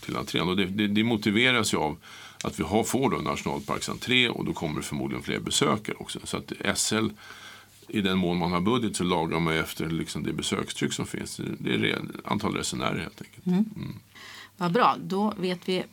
till 0.00 0.16
entrén. 0.16 0.48
Och 0.48 0.56
det, 0.56 0.64
det, 0.64 0.86
det 0.86 1.04
motiveras 1.04 1.74
ju 1.74 1.78
av 1.78 1.96
att 2.44 2.60
vi 2.60 2.64
har, 2.64 2.84
får 2.84 3.10
då 3.10 3.18
en 3.18 3.24
nationalparksentré 3.24 4.28
och 4.28 4.44
då 4.44 4.52
kommer 4.52 4.76
det 4.80 4.86
förmodligen 4.86 5.22
fler 5.22 5.38
besökare 5.38 5.96
också. 5.98 6.18
Så 6.24 6.36
att 6.36 6.52
SL, 6.78 7.06
i 7.88 8.00
den 8.00 8.18
mån 8.18 8.38
man 8.38 8.52
har 8.52 8.60
budget 8.60 8.96
så 8.96 9.04
lagar 9.04 9.40
man 9.40 9.54
efter 9.56 9.90
liksom 9.90 10.22
det 10.22 10.32
besökstryck 10.32 10.92
som 10.92 11.06
finns. 11.06 11.40
Det 11.58 11.74
är 11.74 12.02
antal 12.24 12.54
resenärer 12.56 12.98
helt 12.98 13.22
enkelt. 13.22 13.66
Vad 14.56 14.72
bra, 14.72 14.96
då 15.00 15.34
vet 15.36 15.68
vi 15.68 15.84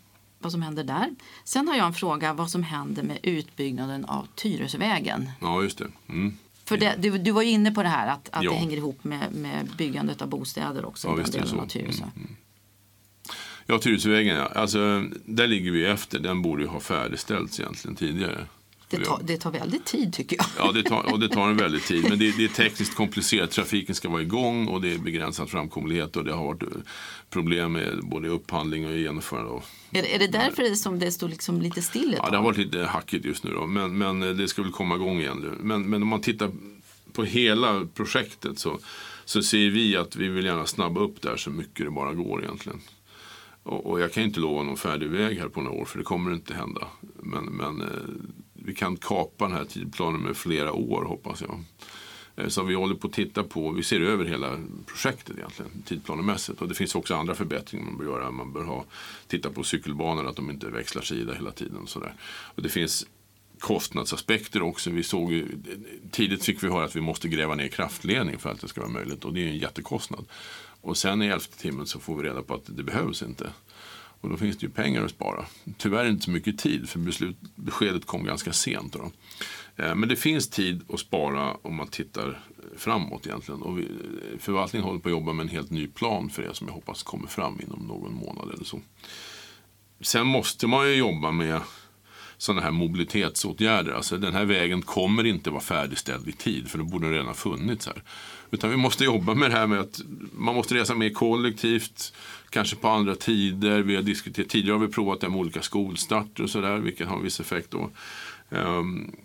vad 0.43 0.51
som 0.51 0.62
händer 0.62 0.84
där. 0.84 1.10
Sen 1.43 1.67
har 1.67 1.75
jag 1.75 1.86
en 1.88 1.93
fråga 1.93 2.34
vad 2.34 2.49
som 2.49 2.63
händer 2.63 3.04
med 3.04 3.19
utbyggnaden 3.23 4.06
av 4.06 4.27
Tyresvägen. 4.36 5.30
Ja, 5.41 5.63
just 5.63 5.77
det. 5.77 5.88
Mm. 6.10 6.38
För 6.65 6.77
det, 6.77 6.95
du, 6.99 7.17
du 7.17 7.32
var 7.32 7.41
ju 7.41 7.49
inne 7.49 7.71
på 7.71 7.84
det 7.84 7.89
här 7.89 8.08
att, 8.08 8.30
att 8.32 8.43
Ja. 8.43 8.51
det 8.51 8.58
hänger 8.58 8.77
ihop 8.77 9.04
med, 9.04 9.34
med 9.34 9.69
byggandet 9.77 10.21
av 10.21 10.27
bostäder 10.27 10.86
också 10.86 11.08
Ja, 11.08 11.13
visst 11.13 11.36
är 11.36 11.41
det 11.41 11.47
så. 11.47 11.56
Mm, 11.56 11.67
Tyresö. 11.67 12.04
Ja, 13.65 13.80
Tyresövägen. 13.80 14.47
Alltså, 14.56 15.04
där 15.25 15.47
ligger 15.47 15.71
vi 15.71 15.86
efter. 15.86 16.19
Den 16.19 16.41
borde 16.41 16.63
ju 16.63 16.67
ha 16.69 16.80
färdigställts 16.80 17.60
egentligen 17.60 17.95
tidigare. 17.95 18.45
Det, 18.99 19.06
tar, 19.06 19.19
det 19.23 19.38
tar 19.38 19.51
väldigt 19.51 19.86
tid 19.86 20.13
tycker 20.13 20.38
jag. 20.38 20.45
Ja, 20.58 20.71
det 20.71 20.84
tar, 20.84 21.12
och 21.13 21.19
det 21.19 21.30
tar 21.30 21.49
en 21.49 21.58
väldig 21.58 21.84
tid. 21.84 22.04
Men 22.10 22.19
det, 22.19 22.38
det 22.38 22.43
är 22.43 22.47
tekniskt 22.69 22.95
komplicerat. 22.95 23.51
Trafiken 23.51 23.95
ska 23.95 24.10
vara 24.10 24.21
igång 24.21 24.67
och 24.67 24.82
det 24.82 24.93
är 24.93 24.97
begränsad 24.97 25.49
framkomlighet. 25.49 26.15
Och 26.15 26.23
det 26.25 26.34
har 26.34 26.43
varit 26.45 26.63
eh, 26.63 26.69
problem 27.30 27.71
med 27.71 27.99
både 28.04 28.27
upphandling 28.30 28.86
och 28.88 28.97
genomförande. 28.97 29.51
av- 29.51 29.63
Är, 29.91 30.04
är 30.15 30.19
det 30.19 30.27
därför 30.27 30.63
det, 30.63 30.75
som 30.75 30.99
det 30.99 31.12
står 31.12 31.30
liksom 31.30 31.62
lite 31.62 31.82
still 31.82 32.15
Ja, 32.17 32.30
det 32.30 32.38
har 32.38 32.43
varit 32.43 32.58
lite 32.58 32.80
hackigt 32.84 33.25
just 33.25 33.43
nu 33.43 33.51
då. 33.51 33.67
Men, 33.67 33.97
men 33.97 34.23
eh, 34.23 34.30
det 34.30 34.47
ska 34.47 34.62
väl 34.62 34.71
komma 34.71 34.95
igång 34.95 35.19
igen 35.19 35.38
nu. 35.41 35.51
Men, 35.62 35.89
men 35.89 36.01
om 36.01 36.08
man 36.08 36.21
tittar 36.21 36.51
på 37.13 37.23
hela 37.23 37.88
projektet 37.93 38.60
så, 38.60 38.80
så 39.25 39.43
ser 39.43 39.69
vi 39.69 39.97
att 39.97 40.15
vi 40.15 40.27
vill 40.27 40.45
gärna 40.45 40.65
snabba 40.65 41.01
upp 41.01 41.21
där 41.21 41.38
så 41.38 41.49
mycket 41.49 41.86
det 41.86 41.91
bara 41.91 42.13
går 42.13 42.43
egentligen. 42.43 42.82
Och, 43.63 43.86
och 43.91 43.99
jag 44.01 44.13
kan 44.13 44.23
inte 44.23 44.39
lova 44.39 44.63
någon 44.63 44.77
färdig 44.77 45.10
väg 45.10 45.39
här 45.39 45.47
på 45.47 45.62
några 45.62 45.77
år 45.82 45.86
för 45.86 45.97
det 45.97 46.04
kommer 46.04 46.34
inte 46.34 46.54
hända. 46.54 46.88
Men, 47.19 47.43
men 47.45 47.82
eh, 47.82 47.88
vi 48.65 48.76
kan 48.76 48.97
kapa 48.97 49.47
den 49.47 49.58
här 49.58 49.65
tidplanen 49.65 50.21
med 50.21 50.38
flera 50.38 50.74
år 50.74 51.06
hoppas 51.06 51.41
jag. 51.41 51.63
Eh, 52.36 52.47
så 52.47 52.63
vi 52.63 52.76
håller 52.76 52.95
på 52.95 53.08
att 53.08 53.13
titta 53.13 53.43
på, 53.43 53.71
vi 53.71 53.84
ser 53.84 54.02
över 54.02 54.26
hela 54.26 54.60
projektet 54.86 55.38
egentligen 55.38 55.71
tidplanemässigt. 55.86 56.62
Och 56.62 56.67
det 56.67 56.76
finns 56.76 56.95
också 56.95 57.15
andra 57.15 57.36
förbättringar 57.36 57.86
man 57.86 57.97
bör 57.97 58.06
göra. 58.06 58.32
Man 58.32 58.54
bör 58.54 58.63
ha, 58.63 58.86
titta 59.28 59.50
på 59.50 59.63
cykelbanor, 59.63 60.28
att 60.28 60.36
de 60.36 60.50
inte 60.50 60.69
växlar 60.69 61.02
sida 61.02 61.34
hela 61.34 61.52
tiden. 61.52 61.78
Och 61.78 61.89
sådär. 61.89 62.13
Och 62.56 62.62
det 62.62 62.69
finns 62.69 63.08
kostnadsaspekter 63.60 64.62
också. 64.62 64.89
Vi 64.89 65.04
såg 65.04 65.32
ju, 65.32 65.47
tidigt 66.12 66.45
fick 66.45 66.63
vi 66.63 66.67
höra 66.67 66.86
att 66.86 66.95
vi 66.95 67.02
måste 67.02 67.28
gräva 67.28 67.56
ner 67.56 67.67
kraftledning 67.67 68.39
för 68.39 68.50
att 68.50 68.62
det 68.62 68.67
ska 68.67 68.82
vara 68.82 68.91
möjligt. 68.91 69.26
Och 69.26 69.34
det 69.34 69.43
är 69.43 69.47
en 69.47 69.58
jättekostnad. 69.58 70.26
Och 70.82 70.97
sen 70.97 71.21
i 71.21 71.28
elfte 71.28 71.58
timmen 71.58 71.86
så 71.86 72.00
får 72.00 72.15
vi 72.15 72.30
reda 72.30 72.41
på 72.41 72.54
att 72.54 72.65
det 72.65 72.84
behövs 72.84 73.24
inte. 73.24 73.50
Och 74.21 74.29
då 74.29 74.38
finns 74.38 74.57
det 74.57 74.65
ju 74.65 74.71
pengar 74.71 75.05
att 75.05 75.12
spara. 75.12 75.45
Tyvärr 75.77 76.10
inte 76.10 76.25
så 76.25 76.31
mycket 76.31 76.57
tid 76.57 76.89
för 76.89 76.99
beslut, 76.99 77.38
beskedet 77.55 78.05
kom 78.05 78.23
ganska 78.23 78.53
sent. 78.53 78.93
Då. 78.93 79.12
Eh, 79.84 79.95
men 79.95 80.10
det 80.10 80.15
finns 80.15 80.49
tid 80.49 80.81
att 80.93 80.99
spara 80.99 81.53
om 81.53 81.75
man 81.75 81.88
tittar 81.88 82.39
framåt 82.77 83.27
egentligen. 83.27 83.62
Och 83.62 83.79
vi, 83.79 83.88
förvaltningen 84.39 84.88
håller 84.88 84.99
på 84.99 85.10
att 85.10 85.13
jobba 85.13 85.34
med 85.34 85.43
en 85.43 85.49
helt 85.49 85.69
ny 85.69 85.88
plan 85.88 86.29
för 86.29 86.43
det 86.43 86.53
som 86.53 86.67
jag 86.67 86.73
hoppas 86.73 87.03
kommer 87.03 87.27
fram 87.27 87.60
inom 87.62 87.88
någon 87.88 88.13
månad 88.13 88.53
eller 88.53 88.65
så. 88.65 88.81
Sen 90.01 90.27
måste 90.27 90.67
man 90.67 90.88
ju 90.88 90.95
jobba 90.95 91.31
med 91.31 91.62
sådana 92.38 92.62
här 92.62 92.71
mobilitetsåtgärder. 92.71 93.91
Alltså 93.91 94.17
den 94.17 94.34
här 94.34 94.45
vägen 94.45 94.81
kommer 94.81 95.25
inte 95.25 95.49
vara 95.49 95.62
färdigställd 95.62 96.27
i 96.27 96.31
tid 96.31 96.69
för 96.69 96.77
då 96.77 96.84
borde 96.84 97.05
den 97.05 97.13
redan 97.13 97.27
ha 97.27 97.34
funnits 97.34 97.86
här. 97.88 98.03
Utan 98.51 98.69
vi 98.69 98.77
måste 98.77 99.03
jobba 99.03 99.34
med 99.36 99.51
det 99.51 99.57
här 99.57 99.67
med 99.67 99.79
att 99.79 100.01
man 100.34 100.55
måste 100.55 100.75
resa 100.75 100.95
mer 100.95 101.10
kollektivt, 101.10 102.13
kanske 102.51 102.75
på 102.75 102.87
andra 102.87 103.15
tider. 103.15 103.81
Vi 103.81 103.95
har 103.95 104.03
diskuterat, 104.03 104.49
tidigare 104.49 104.77
har 104.77 104.85
vi 104.85 104.93
provat 104.93 105.21
det 105.21 105.29
med 105.29 105.39
olika 105.39 105.61
skolstarter 105.61 106.43
och 106.43 106.49
sådär, 106.49 106.77
vilket 106.77 107.07
har 107.07 107.17
en 107.17 107.23
viss 107.23 107.39
effekt 107.39 107.71
då. 107.71 107.89
Um, 108.49 109.15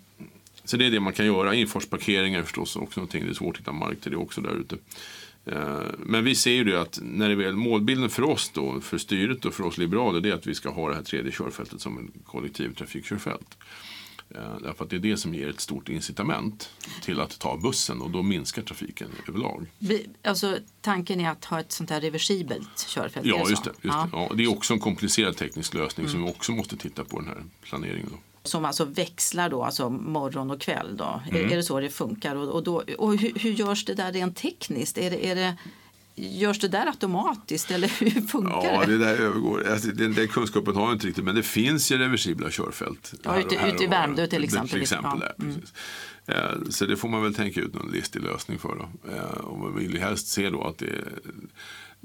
så 0.64 0.76
det 0.76 0.86
är 0.86 0.90
det 0.90 1.00
man 1.00 1.12
kan 1.12 1.26
göra. 1.26 1.54
Infartsparkeringar 1.54 2.38
är 2.38 2.42
förstås 2.42 2.76
också 2.76 3.00
någonting. 3.00 3.24
Det 3.24 3.30
är 3.30 3.34
svårt 3.34 3.54
att 3.54 3.60
hitta 3.60 3.72
mark 3.72 4.00
till 4.00 4.12
det 4.12 4.16
också 4.16 4.40
där 4.40 4.60
ute. 4.60 4.76
Ehm, 5.46 5.96
men 5.98 6.24
vi 6.24 6.34
ser 6.34 6.52
ju 6.52 6.64
det 6.64 6.80
att 6.80 6.98
när 7.02 7.28
det 7.28 7.34
väl, 7.34 7.56
målbilden 7.56 8.10
för 8.10 8.22
oss 8.22 8.50
då, 8.54 8.80
för 8.80 8.98
styret 8.98 9.44
och 9.44 9.54
för 9.54 9.64
oss 9.64 9.78
liberaler, 9.78 10.20
det 10.20 10.28
är 10.28 10.34
att 10.34 10.46
vi 10.46 10.54
ska 10.54 10.70
ha 10.70 10.88
det 10.88 10.94
här 10.94 11.02
tredje 11.02 11.32
körfältet 11.32 11.80
som 11.80 11.98
ett 11.98 12.26
kollektivtrafikkörfält. 12.26 13.56
Eh, 14.34 14.56
Därför 14.62 14.84
att 14.84 14.90
det 14.90 14.96
är 14.96 15.00
det 15.00 15.16
som 15.16 15.34
ger 15.34 15.48
ett 15.48 15.60
stort 15.60 15.88
incitament 15.88 16.70
till 17.02 17.20
att 17.20 17.38
ta 17.38 17.56
bussen 17.56 18.02
och 18.02 18.10
då 18.10 18.22
minskar 18.22 18.62
trafiken 18.62 19.08
överlag. 19.28 19.66
Alltså, 20.24 20.58
tanken 20.80 21.20
är 21.20 21.30
att 21.30 21.44
ha 21.44 21.60
ett 21.60 21.72
sånt 21.72 21.90
här 21.90 22.00
reversibelt 22.00 22.88
körfält. 22.88 23.26
Ja, 23.26 23.46
just 23.50 23.64
det. 23.64 23.70
Just 23.70 23.82
Ja. 23.82 24.08
det. 24.12 24.18
Ja, 24.18 24.30
det 24.34 24.44
är 24.44 24.50
också 24.50 24.74
en 24.74 24.80
komplicerad 24.80 25.36
teknisk 25.36 25.74
lösning 25.74 26.08
som 26.08 26.22
vi 26.24 26.30
också 26.30 26.52
måste 26.52 26.76
titta 26.76 27.04
på 27.04 27.18
den 27.18 27.28
här 27.28 27.44
planeringen. 27.62 28.08
Då. 28.10 28.18
Som 28.42 28.64
alltså 28.64 28.84
växlar 28.84 29.50
då, 29.50 29.62
alltså 29.64 29.90
morgon 29.90 30.50
och 30.50 30.60
kväll. 30.60 30.96
Då. 30.96 31.20
Mm. 31.30 31.44
Är, 31.46 31.52
är 31.52 31.56
det 31.56 31.62
så 31.62 31.80
det 31.80 31.90
funkar? 31.90 32.36
Och, 32.36 32.48
och, 32.48 32.62
då, 32.62 32.82
och 32.98 33.18
hur, 33.18 33.32
hur 33.38 33.50
görs 33.52 33.84
det 33.84 33.94
där 33.94 34.12
rent 34.12 34.36
tekniskt? 34.36 34.98
Är 34.98 35.10
det, 35.10 35.26
är 35.26 35.34
det, 35.34 35.56
görs 36.16 36.58
det 36.58 36.68
där 36.68 36.86
automatiskt 36.86 37.70
eller 37.70 37.88
hur 38.00 38.20
funkar 38.20 38.64
Ja, 38.72 38.84
det? 38.86 38.98
det 38.98 39.04
där 39.04 39.16
övergår. 39.16 39.68
Alltså, 39.70 39.88
den, 39.88 40.14
den 40.14 40.28
kunskapen 40.28 40.74
har 40.76 40.82
jag 40.82 40.92
inte 40.92 41.06
riktigt, 41.06 41.24
men 41.24 41.34
det 41.34 41.42
finns 41.42 41.92
ju 41.92 41.98
reversibla 41.98 42.50
körfält. 42.50 43.14
Ja, 43.22 43.40
ute- 43.40 43.56
här 43.58 43.74
ute 43.74 43.84
i 43.84 43.86
Värmdö 43.86 44.26
till 44.26 44.44
exempel. 44.44 44.68
Till 44.70 44.82
exempel 44.82 45.20
Ja, 45.20 45.44
mm. 45.44 45.54
där, 45.54 45.60
precis. 45.60 45.74
Eh, 46.26 46.70
Så 46.70 46.86
det 46.86 46.96
får 46.96 47.08
man 47.08 47.22
väl 47.22 47.34
tänka 47.34 47.60
ut 47.60 47.74
någon 47.74 47.90
listig 47.92 48.22
lösning 48.22 48.58
för. 48.58 48.68
Då. 48.76 49.10
Eh, 49.12 49.20
Och 49.22 49.58
man 49.58 49.76
vill 49.76 49.92
ju 49.94 49.98
helst 50.00 50.26
se 50.28 50.50
då 50.50 50.64
att 50.64 50.78
det, 50.78 50.92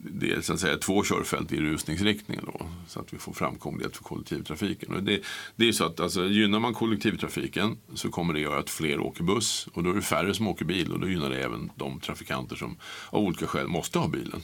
det 0.04 0.32
är 0.32 0.42
så 0.42 0.54
att 0.54 0.60
säga, 0.60 0.78
två 0.78 1.04
körfält 1.04 1.52
i 1.52 1.58
rusningsriktningen 1.60 2.46
då, 2.46 2.66
så 2.88 3.00
att 3.00 3.14
vi 3.14 3.18
får 3.18 3.34
framkomlighet 3.34 3.98
för 3.98 4.04
kollektivtrafiken. 4.04 4.94
Och 4.96 5.04
det, 5.04 5.22
det 5.56 5.68
är 5.68 5.72
så 5.72 5.86
att 5.86 6.00
alltså, 6.00 6.26
gynnar 6.26 6.60
man 6.60 6.74
kollektivtrafiken 6.74 7.78
så 7.94 8.10
kommer 8.10 8.34
det 8.34 8.40
göra 8.40 8.60
att 8.60 8.70
fler 8.70 9.00
åker 9.00 9.24
buss 9.24 9.68
och 9.74 9.84
då 9.84 9.90
är 9.90 9.94
det 9.96 10.02
färre 10.02 10.34
som 10.34 10.48
åker 10.48 10.66
bil 10.66 10.92
och 10.92 11.00
då 11.00 11.10
gynnar 11.10 11.30
det 11.30 11.44
även 11.44 11.72
de 11.76 12.00
trafikanter 12.00 12.56
som 12.56 12.78
av 13.10 13.24
olika 13.24 13.48
skäl 13.48 13.68
måste 13.68 14.00
ha 14.00 14.08
bilen. 14.08 14.42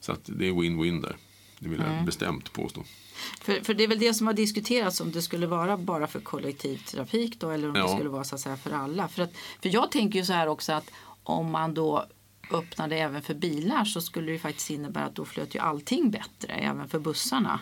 Så 0.00 0.12
att 0.12 0.20
det 0.24 0.48
är 0.48 0.52
win-win 0.52 1.02
där. 1.02 1.16
Det 1.58 1.68
vill 1.68 1.78
jag 1.80 1.88
Mm. 1.92 2.04
bestämt 2.04 2.52
påstå. 2.52 2.84
För, 3.40 3.60
för 3.64 3.74
det 3.74 3.84
är 3.84 3.88
väl 3.88 3.98
det 3.98 4.14
som 4.14 4.26
har 4.26 4.34
diskuterats 4.34 5.00
om 5.00 5.12
det 5.12 5.22
skulle 5.22 5.46
vara 5.46 5.76
bara 5.76 6.06
för 6.06 6.20
kollektivtrafik 6.20 7.40
då 7.40 7.50
eller 7.50 7.68
om 7.68 7.74
det 7.74 7.80
Ja. 7.80 7.88
skulle 7.96 8.08
vara 8.08 8.24
så 8.24 8.34
att 8.34 8.40
säga 8.40 8.56
för 8.56 8.70
alla. 8.70 9.08
För, 9.08 9.22
att, 9.22 9.32
för 9.62 9.68
jag 9.68 9.90
tänker 9.90 10.18
ju 10.18 10.24
så 10.24 10.32
här 10.32 10.46
också 10.48 10.72
att 10.72 10.90
om 11.22 11.50
man 11.50 11.74
då 11.74 12.06
öppnar 12.50 12.88
det 12.88 12.96
även 12.96 13.22
för 13.22 13.34
bilar 13.34 13.84
så 13.84 14.00
skulle 14.00 14.26
det 14.26 14.32
ju 14.32 14.38
faktiskt 14.38 14.70
innebära 14.70 15.04
att 15.04 15.14
då 15.14 15.24
flöt 15.24 15.54
ju 15.54 15.58
allting 15.58 16.10
bättre 16.10 16.52
även 16.52 16.88
för 16.88 16.98
bussarna. 16.98 17.60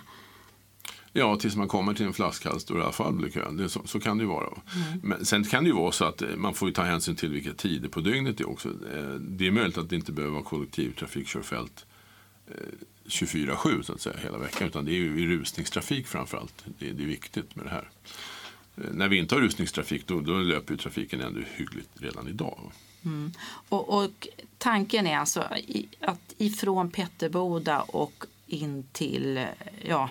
Ja, 1.12 1.36
tills 1.36 1.56
man 1.56 1.68
kommer 1.68 1.94
till 1.94 2.06
en 2.06 2.12
flaskhals 2.12 2.64
då 2.64 2.74
det 2.74 2.80
i 2.80 2.82
alla 2.82 2.92
fall 2.92 3.12
blir 3.12 3.30
kö. 3.30 3.68
Så, 3.68 3.82
så 3.86 4.00
kan 4.00 4.18
det 4.18 4.22
ju 4.24 4.28
vara. 4.28 4.46
Mm. 4.46 5.00
Men 5.02 5.24
sen 5.26 5.44
kan 5.44 5.64
det 5.64 5.68
ju 5.70 5.76
vara 5.76 5.92
så 5.92 6.04
att 6.04 6.22
eh, 6.22 6.28
man 6.36 6.54
får 6.54 6.70
ta 6.70 6.82
hänsyn 6.82 7.16
till 7.16 7.30
vilka 7.30 7.52
tider 7.54 7.88
på 7.88 8.00
dygnet 8.00 8.38
det 8.38 8.42
är 8.44 8.48
också. 8.50 8.68
Eh, 8.68 9.14
Det 9.14 9.46
är 9.46 9.50
möjligt 9.50 9.78
att 9.78 9.90
det 9.90 9.96
inte 9.96 10.12
behöver 10.12 10.32
vara 10.34 10.44
kollektivtrafikkörfält 10.44 11.86
eh, 12.46 12.54
24-7 13.06 13.82
så 13.82 13.92
att 13.92 14.00
säga 14.00 14.16
hela 14.22 14.38
veckan. 14.38 14.68
Utan 14.68 14.84
det 14.84 14.90
är 14.92 14.94
ju 14.98 15.20
i 15.20 15.26
rusningstrafik 15.26 16.06
framförallt. 16.06 16.64
Det, 16.78 16.92
det 16.92 17.02
är 17.02 17.06
viktigt 17.06 17.56
med 17.56 17.64
det 17.66 17.70
här. 17.70 17.90
Eh, 18.76 18.84
När 18.92 19.08
vi 19.08 19.16
inte 19.18 19.34
har 19.34 19.42
rusningstrafik 19.42 20.06
då, 20.06 20.20
då 20.20 20.32
löper 20.38 20.76
trafiken 20.76 21.20
ändå 21.20 21.40
hyggligt 21.54 21.90
redan 21.94 22.28
idag. 22.28 22.72
Mm. 23.04 23.32
Och, 23.68 23.88
och 24.02 24.28
tanken 24.58 25.06
är 25.06 25.18
alltså 25.18 25.44
att 26.00 26.34
ifrån 26.38 26.90
Petterboda 26.90 27.80
och 27.80 28.24
in 28.46 28.84
till 28.92 29.36
eh, 29.38 29.44
ja, 29.82 30.10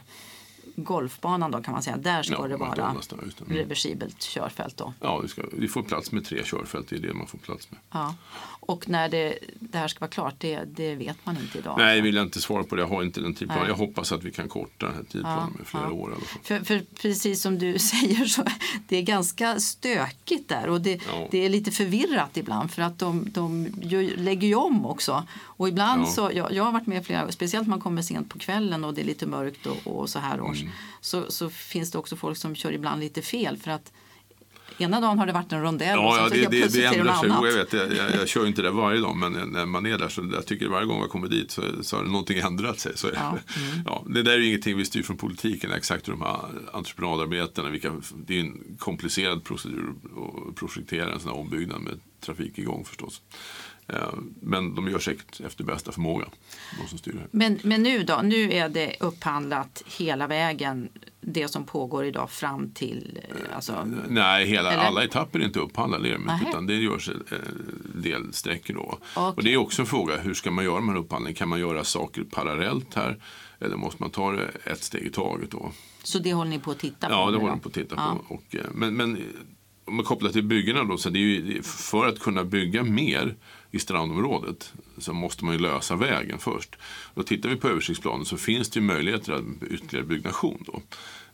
golfbanan 0.83 1.51
då 1.51 1.61
kan 1.61 1.71
man 1.73 1.83
säga. 1.83 1.97
Där 1.97 2.23
ska 2.23 2.33
Ja, 2.33 2.47
det 2.47 2.57
vara 2.57 2.75
det. 2.75 2.81
Mm. 2.81 3.57
reversibelt 3.57 4.21
körfält 4.21 4.77
då. 4.77 4.93
Ja, 4.99 5.19
vi, 5.19 5.27
ska, 5.27 5.41
vi 5.53 5.67
får 5.67 5.83
plats 5.83 6.11
med 6.11 6.25
tre 6.25 6.43
körfält. 6.43 6.87
Det 6.89 6.95
är 6.95 6.99
det 6.99 7.13
man 7.13 7.27
får 7.27 7.37
plats 7.37 7.71
med. 7.71 7.79
Ja. 7.91 8.15
Och 8.59 8.89
när 8.89 9.09
det, 9.09 9.39
det 9.59 9.77
här 9.77 9.87
ska 9.87 9.99
vara 9.99 10.09
klart, 10.09 10.35
det, 10.37 10.63
det 10.65 10.95
vet 10.95 11.17
man 11.25 11.37
inte 11.37 11.57
idag. 11.57 11.75
Nej, 11.77 12.01
vill 12.01 12.15
jag 12.15 12.25
inte 12.25 12.41
svara 12.41 12.63
på 12.63 12.75
det. 12.75 12.81
Jag 12.81 12.89
har 12.89 13.03
inte 13.03 13.21
den 13.21 13.33
tidplanen. 13.33 13.67
Jag 13.67 13.75
hoppas 13.75 14.11
att 14.11 14.23
vi 14.23 14.31
kan 14.31 14.49
korta 14.49 14.85
den 14.85 14.95
här 14.95 15.03
tidplanen 15.03 15.49
Ja, 15.53 15.57
med 15.57 15.67
flera 15.67 15.83
ja. 15.83 15.91
år. 15.91 16.13
För, 16.43 16.59
för 16.59 16.81
precis 17.01 17.41
som 17.41 17.59
du 17.59 17.79
säger 17.79 18.25
så 18.25 18.43
det 18.87 18.97
är 18.97 19.01
ganska 19.01 19.59
stökigt 19.59 20.49
där 20.49 20.67
och 20.69 20.81
det, 20.81 21.01
Ja. 21.11 21.27
det 21.31 21.45
är 21.45 21.49
lite 21.49 21.71
förvirrat 21.71 22.37
ibland 22.37 22.71
för 22.71 22.81
att 22.81 22.99
de, 22.99 23.31
de 23.31 23.67
lägger 24.17 24.47
ju 24.47 24.55
om 24.55 24.85
också. 24.85 25.23
Och 25.59 25.67
ibland 25.67 26.01
Ja. 26.01 26.05
så, 26.05 26.31
jag, 26.33 26.51
jag 26.53 26.63
har 26.63 26.71
varit 26.71 26.87
med 26.87 27.05
flera 27.05 27.31
speciellt 27.31 27.67
när 27.67 27.69
man 27.69 27.79
kommer 27.79 28.01
sent 28.01 28.29
på 28.29 28.39
kvällen 28.39 28.83
och 28.83 28.93
det 28.93 29.01
är 29.01 29.05
lite 29.05 29.25
mörkt 29.27 29.65
och, 29.65 29.87
och 29.99 30.09
så 30.09 30.19
här 30.19 30.41
års. 30.41 30.61
Mm. 30.61 30.73
Så, 31.01 31.31
så 31.31 31.49
finns 31.49 31.91
det 31.91 31.97
också 31.97 32.15
folk 32.15 32.37
som 32.37 32.55
kör 32.55 32.71
ibland 32.71 32.99
lite 33.01 33.21
fel 33.21 33.57
för 33.57 33.71
att 33.71 33.91
ena 34.77 35.01
dagen 35.01 35.19
har 35.19 35.25
det 35.25 35.33
varit 35.33 35.51
en 35.53 35.61
rondell 35.61 35.99
och 35.99 36.05
Ja, 36.05 36.13
sen 36.29 36.39
ja 36.39 36.45
så 36.45 36.51
det, 36.51 36.59
det, 36.59 36.73
det 36.73 36.85
ändrar 36.85 37.13
sig. 37.13 37.29
jag, 37.29 37.41
vet, 37.41 37.73
jag, 37.73 37.93
jag, 37.95 38.15
jag 38.21 38.27
kör 38.27 38.47
inte 38.47 38.61
det 38.61 38.71
varje 38.71 39.01
dag, 39.01 39.15
men 39.15 39.33
när 39.33 39.65
man 39.65 39.85
är 39.85 39.97
där 39.97 40.09
så 40.09 40.29
jag 40.33 40.45
tycker 40.45 40.67
varje 40.67 40.85
gång 40.85 40.99
jag 40.99 41.09
kommer 41.09 41.27
dit 41.27 41.51
så, 41.51 41.61
så 41.81 41.97
har 41.97 42.03
någonting 42.03 42.39
ändrat 42.43 42.79
sig. 42.79 42.97
Så, 42.97 43.07
Ja, 43.13 43.29
mm. 43.29 43.81
ja, 43.85 44.03
det 44.07 44.23
där 44.23 44.31
är 44.31 44.37
ju 44.37 44.47
ingenting 44.47 44.77
vi 44.77 44.85
styr 44.85 45.03
från 45.03 45.17
politiken, 45.17 45.71
exakt 45.71 46.07
hur 46.07 46.13
de 46.13 46.21
här 46.21 46.39
entreprenadarbetena, 46.73 47.69
vilka, 47.69 47.91
det 48.27 48.35
är 48.35 48.39
en 48.39 48.77
komplicerad 48.79 49.43
procedur 49.43 49.93
att 50.49 50.55
projektera 50.55 51.13
en 51.13 51.19
sån 51.19 51.29
här 51.31 51.37
ombyggnad 51.39 51.81
med 51.81 51.99
trafik 52.21 52.57
igång 52.57 52.85
förstås. 52.85 53.21
Eh, 53.87 54.13
Men 54.41 54.75
de 54.75 54.87
gör 54.87 54.99
säkert 54.99 55.39
efter 55.41 55.63
bästa 55.63 55.91
förmåga, 55.91 56.25
de 56.81 56.87
som 56.87 56.97
styr 56.97 57.11
det 57.13 57.19
här. 57.19 57.27
Men, 57.31 57.59
men 57.63 57.83
nu 57.83 58.03
då, 58.03 58.19
nu 58.23 58.51
är 58.53 58.69
det 58.69 58.95
upphandlat 58.99 59.83
hela 59.97 60.27
vägen 60.27 60.89
det 61.21 61.47
som 61.47 61.65
pågår 61.65 62.05
idag 62.05 62.29
fram 62.31 62.71
till 62.71 63.19
eh, 63.29 63.55
alltså, 63.55 63.87
Nej, 64.09 64.45
hela, 64.45 64.71
Eller? 64.73 64.83
alla 64.83 65.03
etapper 65.03 65.39
är 65.39 65.45
inte 65.45 65.59
upphandlade 65.59 66.19
utan 66.49 66.67
det 66.67 66.75
görs 66.75 67.09
eh, 67.09 67.37
delsträckor 67.95 68.73
då. 68.73 68.97
Okej. 69.15 69.33
Och 69.37 69.43
det 69.43 69.53
är 69.53 69.57
också 69.57 69.81
en 69.81 69.85
fråga, 69.85 70.17
hur 70.17 70.33
ska 70.33 70.51
man 70.51 70.65
göra 70.65 70.75
de 70.75 70.89
här 70.89 70.95
upphandlingarna? 70.97 71.37
Kan 71.37 71.49
man 71.49 71.59
göra 71.59 71.83
saker 71.83 72.23
parallellt 72.23 72.93
här? 72.95 73.23
Eller 73.59 73.75
måste 73.75 74.03
man 74.03 74.09
ta 74.11 74.31
det 74.31 74.51
ett 74.63 74.83
steg 74.83 75.03
i 75.03 75.09
taget 75.11 75.51
då? 75.51 75.71
Så 76.03 76.19
det 76.19 76.33
håller 76.33 76.49
ni 76.51 76.59
på 76.59 76.71
att 76.71 76.79
titta 76.79 77.07
på? 77.07 77.13
Ja, 77.13 77.25
det 77.31 77.37
håller 77.37 77.49
man 77.49 77.59
på 77.59 77.67
att 77.69 77.73
titta 77.75 77.95
Ja. 77.95 78.17
på. 78.27 78.33
Och, 78.35 78.55
eh, 78.55 78.65
men, 78.73 78.95
men 79.89 79.93
om 79.93 79.95
man 79.95 80.05
kopplar 80.05 80.29
till 80.29 80.43
byggena 80.43 80.83
då, 80.83 80.97
så 80.97 81.09
det 81.09 81.19
är 81.19 81.21
ju, 81.21 81.63
för 81.63 82.07
att 82.07 82.19
kunna 82.19 82.43
bygga 82.43 82.83
mer 82.83 83.35
i 83.71 83.79
strandområdet 83.79 84.73
så 84.97 85.13
måste 85.13 85.45
man 85.45 85.53
ju 85.53 85.59
lösa 85.59 85.95
vägen 85.95 86.39
först. 86.39 86.75
Då 87.15 87.23
tittar 87.23 87.49
vi 87.49 87.55
på 87.55 87.67
översiktsplanen 87.69 88.25
så 88.25 88.37
finns 88.37 88.69
det 88.69 88.79
ju 88.79 88.85
möjligheter 88.85 89.33
att 89.33 89.43
ytterligare 89.69 90.05
byggnation 90.05 90.63
då. 90.67 90.81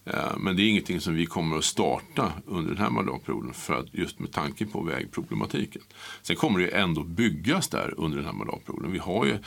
Eh, 0.06 0.38
men 0.38 0.56
det 0.56 0.62
är 0.62 0.70
ingenting 0.70 1.02
som 1.02 1.16
vi 1.16 1.26
kommer 1.26 1.58
att 1.58 1.64
starta 1.64 2.32
under 2.46 2.70
den 2.70 2.84
här 2.84 2.90
mandatperioden 2.90 3.54
för 3.54 3.80
att 3.80 3.94
just 3.94 4.20
med 4.20 4.32
tanke 4.32 4.66
på 4.66 4.82
vägproblematiken. 4.82 5.82
Sen 6.22 6.36
kommer 6.36 6.60
det 6.60 6.66
ju 6.66 6.72
ändå 6.72 7.04
byggas 7.04 7.68
där 7.68 7.94
under 7.98 8.18
den 8.18 8.26
här 8.26 8.34
mandatperioden. 8.34 8.92
Vi 8.92 9.00
har 9.00 9.26
ju 9.26 9.38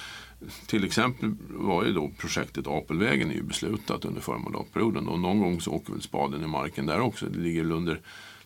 till 0.66 0.85
exempel 0.85 1.35
var 1.49 1.85
ju 1.85 1.92
då 1.92 2.11
projektet 2.18 2.66
Apelvägen 2.66 3.31
är 3.31 3.35
ju 3.35 3.42
beslutat 3.42 4.05
under 4.05 4.21
förra 4.21 4.38
mandatperioden 4.38 5.09
och 5.09 5.18
någon 5.18 5.40
gång 5.40 5.61
så 5.61 5.71
åker 5.71 5.92
väl 5.92 6.03
spaden 6.03 6.44
i 6.44 6.47
marken 6.47 6.87
där 6.87 7.01
också. 7.01 7.27
Det 7.27 7.38
ligger 7.38 7.62
väl 7.62 7.73
under 7.73 8.01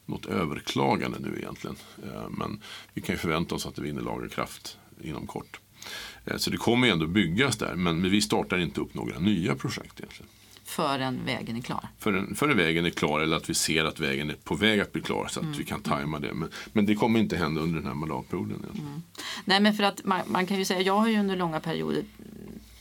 något 0.06 0.26
överklagande 0.26 1.18
nu 1.18 1.36
egentligen. 1.38 1.76
Eh, 2.04 2.28
Men 2.30 2.60
vi 2.94 3.00
kan 3.02 3.14
ju 3.14 3.18
förvänta 3.18 3.54
oss 3.54 3.66
att 3.66 3.74
det 3.74 3.82
vinner 3.82 4.02
laga 4.02 4.28
kraft 4.28 4.78
inom 5.02 5.26
kort. 5.26 5.60
Eh, 6.24 6.36
Så 6.36 6.50
det 6.50 6.56
kommer 6.56 6.86
ju 6.86 6.92
ändå 6.92 7.06
byggas 7.06 7.56
där 7.56 7.74
men 7.74 8.02
vi 8.10 8.20
startar 8.22 8.58
inte 8.58 8.80
upp 8.80 8.94
några 8.94 9.18
nya 9.18 9.54
projekt 9.54 10.00
egentligen. 10.00 10.28
förrän 10.64 11.24
vägen 11.26 11.56
är 11.56 11.60
klar. 11.60 11.88
förrän, 11.98 12.34
förrän 12.34 12.56
vägen 12.56 12.86
är 12.86 12.90
klar 12.90 13.20
eller 13.20 13.36
att 13.36 13.50
vi 13.50 13.54
ser 13.54 13.84
att 13.84 14.00
vägen 14.00 14.30
är 14.30 14.34
på 14.34 14.54
väg 14.54 14.80
att 14.80 14.92
bli 14.92 15.02
klar 15.02 15.26
så 15.30 15.40
att 15.40 15.58
vi 15.58 15.64
kan 15.64 15.82
tajma 15.82 16.18
det. 16.18 16.32
Men, 16.34 16.48
men 16.72 16.86
det 16.86 16.94
kommer 16.94 17.20
inte 17.20 17.36
hända 17.36 17.60
under 17.60 17.78
den 17.78 17.86
här 17.86 17.94
mandatperioden. 17.94 18.50
egentligen. 18.62 19.02
Nej 19.44 19.60
men 19.60 19.74
för 19.74 19.84
att 19.84 20.04
man, 20.04 20.20
man 20.26 20.46
kan 20.46 20.58
ju 20.58 20.64
säga, 20.64 20.80
jag 20.80 20.96
har 20.98 21.08
ju 21.08 21.18
under 21.20 21.36
långa 21.36 21.60
perioder 21.60 22.04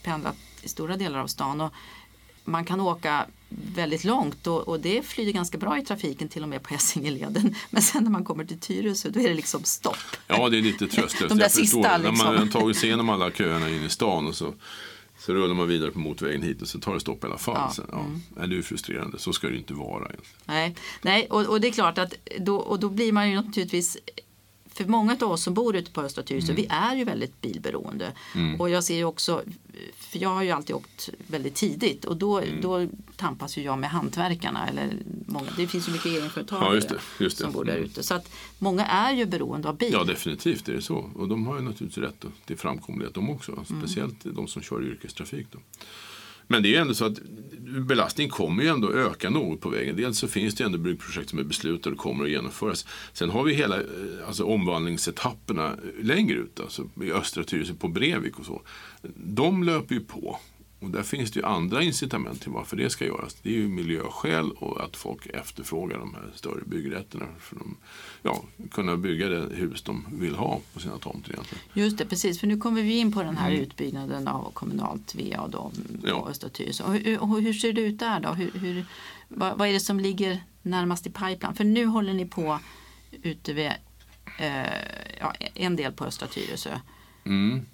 pendlat 0.04 0.36
i 0.64 0.70
stora 0.70 0.98
delar 0.98 1.20
av 1.20 1.28
stan 1.28 1.62
och 1.62 1.74
man 2.52 2.66
kan 2.66 2.82
åka 2.82 3.26
väldigt 3.76 4.04
långt 4.04 4.48
och, 4.48 4.68
och 4.68 4.80
det 4.80 5.06
flyter 5.06 5.32
ganska 5.32 5.58
bra 5.58 5.78
i 5.78 5.86
trafiken 5.86 6.30
till 6.30 6.44
och 6.44 6.50
med 6.50 6.64
på 6.64 6.74
Essingeleden. 6.74 7.56
Men 7.70 7.82
sen 7.82 8.04
när 8.04 8.12
man 8.12 8.26
kommer 8.26 8.46
till 8.46 8.60
Tyresö 8.60 9.10
då 9.10 9.20
är 9.20 9.30
det 9.30 9.34
liksom 9.34 9.64
stopp. 9.64 9.98
Ja, 10.28 10.50
det 10.50 10.58
är 10.58 10.62
lite 10.62 10.88
tröstlöst. 10.88 11.20
De 11.30 11.38
där 11.38 11.46
Jag 11.46 11.52
förstår 11.52 11.64
sista, 11.64 11.98
det. 11.98 12.04
När 12.04 12.04
man 12.04 12.12
liksom. 12.12 12.38
har 12.38 12.62
tagit 12.62 12.78
sig 12.78 12.88
igenom 12.88 13.10
alla 13.10 13.32
köerna 13.32 13.70
in 13.70 13.84
i 13.84 13.90
stan 13.90 14.28
och 14.28 14.36
så, 14.36 14.54
så 15.20 15.34
rullar 15.34 15.56
man 15.56 15.68
vidare 15.68 15.92
på 15.92 16.00
motorvägen 16.00 16.42
hit 16.42 16.62
och 16.62 16.68
så 16.68 16.80
tar 16.80 16.94
det 16.94 17.00
stopp 17.00 17.24
i 17.24 17.28
alla 17.28 17.38
fall. 17.38 17.56
Ja, 17.56 17.72
Sen, 17.76 17.86
ja, 17.92 18.06
nej, 18.36 18.48
det 18.48 18.54
är 18.54 18.58
ju 18.58 18.64
frustrerande. 18.64 19.20
Så 19.20 19.34
ska 19.34 19.48
det 19.48 19.58
inte 19.58 19.74
vara. 19.74 20.06
Egentligen. 20.06 20.42
Nej, 20.46 20.76
nej 21.02 21.28
och, 21.30 21.46
och 21.46 21.62
det 21.62 21.68
är 21.68 21.72
klart 21.72 21.98
att 21.98 22.14
då, 22.40 22.56
och 22.56 22.80
då 22.80 22.90
blir 22.90 23.12
man 23.12 23.30
ju 23.30 23.36
naturligtvis 23.36 23.98
för 24.74 24.86
många 24.86 25.18
av 25.22 25.32
oss 25.32 25.44
som 25.44 25.54
bor 25.54 25.76
ute 25.76 25.92
på 25.92 26.02
Östra 26.02 26.24
Tyresö, 26.24 26.54
vi 26.54 26.68
är 26.70 26.96
ju 26.96 27.04
väldigt 27.04 27.42
bilberoende. 27.42 28.12
Och 28.60 28.70
jag 28.70 28.84
ser 28.84 28.96
ju 28.96 29.04
också, 29.06 29.42
för 29.96 30.20
jag 30.20 30.30
har 30.30 30.44
ju 30.44 30.52
alltid 30.52 30.76
åkt 30.76 31.10
väldigt 31.28 31.56
tidigt 31.56 32.06
och 32.06 32.18
då, 32.18 32.42
då 32.62 32.88
tampas 33.16 33.58
ju 33.58 33.62
jag 33.64 33.80
med 33.80 33.90
hantverkarna. 33.90 34.68
Eller 34.68 34.94
många, 35.26 35.48
det 35.58 35.68
finns 35.68 35.88
ju 35.88 35.92
mycket 35.92 36.06
egenföretagare 36.06 36.70
Ja, 36.70 36.76
just 36.76 36.90
det, 36.90 37.00
just 37.20 37.38
det. 37.38 37.44
som 37.44 37.54
bor 37.54 37.66
där 37.66 37.74
Mm. 37.74 37.86
ute. 37.86 38.04
Så 38.04 38.14
att 38.14 38.32
många 38.60 38.86
är 38.86 39.14
ju 39.14 39.26
beroende 39.26 39.70
av 39.70 39.78
bil. 39.78 39.90
Ja, 39.94 40.04
definitivt 40.04 40.70
är 40.70 40.74
det 40.74 40.82
så. 40.82 41.10
Och 41.16 41.28
de 41.28 41.48
har 41.48 41.56
ju 41.56 41.62
naturligtvis 41.62 42.04
rätt 42.04 42.26
till 42.46 42.58
framkomlighet 42.58 43.14
de 43.14 43.30
också. 43.30 43.52
Mm. 43.52 43.66
Speciellt 43.82 44.16
de 44.24 44.48
som 44.48 44.62
kör 44.62 44.84
yrkestrafik. 44.84 45.48
Då. 45.52 45.60
Men 46.52 46.64
det 46.64 46.70
är 46.70 46.72
ju 46.72 46.78
ändå 46.78 46.94
så 46.94 47.06
att 47.06 47.20
belastningen 47.80 48.32
kommer 48.32 48.64
ju 48.64 48.70
ändå 48.70 48.94
öka 48.94 49.30
något 49.30 49.62
på 49.62 49.70
vägen. 49.70 49.96
Dels 49.96 50.18
så 50.18 50.28
finns 50.28 50.56
det 50.56 50.64
ändå 50.64 50.78
byggprojekt 50.78 51.30
som 51.30 51.40
är 51.40 51.44
beslutade 51.44 51.96
och 51.96 52.02
kommer 52.02 52.24
att 52.24 52.30
genomföras. 52.30 52.86
Sen 53.14 53.30
har 53.30 53.44
vi 53.44 53.54
hela 53.54 53.76
eh, 53.76 53.84
alltså, 54.28 54.44
omvandlingsetapperna 54.44 55.68
eh, 55.68 56.06
längre 56.06 56.38
ut, 56.38 56.60
alltså 56.60 56.90
i 57.04 57.12
östra 57.12 57.44
Tyresö 57.44 57.74
på 57.74 57.88
Brevik 57.88 58.40
och 58.40 58.46
så. 58.46 58.62
De 59.16 59.64
löper 59.64 59.96
ju 59.96 60.02
på. 60.02 60.40
Och 60.82 60.90
där 60.90 61.04
finns 61.04 61.32
det 61.32 61.40
ju 61.40 61.46
andra 61.46 61.84
incitament 61.84 62.42
till 62.42 62.52
varför 62.52 62.78
det 62.78 62.90
ska 62.90 63.06
göras. 63.06 63.36
Det 63.42 63.50
är 63.50 63.54
ju 63.54 63.68
miljöskäl 63.68 64.52
och 64.52 64.84
att 64.84 64.96
folk 64.96 65.26
efterfrågar 65.26 66.00
de 66.00 66.14
här 66.14 66.32
större 66.36 66.62
byggrätterna. 66.66 67.26
För 67.40 67.56
de, 67.56 67.78
ja, 68.22 68.44
kunna 68.72 68.98
bygga 68.98 69.30
det 69.30 69.56
hus 69.56 69.82
de 69.82 70.06
vill 70.12 70.36
ha 70.36 70.60
på 70.74 70.80
sina 70.80 70.98
tomter 70.98 71.32
egentligen. 71.32 71.64
Just 71.74 71.98
det, 71.98 72.06
precis. 72.06 72.40
För 72.40 72.48
nu 72.48 72.58
kommer 72.58 72.82
vi 72.82 72.98
in 72.98 73.12
på 73.12 73.24
den 73.24 73.38
här 73.38 73.52
utbyggnaden 73.52 74.28
av 74.28 74.52
kommunalt 74.54 75.16
VA 75.16 75.48
då, 75.48 75.58
på 75.58 75.72
Mm. 75.90 76.02
Ja. 76.06 76.28
Östra 76.30 76.50
Tyresö. 76.50 76.84
Hur, 76.92 77.42
hur 77.42 77.54
ser 77.54 77.74
det 77.74 77.82
ut 77.82 78.00
där 78.00 78.20
då? 78.20 78.30
Hur, 78.30 78.52
hur, 78.52 78.86
vad, 79.28 79.58
vad 79.58 79.68
är 79.68 79.74
det 79.74 79.80
som 79.80 80.00
ligger 80.00 80.44
närmast 80.62 81.08
i 81.08 81.10
pipeline? 81.10 81.56
För 81.56 81.64
nu 81.64 81.86
håller 81.86 82.14
ni 82.14 82.26
på 82.26 82.60
ute 83.12 83.54
vid 83.54 83.72
eh, 84.40 84.66
ja, 85.20 85.34
en 85.54 85.76
del 85.76 85.92
på 85.92 86.06
Östra 86.06 86.28
Tyresö. 86.28 86.80
Mm. 87.26 87.66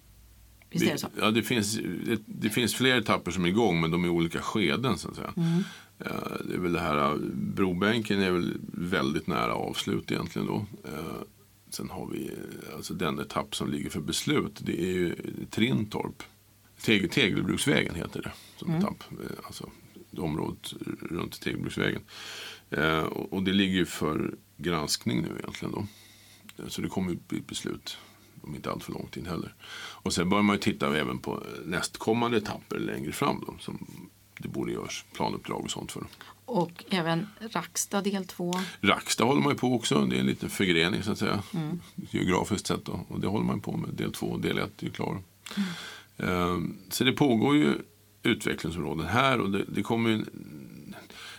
Visst 0.69 0.85
är 0.85 0.91
det 0.91 0.97
så? 0.97 1.07
Ja, 1.19 1.31
det 1.31 1.43
finns, 1.43 1.75
det, 2.05 2.19
det 2.25 2.49
finns 2.49 2.75
fler 2.75 2.97
etapper 2.97 3.31
som 3.31 3.43
är 3.45 3.49
igång 3.49 3.81
men 3.81 3.91
de 3.91 4.03
är 4.03 4.07
i 4.07 4.11
olika 4.11 4.41
skeden. 4.41 4.97
Så 4.97 5.09
att 5.09 5.15
säga. 5.15 5.33
Mm. 5.37 5.63
Eh, 5.99 6.37
Det 6.47 6.53
är 6.53 6.57
väl 6.59 6.73
det 6.73 6.79
här, 6.79 7.11
eh, 7.11 7.17
brobänken 7.33 8.21
är 8.21 8.31
väl 8.31 8.53
väldigt 8.73 9.27
nära 9.27 9.53
avslut 9.53 10.11
egentligen 10.11 10.47
då. 10.47 10.65
Eh, 10.83 11.21
Sen 11.69 11.89
har 11.89 12.07
vi 12.07 12.31
alltså 12.75 12.93
den 12.93 13.19
etapp 13.19 13.55
som 13.55 13.71
ligger 13.71 13.89
för 13.89 14.01
beslut. 14.01 14.59
Det 14.63 14.81
är 14.81 14.85
ju 14.93 15.15
Trintorp. 15.51 16.23
Teg, 16.81 17.11
Tegelbruksvägen 17.11 17.95
heter 17.95 18.21
det 18.21 18.31
som 18.57 18.75
etapp. 18.75 19.03
Eh, 19.11 19.37
Alltså 19.43 19.69
området 20.17 20.73
runt 21.09 21.41
Tegelbruksvägen. 21.41 22.01
Och 23.09 23.43
det 23.43 23.53
ligger 23.53 23.75
ju 23.75 23.85
för 23.85 24.35
granskning 24.57 25.21
nu 25.21 25.29
egentligen 25.39 25.71
då. 25.73 25.87
Så 26.67 26.81
det 26.81 26.87
kommer 26.89 27.11
ju 27.11 27.17
bli 27.27 27.41
beslut 27.41 27.97
om 28.47 28.55
inte 28.55 28.71
allt 28.71 28.83
för 28.83 28.91
lång 28.93 29.07
tid 29.11 29.27
heller. 29.27 29.53
Och 29.77 30.13
sen 30.13 30.29
bör 30.29 30.41
man 30.41 30.55
ju 30.55 30.59
titta 30.59 30.97
även 30.97 31.19
på 31.19 31.43
nästkommande 31.65 32.37
etapper 32.37 32.79
längre 32.79 33.11
fram 33.11 33.43
då, 33.47 33.53
som 33.59 33.87
det 34.39 34.47
borde 34.47 34.71
görs 34.71 35.05
planuppdrag 35.13 35.61
och 35.63 35.71
sånt 35.71 35.91
för. 35.91 36.03
Och 36.45 36.83
även 36.89 37.27
Rackstad 37.51 38.01
del 38.01 38.25
2. 38.25 38.53
Rackstad 38.81 39.25
håller 39.25 39.41
man 39.41 39.51
ju 39.51 39.57
på 39.57 39.75
också, 39.75 40.05
det 40.05 40.15
är 40.15 40.19
en 40.19 40.25
liten 40.25 40.49
förgrening 40.49 41.03
så 41.03 41.11
att 41.11 41.17
säga. 41.17 41.43
Geografiskt 41.95 42.67
sett 42.67 42.85
då. 42.85 43.05
och 43.07 43.19
det 43.19 43.27
håller 43.27 43.45
man 43.45 43.59
på 43.59 43.77
med. 43.77 43.89
Del 43.93 44.13
2 44.13 44.25
och 44.27 44.39
del 44.39 44.57
1 44.57 44.81
är 44.81 44.85
ju 44.85 44.91
klar. 44.91 45.21
Ehm, 46.17 46.77
Så 46.89 47.03
det 47.03 47.11
pågår 47.11 47.55
ju 47.55 47.73
utvecklingsområden 48.23 49.07
här 49.07 49.39
och 49.39 49.51
det, 49.51 49.65
det 49.67 49.83
kommer 49.83 50.09
ju 50.09 50.25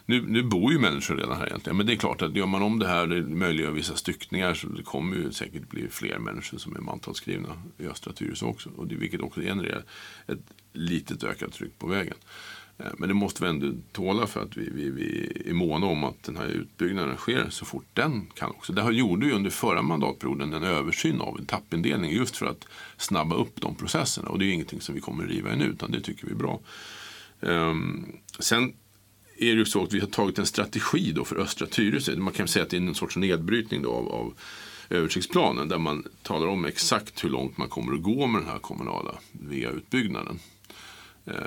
nu, 0.08 0.22
nu 0.22 0.42
bor 0.42 0.72
ju 0.72 0.78
människor 0.78 1.16
redan 1.16 1.36
här 1.36 1.46
egentligen. 1.46 1.76
Men 1.76 1.86
det 1.86 1.92
är 1.92 1.96
klart 1.96 2.22
att 2.22 2.36
gör 2.36 2.46
man 2.46 2.62
om 2.62 2.78
det 2.78 2.88
här, 2.88 3.06
det 3.06 3.22
möjliggör 3.22 3.70
vissa 3.70 3.96
styckningar 3.96 4.54
så 4.54 4.66
det 4.68 4.82
kommer 4.82 5.16
ju 5.16 5.32
säkert 5.32 5.68
bli 5.68 5.88
fler 5.88 6.18
människor 6.18 6.58
som 6.58 6.76
är 6.76 6.80
mantalsskrivna 6.80 7.62
i 7.78 7.86
östra 7.86 8.12
Tyresö 8.12 8.46
också. 8.46 8.70
Och 8.76 8.86
det, 8.86 8.94
vilket 8.94 9.20
också 9.20 9.40
genererar 9.40 9.84
ett 10.26 10.38
litet 10.72 11.24
ökat 11.24 11.52
tryck 11.52 11.78
på 11.78 11.86
vägen. 11.86 12.14
Eh, 12.78 12.86
men 12.98 13.08
det 13.08 13.14
måste 13.14 13.44
vi 13.44 13.50
ändå 13.50 13.72
tåla 13.92 14.26
för 14.26 14.42
att 14.42 14.56
vi, 14.56 14.70
vi, 14.72 14.90
vi 14.90 15.32
är 15.46 15.54
måna 15.54 15.86
om 15.86 16.04
att 16.04 16.22
den 16.22 16.36
här 16.36 16.46
utbyggnaden 16.46 17.16
sker 17.16 17.46
så 17.50 17.64
fort 17.64 17.86
den 17.92 18.26
kan 18.34 18.50
också. 18.50 18.72
Det 18.72 18.82
här 18.82 18.92
gjorde 18.92 19.26
ju 19.26 19.32
under 19.32 19.50
förra 19.50 19.82
mandatperioden 19.82 20.52
en 20.52 20.62
översyn 20.62 21.20
av 21.20 21.40
etappindelning 21.40 22.12
just 22.12 22.36
för 22.36 22.46
att 22.46 22.68
snabba 22.96 23.36
upp 23.36 23.60
de 23.60 23.74
processerna. 23.74 24.28
Och 24.28 24.38
det 24.38 24.44
är 24.44 24.46
ju 24.46 24.52
ingenting 24.52 24.80
som 24.80 24.94
vi 24.94 25.00
kommer 25.00 25.24
att 25.24 25.30
riva 25.30 25.54
nu 25.54 25.64
utan 25.64 25.90
det 25.90 26.00
tycker 26.00 26.26
vi 26.26 26.32
är 26.32 26.36
bra. 26.36 26.60
Ehm, 27.40 28.06
sen 28.38 28.72
är 29.38 29.46
det 29.54 29.58
ju 29.58 29.64
så 29.64 29.82
att 29.82 29.92
vi 29.92 30.00
har 30.00 30.06
tagit 30.06 30.38
en 30.38 30.46
strategi 30.46 31.12
då 31.12 31.24
för 31.24 31.36
östra 31.36 31.66
Tyresö. 31.66 32.16
Man 32.16 32.32
kan 32.32 32.48
säga 32.48 32.62
att 32.62 32.70
det 32.70 32.76
är 32.76 32.80
en 32.80 32.94
sorts 32.94 33.16
nedbrytning 33.16 33.82
då 33.82 33.92
av, 33.92 34.08
av 34.08 34.34
översiktsplanen 34.90 35.68
där 35.68 35.78
man 35.78 36.04
talar 36.22 36.46
om 36.46 36.64
exakt 36.64 37.24
hur 37.24 37.28
långt 37.28 37.58
man 37.58 37.68
kommer 37.68 37.94
att 37.94 38.02
gå 38.02 38.26
med 38.26 38.40
den 38.40 38.48
här 38.48 38.58
kommunala 38.58 39.14
VA-utbyggnaden 39.32 40.38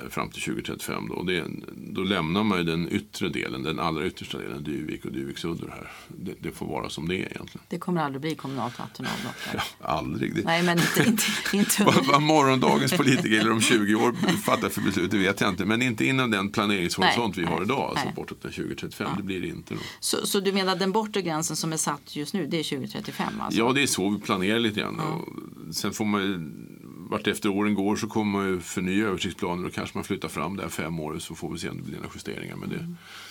fram 0.09 0.29
till 0.29 0.41
2035. 0.41 1.07
Då. 1.07 1.15
Och 1.15 1.25
det, 1.25 1.43
då 1.75 2.03
lämnar 2.03 2.43
man 2.43 2.57
ju 2.57 2.63
den 2.63 2.93
yttre 2.93 3.29
delen, 3.29 3.63
den 3.63 3.79
allra 3.79 4.05
yttersta 4.05 4.37
delen, 4.37 4.63
Dyvik 4.63 5.05
och 5.05 5.11
Dyviksudder 5.11 5.67
här. 5.67 5.91
Det, 6.07 6.33
det 6.39 6.51
får 6.51 6.65
vara 6.65 6.89
som 6.89 7.07
det 7.07 7.15
är 7.15 7.19
egentligen. 7.19 7.61
Det 7.67 7.77
kommer 7.77 8.01
aldrig 8.01 8.21
bli 8.21 8.35
kommunalt 8.35 8.79
vatten 8.79 9.05
och 9.05 9.11
avlopp 9.11 9.35
där. 9.51 9.63
Ja, 9.81 9.87
aldrig. 9.87 10.35
Det, 10.35 10.43
Nej, 10.43 10.63
men 10.63 10.79
inte, 10.79 11.09
inte, 11.09 11.23
inte 11.53 11.83
vad, 11.83 12.05
vad 12.05 12.21
morgondagens 12.21 12.91
politiker 12.91 13.39
eller 13.39 13.51
om 13.51 13.61
20 13.61 13.95
år 13.95 14.37
fattar 14.37 14.69
för 14.69 14.81
beslut, 14.81 15.11
det 15.11 15.17
vet 15.17 15.41
jag 15.41 15.49
inte. 15.49 15.65
Men 15.65 15.81
inte 15.81 16.05
inom 16.05 16.31
den 16.31 16.49
planeringshorisont 16.49 17.37
vi 17.37 17.45
har 17.45 17.61
idag, 17.61 17.89
alltså 17.89 18.05
nej. 18.05 18.13
bortåt 18.15 18.41
den 18.41 18.51
2035. 18.51 19.09
Det 19.17 19.23
blir 19.23 19.41
det 19.41 19.47
inte. 19.47 19.73
Då. 19.73 19.79
Så, 19.99 20.27
så 20.27 20.39
du 20.39 20.53
menar 20.53 20.75
den 20.75 20.91
bortre 20.91 21.21
gränsen 21.21 21.55
som 21.55 21.73
är 21.73 21.77
satt 21.77 22.15
just 22.15 22.33
nu, 22.33 22.47
det 22.47 22.59
är 22.59 22.63
2035 22.63 23.41
alltså? 23.41 23.59
Ja, 23.59 23.71
det 23.73 23.81
är 23.83 23.87
så 23.87 24.09
vi 24.09 24.19
planerar 24.19 24.59
lite 24.59 24.79
grann. 24.79 24.99
Och 24.99 25.75
sen 25.75 25.91
får 25.91 26.05
man 26.05 26.70
vart 27.11 27.27
efter 27.27 27.49
åren 27.49 27.73
går 27.73 27.95
så 27.95 28.07
kommer 28.07 28.39
man 28.39 28.47
ju 28.47 28.59
förnya 28.59 29.07
översiktsplaner 29.07 29.67
och 29.67 29.73
kanske 29.73 29.97
man 29.97 30.03
flyttar 30.03 30.27
fram 30.29 30.57
det 30.57 30.63
här 30.63 30.69
fem 30.69 30.99
år 30.99 31.19
så 31.19 31.35
får 31.35 31.49
vi 31.51 31.59
se 31.59 31.69
om 31.69 31.77
det 31.77 31.83
blir 31.83 31.95
några 31.95 32.09
justeringar. 32.15 32.55
Men 32.55 32.69
det, 32.69 32.75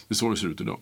det 0.08 0.12
är 0.12 0.14
så 0.14 0.30
det 0.30 0.36
ser 0.36 0.48
ut 0.48 0.60
idag. 0.60 0.80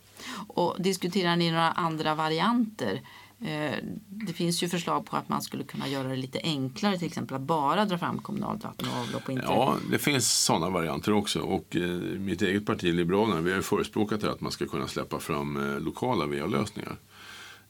Och 0.49 0.77
diskuterar 0.79 1.37
ni 1.37 1.51
några 1.51 1.71
andra 1.71 2.15
varianter? 2.15 3.01
Eh, 3.41 3.75
Det 4.07 4.33
finns 4.33 4.63
ju 4.63 4.69
förslag 4.69 5.07
på 5.07 5.17
att 5.17 5.29
man 5.29 5.43
skulle 5.43 5.65
kunna 5.65 5.89
göra 5.89 6.09
det 6.09 6.17
lite 6.17 6.41
enklare, 6.43 6.99
till 6.99 7.07
exempel 7.07 7.37
att 7.37 7.43
bara 7.43 7.85
dra 7.85 7.99
fram 7.99 8.19
kommunalt 8.19 8.65
vatten 8.65 8.89
och 8.89 8.97
avlopp 9.01 9.23
och 9.25 9.31
inte 9.33 9.45
Ja, 9.45 9.77
det 9.91 9.99
finns 9.99 10.45
sådana 10.45 10.71
varianter 10.71 11.13
också. 11.13 11.41
Och 11.41 11.77
eh, 11.77 11.89
mitt 12.19 12.43
eget 12.43 12.67
parti 12.67 12.95
Liberalerna, 12.95 13.41
vi 13.41 13.51
har 13.51 13.57
ju 13.57 13.63
förespråkat 13.63 14.25
att 14.25 14.41
man 14.41 14.53
ska 14.53 14.67
kunna 14.67 14.89
släppa 14.89 15.21
fram 15.21 15.57
eh, 15.57 15.81
lokala 15.81 16.27
VA-lösningar. 16.27 16.97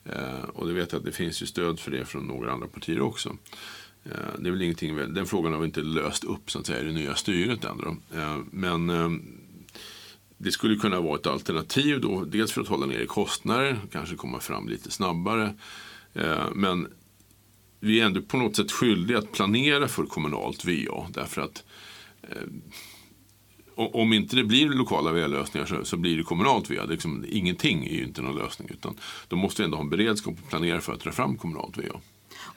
Eh, 0.04 0.44
och 0.54 0.66
det 0.66 0.72
vet 0.72 0.92
jag 0.92 0.98
att 0.98 1.04
det 1.04 1.12
finns 1.12 1.42
ju 1.42 1.46
stöd 1.46 1.80
för 1.80 1.90
det 1.90 2.04
från 2.04 2.26
några 2.26 2.52
andra 2.52 2.66
partier 2.66 3.00
också. 3.00 3.36
Eh, 4.04 4.10
det 4.38 4.48
är 4.48 4.50
väl 4.50 4.62
ingenting, 4.62 4.96
den 4.96 5.26
frågan 5.26 5.52
har 5.52 5.60
vi 5.60 5.66
inte 5.66 5.82
löst 5.82 6.24
upp 6.24 6.50
så 6.50 6.58
att 6.58 6.66
säga 6.66 6.80
i 6.80 6.84
det 6.84 6.92
nya 6.92 7.14
styret 7.14 7.64
ändå. 7.64 7.96
Eh, 8.14 8.38
men 8.50 8.90
ehm, 8.90 9.22
det 10.38 10.52
skulle 10.52 10.76
kunna 10.76 11.00
vara 11.00 11.18
ett 11.18 11.26
alternativ 11.26 12.00
då, 12.00 12.24
dels 12.24 12.52
för 12.52 12.60
att 12.60 12.68
hålla 12.68 12.86
nere 12.86 13.06
kostnader, 13.06 13.78
kanske 13.92 14.16
komma 14.16 14.40
fram 14.40 14.68
lite 14.68 14.90
snabbare. 14.90 15.54
Eh, 16.14 16.46
men 16.54 16.88
vi 17.80 18.00
är 18.00 18.06
ändå 18.06 18.22
på 18.22 18.36
något 18.36 18.56
sätt 18.56 18.72
skyldiga 18.72 19.18
att 19.18 19.32
planera 19.32 19.88
för 19.88 20.04
kommunalt 20.04 20.64
VA. 20.64 21.06
Därför 21.10 21.42
att 21.42 21.64
om 23.74 24.12
inte 24.12 24.36
det 24.36 24.44
blir 24.44 24.68
lokala 24.68 25.12
VA-lösningar 25.12 25.66
så, 25.66 25.84
så 25.84 25.96
blir 25.96 26.16
det 26.16 26.22
kommunalt 26.22 26.70
VA. 26.70 26.74
Det 26.74 26.82
är 26.82 26.86
liksom, 26.86 27.24
ingenting 27.28 27.86
är 27.86 27.94
ju 27.94 28.04
inte 28.04 28.22
någon 28.22 28.36
lösning. 28.36 28.68
Utan 28.72 28.96
då 29.28 29.36
måste 29.36 29.62
vi 29.62 29.64
ändå 29.64 29.76
ha 29.76 29.84
en 29.84 29.90
beredskap 29.90 30.34
och 30.42 30.48
planera 30.48 30.80
för 30.80 30.92
att 30.92 31.00
dra 31.00 31.12
fram 31.12 31.36
kommunalt 31.36 31.78
VA. 31.78 32.00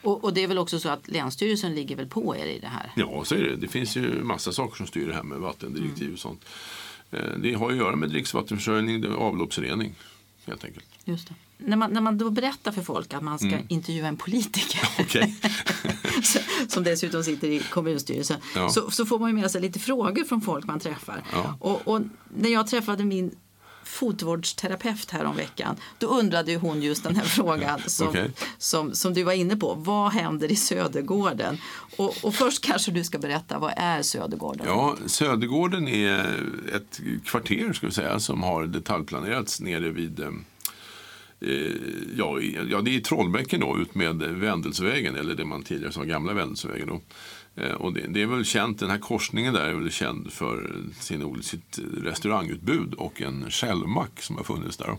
Och, 0.02 0.24
och 0.24 0.34
det 0.34 0.42
är 0.42 0.46
väl 0.48 0.58
också 0.58 0.78
så 0.80 0.88
att 0.88 1.08
Länsstyrelsen 1.08 1.74
ligger 1.74 1.96
väl 1.96 2.06
på 2.06 2.36
er 2.36 2.46
i 2.46 2.58
det 2.58 2.66
här? 2.66 2.92
Ja, 2.96 3.24
så 3.24 3.34
är 3.34 3.38
det. 3.42 3.56
Det 3.56 3.68
finns 3.68 3.96
ju 3.96 4.22
massa 4.24 4.52
saker 4.52 4.76
som 4.76 4.86
styr 4.86 5.08
det 5.08 5.14
här 5.14 5.22
med 5.22 5.38
vattendirektiv 5.38 6.12
och 6.12 6.18
sånt. 6.18 6.44
Eh, 7.10 7.18
Det 7.42 7.54
har 7.54 7.70
att 7.70 7.76
göra 7.76 7.96
med 7.96 8.08
dricksvattenförsörjning, 8.10 9.04
är 9.04 9.08
avloppsrening 9.08 9.94
helt 10.46 10.64
enkelt. 10.64 10.86
Just 11.04 11.28
det. 11.28 11.34
när 11.58 11.76
man, 11.76 11.92
när 11.92 12.00
man 12.00 12.18
då 12.18 12.30
berättar 12.30 12.72
för 12.72 12.82
folk 12.82 13.14
att 13.14 13.22
man 13.22 13.38
ska 13.38 13.58
intervjua 13.68 14.06
en 14.08 14.16
politiker 14.16 14.80
som 16.68 16.84
dessutom 16.84 17.24
sitter 17.24 17.48
i 17.48 17.58
kommunstyrelsen 17.58 18.40
Ja. 18.54 18.68
så, 18.70 18.90
så 18.90 19.06
får 19.06 19.18
man 19.18 19.30
ju 19.30 19.36
med 19.36 19.50
sig 19.50 19.60
lite 19.60 19.78
frågor 19.78 20.24
från 20.24 20.40
folk 20.40 20.64
man 20.66 20.80
träffar. 20.80 21.22
Ja. 21.32 21.56
Och, 21.60 21.88
och 21.88 22.00
när 22.36 22.48
jag 22.50 22.66
träffade 22.66 23.04
min 23.04 23.34
fotvårdsterapeut 23.92 25.10
här 25.10 25.24
om 25.24 25.36
veckan 25.36 25.76
då 25.98 26.06
undrade 26.06 26.52
ju 26.52 26.58
hon 26.58 26.82
just 26.82 27.04
den 27.04 27.16
här 27.16 27.24
frågan 27.24 27.80
som, 27.86 28.08
Okej. 28.08 28.30
som, 28.58 28.94
som 28.94 29.14
du 29.14 29.22
var 29.22 29.32
inne 29.32 29.56
på. 29.56 29.74
Vad 29.74 30.12
händer 30.12 30.52
i 30.52 30.56
Södergården? 30.56 31.58
Och, 31.96 32.14
och 32.22 32.34
först 32.34 32.64
kanske 32.64 32.90
du 32.92 33.04
ska 33.04 33.18
berätta, 33.18 33.58
vad 33.58 33.72
är 33.76 34.02
Södergården? 34.02 34.66
Ja, 34.66 34.96
Södergården 35.06 35.88
är 35.88 36.40
ett 36.74 37.00
kvarter 37.24 37.72
ska 37.72 37.86
vi 37.86 37.92
säga, 37.92 38.20
som 38.20 38.42
har 38.42 38.66
detaljplanerats 38.66 39.60
nere 39.60 39.90
vid 39.90 40.20
eh, 40.20 40.26
eh, 41.40 41.72
Ja, 42.16 42.38
det 42.82 42.90
är 42.90 42.96
i 42.96 43.00
Trollbäcken 43.00 43.60
då, 43.60 43.78
ut 43.78 43.94
med 43.94 44.16
Vändelsvägen, 44.22 45.16
eller 45.16 45.34
det 45.34 45.44
man 45.44 45.62
tidigare 45.62 45.92
sa 45.92 46.02
gamla 46.02 46.32
Vändelsvägen. 46.32 46.88
Då. 46.88 47.00
Eh, 47.56 47.72
och 47.72 47.92
det, 47.92 48.06
det 48.08 48.22
är 48.22 48.26
väl 48.26 48.44
känt, 48.44 48.78
den 48.78 48.90
här 48.90 48.98
korsningen 48.98 49.54
där 49.54 49.68
är 49.68 49.74
väl 49.74 49.90
känd 49.90 50.32
för 50.32 50.76
sin, 51.00 51.42
sitt 51.42 51.78
restaurangutbud 52.02 52.94
och 52.94 53.22
en 53.22 53.50
självmack 53.50 54.22
som 54.22 54.36
har 54.36 54.44
funnits 54.44 54.76
där. 54.76 54.96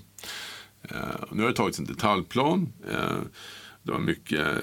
Eh, 0.82 0.98
nu 1.32 1.42
har 1.42 1.50
det 1.50 1.56
tagits 1.56 1.80
en 1.80 1.86
detaljplan. 1.86 2.74
Eh, 2.92 3.18
det 3.84 3.92
var 3.92 4.00
mycket 4.00 4.40
eh, 4.40 4.56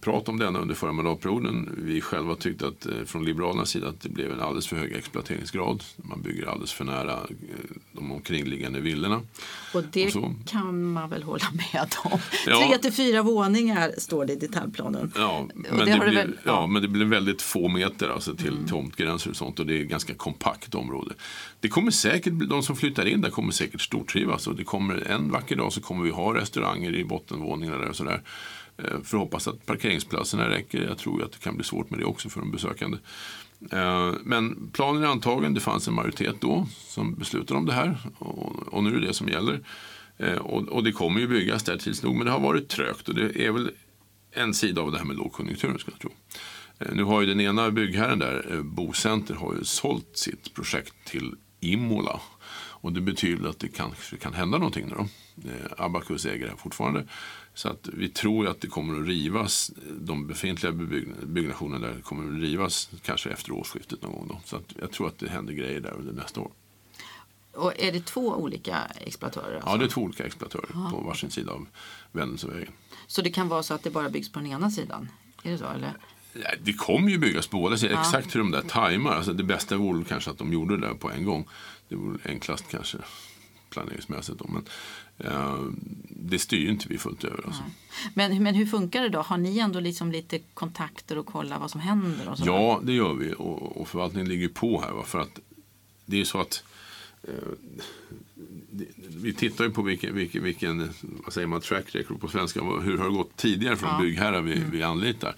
prat 0.00 0.28
om 0.28 0.38
denna 0.38 0.58
under 0.58 0.74
förra 0.74 0.92
mandatperioden. 0.92 1.78
Vi 1.82 2.00
själva 2.00 2.34
tyckte 2.34 2.66
att, 2.66 2.86
eh, 2.86 3.04
från 3.06 3.24
Liberalernas 3.24 3.70
sida 3.70 3.88
att 3.88 4.00
det 4.00 4.08
blev 4.08 4.32
en 4.32 4.40
alldeles 4.40 4.66
för 4.66 4.76
hög 4.76 4.92
exploateringsgrad. 4.92 5.82
Man 5.96 6.22
bygger 6.22 6.46
alldeles 6.46 6.72
för 6.72 6.84
nära 6.84 7.12
eh, 7.12 7.76
de 7.92 8.12
omkringliggande 8.12 8.80
villorna. 8.80 9.22
Och 9.74 9.82
det 9.92 10.16
Och 10.16 10.32
kan 10.46 10.92
man 10.92 11.10
väl 11.10 11.22
hålla 11.22 11.46
med 11.52 11.86
om. 12.04 12.18
Ja. 12.46 12.66
Tre 12.68 12.78
till 12.78 12.92
fyra 12.92 13.22
våningar 13.22 13.92
står 13.98 14.24
det 14.24 14.32
i 14.32 14.36
detaljplanen. 14.36 15.12
Ja, 15.16 15.48
men 15.54 15.78
det 15.78 15.84
det, 15.84 15.98
blir, 16.00 16.14
väl- 16.14 16.38
ja. 16.44 16.50
ja. 16.52 16.66
men 16.66 16.82
det 16.82 16.88
blir 16.88 17.04
väldigt 17.04 17.42
få 17.42 17.68
meter 17.68 18.08
alltså, 18.08 18.34
till 18.34 18.68
tomtgränser 18.68 19.30
och 19.30 19.36
sånt 19.36 19.60
och 19.60 19.66
det 19.66 19.78
är 19.78 19.82
ett 19.82 19.88
ganska 19.88 20.14
kompakt 20.14 20.74
område. 20.74 21.14
Det 21.60 21.68
kommer 21.68 21.90
säkert, 21.90 22.32
de 22.48 22.62
som 22.62 22.76
flyttar 22.76 23.06
in 23.06 23.20
där 23.20 23.30
kommer 23.30 23.52
säkert 23.52 23.80
stortrivas 23.80 24.46
och 24.46 24.56
det 24.56 24.64
kommer 24.64 25.10
en 25.10 25.30
vacker 25.30 25.56
dag 25.56 25.72
så 25.72 25.80
kommer 25.80 26.04
vi 26.04 26.10
ha 26.10 26.34
restauranger 26.34 26.94
i 26.94 27.04
bottenvåningarna 27.04 27.78
där 27.78 27.88
och 27.88 27.96
sådär. 27.96 28.22
Eh, 28.76 28.84
för 28.84 29.16
att 29.16 29.22
hoppas 29.22 29.48
att 29.48 29.66
parkeringsplatserna 29.66 30.48
räcker. 30.48 30.82
Jag 30.82 30.98
tror 30.98 31.24
att 31.24 31.32
det 31.32 31.38
kan 31.38 31.56
bli 31.56 31.64
svårt 31.64 31.90
med 31.90 32.00
det 32.00 32.04
också 32.04 32.28
för 32.28 32.40
de 32.40 32.50
besökande. 32.50 32.98
Eh, 33.70 34.12
men 34.24 34.70
planen 34.72 35.02
är 35.02 35.06
antagen. 35.06 35.54
Det 35.54 35.60
fanns 35.60 35.88
en 35.88 35.94
majoritet 35.94 36.36
då 36.40 36.66
som 36.76 37.14
beslutade 37.14 37.58
om 37.58 37.66
det 37.66 37.72
här 37.72 37.98
och, 38.18 38.84
nu 38.84 38.96
är 38.96 39.00
det 39.00 39.06
det 39.06 39.14
som 39.14 39.28
gäller. 39.28 39.60
Eh, 40.16 40.36
och, 40.36 40.84
det 40.84 40.92
kommer 40.92 41.20
ju 41.20 41.28
byggas 41.28 41.62
där 41.62 41.76
tids 41.76 42.02
nog 42.02 42.16
men 42.16 42.26
det 42.26 42.32
har 42.32 42.40
varit 42.40 42.68
trögt 42.68 43.08
och 43.08 43.14
det 43.14 43.46
är 43.46 43.52
väl 43.52 43.70
en 44.32 44.54
sida 44.54 44.80
av 44.80 44.92
det 44.92 44.98
här 44.98 45.04
med 45.04 45.16
lågkonjunkturen 45.16 45.78
skulle 45.78 45.96
jag 46.00 46.00
tro. 46.00 46.10
Nu 46.94 47.02
har 47.02 47.20
ju 47.20 47.26
den 47.26 47.40
ena 47.40 47.70
byggherren 47.70 48.18
där, 48.18 48.60
Bocenter, 48.62 49.34
har 49.34 49.54
ju 49.54 49.64
sålt 49.64 50.16
sitt 50.16 50.54
projekt 50.54 50.94
till 51.04 51.34
Imola. 51.60 52.20
Och 52.84 52.92
det 52.92 53.00
betyder 53.00 53.48
att 53.48 53.58
det 53.58 53.68
kanske 53.68 54.16
kan 54.16 54.34
hända 54.34 54.58
någonting 54.58 54.86
nu 54.86 54.94
då. 54.94 55.06
Abacus 55.78 56.26
äger 56.26 56.44
det 56.44 56.50
här 56.50 56.56
fortfarande. 56.56 57.06
Så 57.54 57.68
att 57.68 57.88
vi 57.92 58.08
tror 58.08 58.46
att 58.46 58.60
det 58.60 58.66
kommer 58.66 59.00
att 59.00 59.06
rivas, 59.06 59.70
de 60.00 60.26
befintliga 60.26 60.72
byggnationerna 61.22 61.86
där 61.86 62.00
kommer 62.00 62.36
att 62.36 62.42
rivas 62.42 62.90
kanske 63.02 63.30
efter 63.30 63.52
årsskiftet 63.52 64.02
någon 64.02 64.12
gång. 64.12 64.28
Då. 64.28 64.40
Så 64.44 64.56
att 64.56 64.74
jag 64.80 64.92
tror 64.92 65.08
att 65.08 65.18
det 65.18 65.28
händer 65.28 65.52
grejer 65.52 65.80
där 65.80 65.92
under 65.92 66.12
nästa 66.12 66.40
år. 66.40 66.50
Och 67.52 67.72
är 67.80 67.92
det 67.92 68.06
två 68.06 68.20
olika 68.20 68.78
exploatörer? 69.00 69.54
Alltså? 69.54 69.70
Ja, 69.70 69.76
det 69.76 69.84
är 69.84 69.88
två 69.88 70.00
olika 70.00 70.26
exploatörer 70.26 70.90
på 70.90 70.96
varsin 70.96 71.30
sida 71.30 71.52
av 71.52 71.66
Vändelsevägen. 72.12 72.72
Så 73.06 73.22
det 73.22 73.30
kan 73.30 73.48
vara 73.48 73.62
så 73.62 73.74
att 73.74 73.82
det 73.82 73.90
bara 73.90 74.10
byggs 74.10 74.32
på 74.32 74.38
den 74.38 74.48
ena 74.48 74.70
sidan? 74.70 75.08
Är 75.42 75.50
det 75.50 75.58
så? 75.58 75.66
Eller? 75.66 75.92
Det 76.60 76.72
kommer 76.72 77.10
ju 77.10 77.18
byggas 77.18 77.46
på 77.46 77.56
båda 77.56 77.76
sidor. 77.76 78.00
Exakt 78.00 78.34
hur 78.34 78.40
de 78.40 78.50
där 78.50 78.62
tajmar. 78.62 79.10
Alltså 79.10 79.32
det 79.32 79.44
bästa 79.44 79.76
vore 79.76 80.04
kanske 80.04 80.30
att 80.30 80.38
de 80.38 80.52
gjorde 80.52 80.76
det 80.76 80.86
där 80.86 80.94
på 80.94 81.10
en 81.10 81.24
gång. 81.24 81.48
Det 81.88 81.96
vore 81.96 82.18
enklast 82.24 82.68
kanske 82.70 82.98
planeringsmässigt. 83.70 84.38
Då. 84.38 84.46
Men 84.48 84.64
det 86.08 86.38
styr 86.38 86.58
ju 86.58 86.68
inte 86.68 86.88
vi 86.88 86.98
fullt 86.98 87.24
över. 87.24 87.46
Alltså. 87.46 87.62
Men, 88.14 88.42
men 88.42 88.54
hur 88.54 88.66
funkar 88.66 89.02
det 89.02 89.08
då? 89.08 89.18
Har 89.18 89.36
ni 89.36 89.58
ändå 89.58 89.80
liksom 89.80 90.12
lite 90.12 90.38
kontakter 90.38 91.18
och 91.18 91.26
kollar 91.26 91.58
vad 91.58 91.70
som 91.70 91.80
händer? 91.80 92.28
Och? 92.28 92.38
Ja, 92.44 92.80
det 92.82 92.92
gör 92.92 93.14
vi. 93.14 93.34
Och, 93.34 93.80
och 93.80 93.88
förvaltningen 93.88 94.28
ligger 94.28 94.48
på 94.48 94.80
här. 94.80 94.92
Va? 94.92 95.02
För 95.02 95.18
att 95.18 95.40
det 96.06 96.20
är 96.20 96.24
så 96.24 96.40
att 96.40 96.64
eh, 97.22 97.32
vi 99.08 99.32
tittar 99.34 99.64
ju 99.64 99.70
på 99.70 99.82
vilken, 99.82 100.14
vilken, 100.14 100.44
vilken 100.44 100.90
vad 101.02 101.32
säger 101.32 101.46
man, 101.46 101.60
track 101.60 101.94
record 101.94 102.20
på 102.20 102.28
svenska. 102.28 102.60
Hur 102.62 102.98
har 102.98 103.04
det 103.04 103.16
gått 103.16 103.36
tidigare 103.36 103.76
från 103.76 103.90
Ja. 103.90 104.00
byggherrar 104.00 104.42
vi, 104.42 104.62
vi 104.72 104.82
anlitar? 104.82 105.34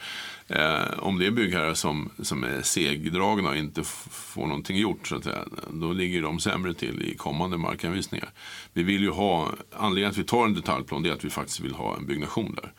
Eh, 0.49 0.99
om 0.99 1.18
det 1.18 1.26
är 1.26 1.30
byggherrar 1.30 1.74
som, 1.74 2.11
som 2.22 2.45
är 2.45 2.62
segdragna 2.62 3.49
och 3.49 3.57
inte 3.57 3.82
får 4.11 4.47
någonting 4.47 4.76
gjort, 4.76 5.09
så 5.09 5.16
att 5.16 5.24
säga, 5.24 5.45
då 5.70 5.93
ligger 5.93 6.22
de 6.22 6.41
sämre 6.41 6.74
till 6.74 7.03
i 7.03 7.14
kommande 7.14 7.57
markanvisningar. 7.57 8.30
Vi 8.72 8.82
vill 8.82 9.03
ju 9.03 9.11
ha, 9.11 9.51
anledningen 9.72 10.11
att 10.11 10.18
vi 10.18 10.24
tar 10.24 10.45
en 10.45 10.55
detaljplan 10.55 11.03
det 11.03 11.09
är 11.09 11.12
att 11.12 11.24
vi 11.24 11.30
faktiskt 11.30 11.61
vill 11.61 11.74
ha 11.74 11.97
en 11.97 12.07
byggnation 12.07 12.55
där. 12.62 12.72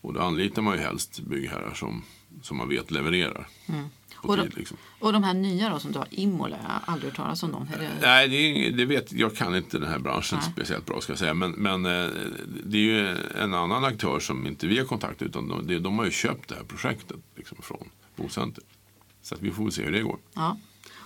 Och 0.00 0.12
då 0.12 0.20
anlitar 0.20 0.62
man 0.62 0.76
ju 0.76 0.82
helst 0.82 1.20
byggherrar 1.20 1.74
som, 1.74 2.02
som 2.42 2.56
man 2.56 2.68
vet 2.68 2.90
levererar. 2.90 3.48
Mm. 3.68 3.84
Och, 4.22 4.36
tid, 4.36 4.50
de, 4.54 4.58
liksom. 4.58 4.76
och 4.98 5.12
de 5.12 5.24
här 5.24 5.34
nya 5.34 5.68
då 5.70 5.78
som 5.78 5.92
du 5.92 5.98
har, 5.98 6.06
Imola, 6.10 6.56
jag 6.62 6.68
har 6.68 6.80
aldrig 6.94 7.10
hört 7.10 7.16
talas 7.16 7.42
om 7.42 7.52
dem. 7.52 7.68
Nej, 8.02 8.28
det, 8.28 8.70
det 8.70 8.84
vet, 8.84 9.12
jag 9.12 9.36
kan 9.36 9.56
inte 9.56 9.78
den 9.78 9.88
här 9.88 9.98
branschen 9.98 10.38
Nej. 10.42 10.52
speciellt 10.52 10.86
bra 10.86 11.00
ska 11.00 11.16
säga. 11.16 11.34
Men, 11.34 11.50
men 11.50 11.86
eh, 11.86 12.10
det 12.64 12.78
är 12.78 12.82
ju 12.82 13.16
en 13.42 13.54
annan 13.54 13.84
aktör 13.84 14.20
som 14.20 14.46
inte 14.46 14.66
vi 14.66 14.78
har 14.78 14.86
kontakt 14.86 15.22
utan 15.22 15.48
de, 15.48 15.82
de 15.82 15.98
har 15.98 16.04
ju 16.04 16.10
köpt 16.10 16.48
det 16.48 16.54
här 16.54 16.64
projektet 16.64 17.16
liksom, 17.36 17.58
från 17.62 17.88
Bocenter. 18.16 18.64
Så 19.22 19.34
att 19.34 19.42
vi 19.42 19.50
får 19.50 19.62
väl 19.64 19.72
se 19.72 19.82
hur 19.84 19.92
det 19.92 20.02
går. 20.02 20.18
ja. 20.34 20.58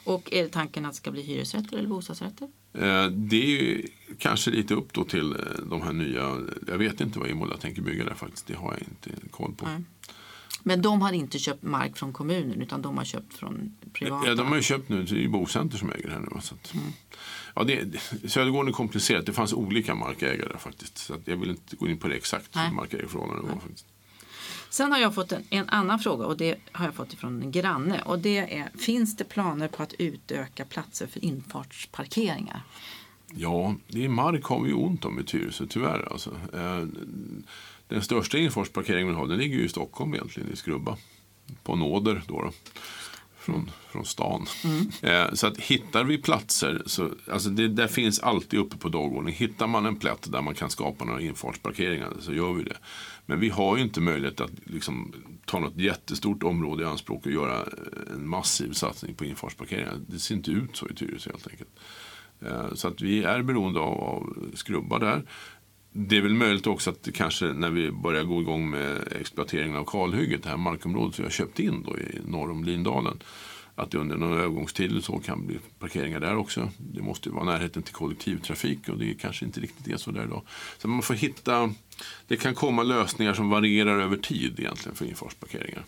Och 0.05 0.33
är 0.33 0.43
det 0.43 0.49
tanken 0.49 0.85
att 0.87 0.93
det 0.93 0.97
ska 0.97 1.11
bli 1.11 1.23
hyresrätter 1.23 1.77
eller 1.79 1.89
bostadsrätter? 1.89 2.49
Eh, 2.73 3.07
Det 3.11 3.37
är 3.43 3.63
ju 3.63 3.87
kanske 4.19 4.51
lite 4.51 4.75
upp 4.75 4.93
då 4.93 5.05
till 5.05 5.33
eh, 5.33 5.39
de 5.71 5.83
här 5.83 5.93
nya, 5.93 6.37
jag 6.67 6.79
vet 6.79 7.01
inte 7.01 7.19
vad 7.19 7.31
Imola 7.31 7.57
tänker 7.57 7.83
bygga 7.83 8.05
där 8.05 8.15
faktiskt, 8.15 8.47
det 8.47 8.55
har 8.55 8.73
jag 8.73 8.81
inte 8.81 9.29
koll 9.31 9.55
på. 9.55 9.67
Nej. 9.67 9.83
Men 10.67 10.83
de 10.83 11.03
har 11.03 11.13
inte 11.13 11.39
köpt 11.39 11.63
mark 11.63 11.97
från 11.97 12.13
kommunen 12.13 12.63
utan 12.63 12.83
de 12.83 12.97
har 12.97 13.05
köpt 13.05 13.35
från 13.35 13.77
privata? 13.93 14.29
Ja, 14.29 14.35
de 14.35 14.47
har 14.47 14.57
ju 14.57 14.63
köpt 14.63 14.89
nu, 14.89 15.03
det 15.03 15.25
är 15.25 15.29
Bocenter 15.29 15.79
som 15.79 15.93
äger 15.93 16.09
det 16.09 16.13
här 16.13 16.21
nu. 16.21 16.41
Så 16.41 16.55
att, 16.55 16.75
ja, 17.55 17.65
det, 17.65 18.01
Södergården 18.31 18.69
är 18.69 18.73
komplicerat, 18.73 19.27
det 19.27 19.33
fanns 19.33 19.53
olika 19.53 19.95
markägare 19.95 20.59
faktiskt. 20.59 20.99
Så 20.99 21.17
jag 21.25 21.37
vill 21.37 21.51
inte 21.51 21.77
gå 21.77 21.89
in 21.89 21.99
på 21.99 22.09
det 22.09 22.15
exakt 22.15 22.55
Nej. 22.55 22.69
hur 22.69 22.75
markägarförhållandena 22.75 23.55
var. 23.55 23.61
Faktiskt. 23.61 23.87
Sen 24.71 24.93
har 24.93 24.99
jag 24.99 25.15
fått 25.15 25.33
en, 25.33 25.43
en 25.51 25.69
annan 25.69 25.99
fråga 25.99 26.27
och 26.27 26.37
det 26.37 26.57
har 26.73 26.85
jag 26.85 26.95
fått 26.95 27.13
ifrån 27.13 27.43
en 27.43 27.51
granne. 27.51 28.03
Och 28.03 28.19
det 28.19 28.59
är, 28.59 28.71
finns 28.79 29.17
det 29.17 29.25
planer 29.25 29.69
på 29.69 29.83
att 29.83 29.95
utöka 29.99 30.65
platser 30.65 31.07
för 31.07 31.25
infartsparkeringar? 31.25 32.63
Ja, 33.35 33.75
det 33.89 34.05
är 34.05 34.09
mark 34.09 34.45
har 34.45 34.61
vi 34.61 34.73
ont 34.73 35.05
om 35.05 35.21
i 35.21 35.25
Tyresö 35.25 35.67
tyvärr. 35.67 36.13
Alltså. 36.13 36.31
Eh, 36.53 36.85
Den 37.89 38.03
största 38.03 38.39
infartsparkeringen 38.39 39.09
vi 39.09 39.15
har 39.15 39.27
den 39.27 39.39
ligger 39.39 39.59
ju 39.59 39.65
i 39.65 39.69
Stockholm 39.69 40.15
egentligen, 40.15 40.53
i 40.53 40.57
Skrubba. 40.57 40.97
På 41.63 41.77
nåder 41.77 42.23
då. 42.27 42.43
då 42.43 42.53
från, 43.47 43.71
från 43.91 44.05
stan. 44.05 44.47
Eh, 45.03 45.33
så 45.33 45.47
att 45.47 45.59
hittar 45.59 46.05
vi 46.05 46.19
platser, 46.19 46.83
så, 46.87 47.11
alltså 47.31 47.49
det 47.51 47.69
där 47.69 47.87
finns 47.89 48.21
alltid 48.21 48.61
uppe 48.61 48.77
på 48.77 48.89
dagordningen. 48.89 49.39
Hittar 49.39 49.67
man 49.67 49.87
en 49.87 49.97
plätt 49.97 50.33
där 50.33 50.43
man 50.43 50.55
kan 50.55 50.71
skapa 50.71 51.05
några 51.05 51.21
infartsparkeringar 51.21 52.13
så 52.21 52.33
gör 52.35 52.53
vi 52.53 52.63
det. 52.63 52.77
Men 53.27 53.41
vi 53.41 53.49
har 53.49 53.77
ju 53.77 53.83
inte 53.83 54.01
möjlighet 54.01 54.41
att 54.41 54.51
liksom, 54.65 55.13
ta 55.45 55.59
något 55.59 55.77
jättestort 55.77 56.43
område 56.43 56.83
i 56.83 56.87
anspråk 56.87 57.27
och 57.27 57.33
göra 57.33 57.57
eh, 57.57 58.15
en 58.15 58.29
massiv 58.29 58.73
satsning 58.73 59.15
på 59.15 59.25
infartsparkeringar. 59.25 59.95
Det 60.09 60.19
ser 60.19 60.35
inte 60.35 60.51
ut 60.51 60.77
så 60.77 60.89
i 60.89 60.95
Tyresö 60.95 61.31
helt 61.31 61.49
enkelt. 61.51 61.71
Eh, 62.41 62.75
Så 62.75 62.89
att 62.89 63.01
vi 63.01 63.25
är 63.25 63.43
beroende 63.43 63.81
av, 63.81 64.01
av 64.01 64.51
skrubbar 64.55 64.99
där. 64.99 65.23
Det 65.99 66.17
är 66.17 66.21
väl 66.21 66.35
möjligt 66.35 66.67
också 66.67 66.91
att 66.91 67.09
kanske 67.15 67.45
när 67.45 67.71
vi 67.71 67.91
börjar 67.91 68.25
gå 68.25 68.41
igång 68.41 68.71
med 68.71 69.13
exploateringen 69.21 69.77
av 69.77 69.85
kalhygget, 69.85 70.43
det 70.43 70.49
här 70.49 70.57
markområdet 70.57 71.15
som 71.15 71.23
vi 71.23 71.27
har 71.27 71.33
köpt 71.33 71.59
in 71.59 71.83
då 71.87 71.99
i 71.99 72.21
norr 72.27 72.51
om 72.51 72.65
Lindalen, 72.65 73.23
att 73.75 73.91
det 73.91 73.99
under 73.99 74.17
någon 74.17 74.39
övergångstid 74.39 75.05
så 75.05 75.19
kan 75.19 75.47
bli 75.47 75.59
parkeringar 75.79 76.21
där 76.21 76.37
också. 76.37 76.71
Det 76.79 77.03
måste 77.03 77.29
ju 77.29 77.35
vara 77.35 77.45
närheten 77.45 77.83
till 77.83 77.95
kollektivtrafik 77.95 78.89
och 78.89 78.99
det 78.99 79.11
är 79.11 79.15
kanske 79.15 79.45
inte 79.45 79.61
riktigt 79.61 79.89
är 79.89 79.97
så 79.97 80.11
där 80.11 80.25
idag. 80.25 80.43
Så 80.79 80.89
man 80.89 81.03
får 81.03 81.15
hitta, 81.15 81.75
det 82.27 82.37
kan 82.37 82.55
komma 82.55 82.83
lösningar 82.83 83.35
som 83.35 83.51
varierar 83.51 84.01
över 84.01 84.17
tid 84.17 84.61
egentligen 84.61 84.97
för 84.97 85.05
infartsparkeringar. 85.05 85.85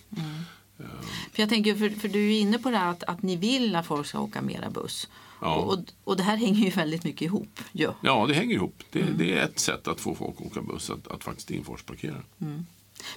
För 1.33 1.43
jag 1.43 1.49
tänker, 1.49 1.75
för, 1.75 1.91
för 1.91 2.09
du 2.09 2.35
är 2.35 2.41
inne 2.41 2.59
på 2.59 2.71
det 2.71 2.77
här 2.77 2.91
att, 2.91 3.03
att 3.03 3.23
ni 3.23 3.37
vill 3.37 3.77
att 3.77 3.87
folk 3.87 4.07
ska 4.07 4.21
åka 4.21 4.43
mera 4.43 4.71
buss. 4.71 5.09
Ja. 5.41 5.55
Och, 5.55 5.79
och, 6.05 6.17
det 6.17 6.23
här 6.23 6.37
hänger 6.37 6.65
ju 6.65 6.71
väldigt 6.71 7.05
mycket 7.05 7.23
ihop. 7.23 7.61
Ja. 7.73 7.95
Ja, 8.01 8.27
det 8.27 8.35
hänger 8.35 8.55
ihop. 8.55 8.83
Det, 8.91 9.03
det 9.03 9.39
är 9.39 9.45
ett 9.45 9.59
sätt 9.59 9.89
att 9.89 10.01
få 10.01 10.15
folk 10.15 10.37
att 10.41 10.47
åka 10.47 10.63
buss, 10.63 10.91
att, 10.91 11.09
att 11.09 11.25
faktiskt 11.25 11.51
infartsparkera. 11.51 12.23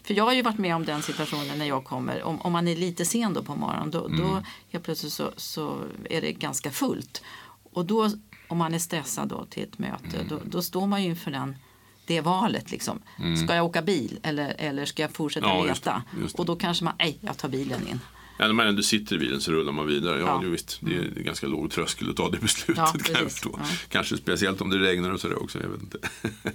För 0.04 0.14
jag 0.14 0.24
har 0.24 0.34
ju 0.34 0.42
varit 0.42 0.58
med 0.58 0.76
om 0.76 0.86
den 0.86 1.02
situationen 1.02 1.58
när 1.58 1.66
jag 1.66 1.84
kommer. 1.84 2.24
Om, 2.24 2.42
om 2.42 2.52
man 2.52 2.68
är 2.68 2.76
lite 2.76 3.06
sen 3.06 3.34
då 3.34 3.44
på 3.44 3.56
morgonen 3.56 3.92
då, 3.92 4.08
då 4.08 4.44
helt 4.72 4.84
plötsligt 4.84 5.14
så, 5.14 5.32
så 5.38 5.78
är 6.10 6.22
det 6.22 6.32
ganska 6.32 6.72
fullt. 6.72 7.24
Och 7.74 7.86
då 7.86 8.10
om 8.48 8.58
man 8.58 8.74
är 8.74 8.80
stressad 8.80 9.28
då 9.28 9.46
till 9.46 9.64
ett 9.64 9.80
möte 9.80 10.26
då, 10.30 10.40
då 10.46 10.62
står 10.62 10.88
man 10.88 11.04
ju 11.04 11.10
inför 11.10 11.32
den 11.32 11.56
det 12.06 12.22
valet. 12.22 12.72
Liksom. 12.72 13.02
Ska 13.44 13.56
jag 13.56 13.66
åka 13.66 13.82
bil 13.82 14.20
eller, 14.24 14.56
eller 14.58 14.86
ska 14.86 15.02
jag 15.02 15.12
fortsätta 15.12 15.46
Mm. 15.46 15.58
Ja, 15.58 15.68
just 15.68 15.86
leta? 15.86 16.04
just 16.22 16.36
det. 16.36 16.42
Och 16.42 16.46
då 16.46 16.56
kanske 16.56 16.84
man, 16.84 16.94
nej, 17.00 17.18
jag 17.22 17.38
tar 17.38 17.50
bilen 17.50 17.88
in. 17.88 18.00
Ja, 18.42 18.48
när 18.48 18.54
man 18.54 18.68
ändå 18.68 18.82
sitter 18.84 19.16
i 19.16 19.20
bilen 19.20 19.42
så 19.42 19.52
rullar 19.52 19.72
man 19.72 19.88
vidare. 19.88 20.20
Ja, 20.20 20.26
Ja. 20.44 20.50
Visst, 20.50 20.78
det 20.82 20.96
är 20.96 21.24
ganska 21.24 21.48
låg 21.48 21.72
tröskel 21.72 22.10
att 22.10 22.16
ta 22.16 22.30
det 22.30 22.38
beslutet 22.42 22.78
Ja, 22.78 22.94
kan 23.04 23.16
jag 23.22 23.32
förstå. 23.32 23.50
Ja. 23.62 23.66
Kanske 23.90 24.18
speciellt 24.18 24.62
om 24.62 24.70
det 24.70 24.78
regnar 24.78 25.12
och 25.12 25.20
sådär 25.20 25.44
också. 25.44 25.60
Jag 25.62 25.70
vet 25.70 25.82
inte. 25.82 25.98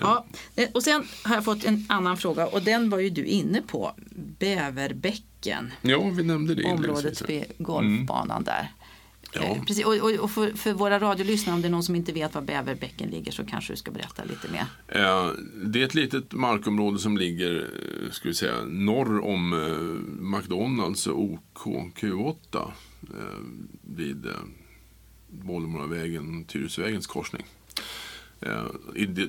Ja. 0.00 0.26
eh, 0.56 0.68
Och 0.74 0.82
sen 0.82 1.04
har 1.22 1.34
jag 1.34 1.44
fått 1.44 1.64
en 1.64 1.86
annan 1.88 2.16
fråga 2.16 2.46
och 2.46 2.62
den 2.62 2.90
var 2.90 2.98
ju 2.98 3.10
du 3.10 3.24
inne 3.24 3.62
på. 3.62 3.92
Bäverbäcken, 4.38 5.72
ja, 5.82 6.10
vi 6.16 6.22
nämnde 6.22 6.54
det 6.54 6.64
området 6.64 7.22
vid 7.30 7.44
golfbanan 7.58 8.44
där. 8.44 8.68
Ja. 9.32 9.40
Eh, 9.42 9.62
Precis. 9.64 9.84
Och, 9.84 9.94
och, 9.94 10.10
och 10.10 10.30
för, 10.30 10.50
för 10.50 10.72
våra 10.72 10.98
radiolyssnare, 10.98 11.54
om 11.54 11.62
det 11.62 11.68
är 11.68 11.70
någon 11.72 11.82
som 11.82 11.94
inte 11.96 12.12
vet 12.12 12.34
var 12.34 12.42
Bäverbäcken 12.42 13.10
ligger 13.10 13.32
så 13.32 13.44
kanske 13.44 13.72
du 13.72 13.76
ska 13.76 13.90
berätta 13.90 14.24
lite 14.24 14.48
mer. 14.52 14.66
Eh, 14.88 15.30
Det 15.64 15.80
är 15.80 15.84
ett 15.84 15.94
litet 15.94 16.32
markområde 16.32 16.98
som 16.98 17.16
ligger 17.16 17.56
eh, 18.04 18.10
ska 18.10 18.28
vi 18.28 18.34
säga, 18.34 18.64
norr 18.64 19.20
om 19.24 19.52
eh, 19.52 20.38
McDonalds 20.38 21.06
och 21.06 21.20
OK 21.22 21.40
Q8 22.00 22.36
eh, 23.02 23.16
vid 23.82 24.26
eh, 24.26 24.32
Bollmoravägen, 25.28 26.44
Tyresövägens 26.44 27.06
korsning. 27.06 27.44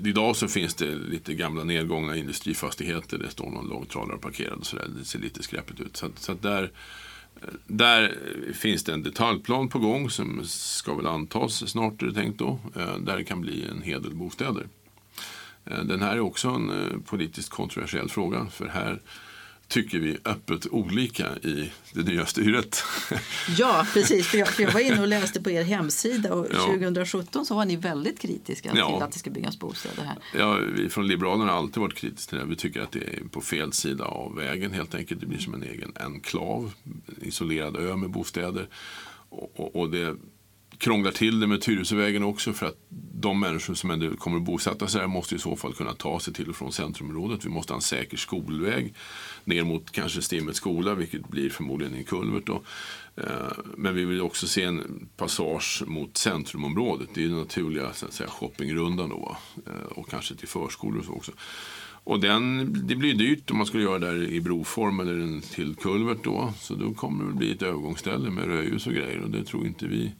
Idag 0.06 0.36
så 0.36 0.48
finns 0.48 0.76
det 0.76 0.96
lite 0.96 1.34
gamla 1.34 1.64
nedgångna 1.64 2.16
industrifastigheter. 2.16 3.18
Det 3.18 3.30
står 3.30 3.50
någon 3.52 3.68
långtradare 3.70 4.18
parkerad 4.18 4.60
och 4.60 4.66
sådär. 4.66 4.88
Det 5.00 5.06
ser 5.06 5.20
lite 5.20 5.44
skräpigt 5.44 5.80
ut. 5.80 5.98
Så, 5.98 6.08
så 6.16 6.34
där, 6.34 6.72
där 7.68 8.18
finns 8.54 8.84
det 8.84 8.94
en 8.94 9.04
detaljplan 9.04 9.70
på 9.70 9.80
gång 9.80 10.10
som 10.10 10.42
ska 10.46 10.96
väl 10.96 11.08
antas 11.08 11.70
snart 11.70 12.02
är 12.02 12.06
det 12.06 12.14
tänkt 12.14 12.40
då. 12.40 12.60
Eh, 12.76 12.98
där 12.98 13.18
det 13.18 13.24
kan 13.24 13.42
bli 13.42 13.66
en 13.66 13.82
hel 13.82 14.02
del 14.02 14.16
bostäder. 14.16 14.68
Eh, 15.66 15.84
den 15.84 16.02
här 16.02 16.16
är 16.16 16.20
också 16.20 16.50
en 16.50 16.70
eh, 16.70 16.98
politiskt 17.06 17.50
kontroversiell 17.50 18.10
fråga. 18.10 18.46
För 18.46 18.68
här 18.68 19.02
tycker 19.72 20.00
vi 20.00 20.18
öppet 20.26 20.68
olika 20.72 21.36
i 21.44 21.72
det 21.94 22.04
nya 22.04 22.26
styret. 22.26 22.84
Ja, 23.58 23.88
precis. 23.94 24.28
För 24.28 24.38
jag, 24.38 24.48
för 24.48 24.64
jag 24.64 24.72
var 24.72 24.80
inne 24.80 25.02
och 25.02 25.08
läste 25.08 25.42
på 25.42 25.52
er 25.52 25.64
hemsida 25.64 26.34
och 26.34 26.48
Ja. 26.54 26.60
2017 26.66 27.46
så 27.46 27.56
var 27.56 27.66
ni 27.66 27.76
väldigt 27.76 28.20
kritiska 28.20 28.72
Ja. 28.76 28.94
till 28.94 29.04
att 29.04 29.12
det 29.12 29.20
ska 29.20 29.30
byggas 29.30 29.60
bostäder 29.60 30.04
här. 30.04 30.18
Ja, 30.38 30.54
vi 30.76 30.90
från 30.90 31.08
Liberalerna 31.08 31.52
har 31.52 31.58
alltid 31.58 31.82
varit 31.82 31.96
kritiska 31.96 32.30
till 32.30 32.40
det. 32.40 32.46
Vi 32.46 32.56
tycker 32.56 32.82
att 32.82 32.92
det 32.92 33.00
är 33.00 33.24
på 33.32 33.42
fel 33.42 33.74
sida 33.74 34.06
av 34.06 34.36
vägen 34.36 34.72
helt 34.72 34.96
enkelt. 34.96 35.20
Det 35.22 35.28
blir 35.28 35.40
som 35.40 35.54
en 35.54 35.64
egen 35.64 35.92
enklav, 35.96 36.72
en 36.84 37.28
isolerad 37.28 37.76
ö 37.78 37.96
med 37.96 38.10
bostäder. 38.10 38.68
Och, 39.30 39.52
och, 39.60 39.76
och 39.76 39.90
det 39.90 40.16
krånglar 40.82 41.12
till 41.12 41.40
det 41.40 41.48
med 41.48 41.62
Tyresövägen 41.62 42.24
också 42.24 42.54
för 42.54 42.66
att 42.66 42.78
de 43.14 43.40
människor 43.40 43.74
som 43.74 43.92
ändå 43.92 44.16
kommer 44.16 44.38
att 44.38 44.44
bosätta 44.44 44.88
sig 44.88 45.02
här 45.02 45.08
måste 45.08 45.36
i 45.36 45.40
så 45.40 45.56
fall 45.56 45.74
kunna 45.74 45.94
ta 45.94 46.20
sig 46.20 46.34
till 46.34 46.50
och 46.50 46.56
från 46.56 46.72
centrumområdet. 46.72 47.46
Vi 47.46 47.50
måste 47.50 47.74
ha 47.74 47.76
en 47.76 47.82
säker 47.82 48.18
skolväg 48.18 48.94
ner 49.44 49.64
mot 49.64 49.92
kanske 49.92 50.22
Stimmets 50.22 50.58
skola, 50.58 50.96
vilket 50.96 51.28
blir 51.30 51.50
förmodligen 51.50 51.96
en 51.96 52.04
kulvert. 52.04 52.46
Då. 52.46 52.62
Eh, 53.16 53.52
men 53.78 53.96
vi 53.96 54.06
vill 54.06 54.22
också 54.22 54.48
se 54.48 54.64
en 54.64 55.10
passage 55.18 55.84
mot 55.86 56.18
centrumområdet. 56.18 57.10
Det 57.14 57.24
är 57.24 57.28
den 57.28 57.38
naturliga 57.38 57.94
så 57.94 58.06
att 58.06 58.14
säga, 58.14 58.30
shoppingrundan 58.30 59.10
då. 59.10 59.38
Eh, 59.68 59.98
och 59.98 60.10
kanske 60.10 60.36
till 60.36 60.48
förskolor 60.48 61.00
och 61.00 61.06
så 61.06 61.14
också. 61.14 61.32
Och 62.04 62.20
den, 62.20 62.74
det 62.88 62.96
blir 62.96 63.14
dyrt 63.14 63.52
om 63.52 63.58
man 63.58 63.66
skulle 63.66 63.84
göra 63.84 64.00
det 64.00 64.12
där 64.12 64.24
i 64.24 64.42
broform 64.42 65.00
eller 65.00 65.14
en 65.14 65.42
till 65.42 65.76
kulvert 65.76 66.24
då. 66.24 66.54
Så 66.60 66.76
då 66.76 66.94
kommer 66.94 67.26
det 67.26 67.34
bli 67.34 67.52
ett 67.52 67.62
övergångsställe 67.62 68.30
med 68.30 68.46
rödljus 68.46 68.88
och 68.88 68.94
grejer. 68.94 69.22
Och 69.22 69.30
det 69.30 69.44
tror 69.44 69.68
inte 69.68 69.88
vi 69.88 70.12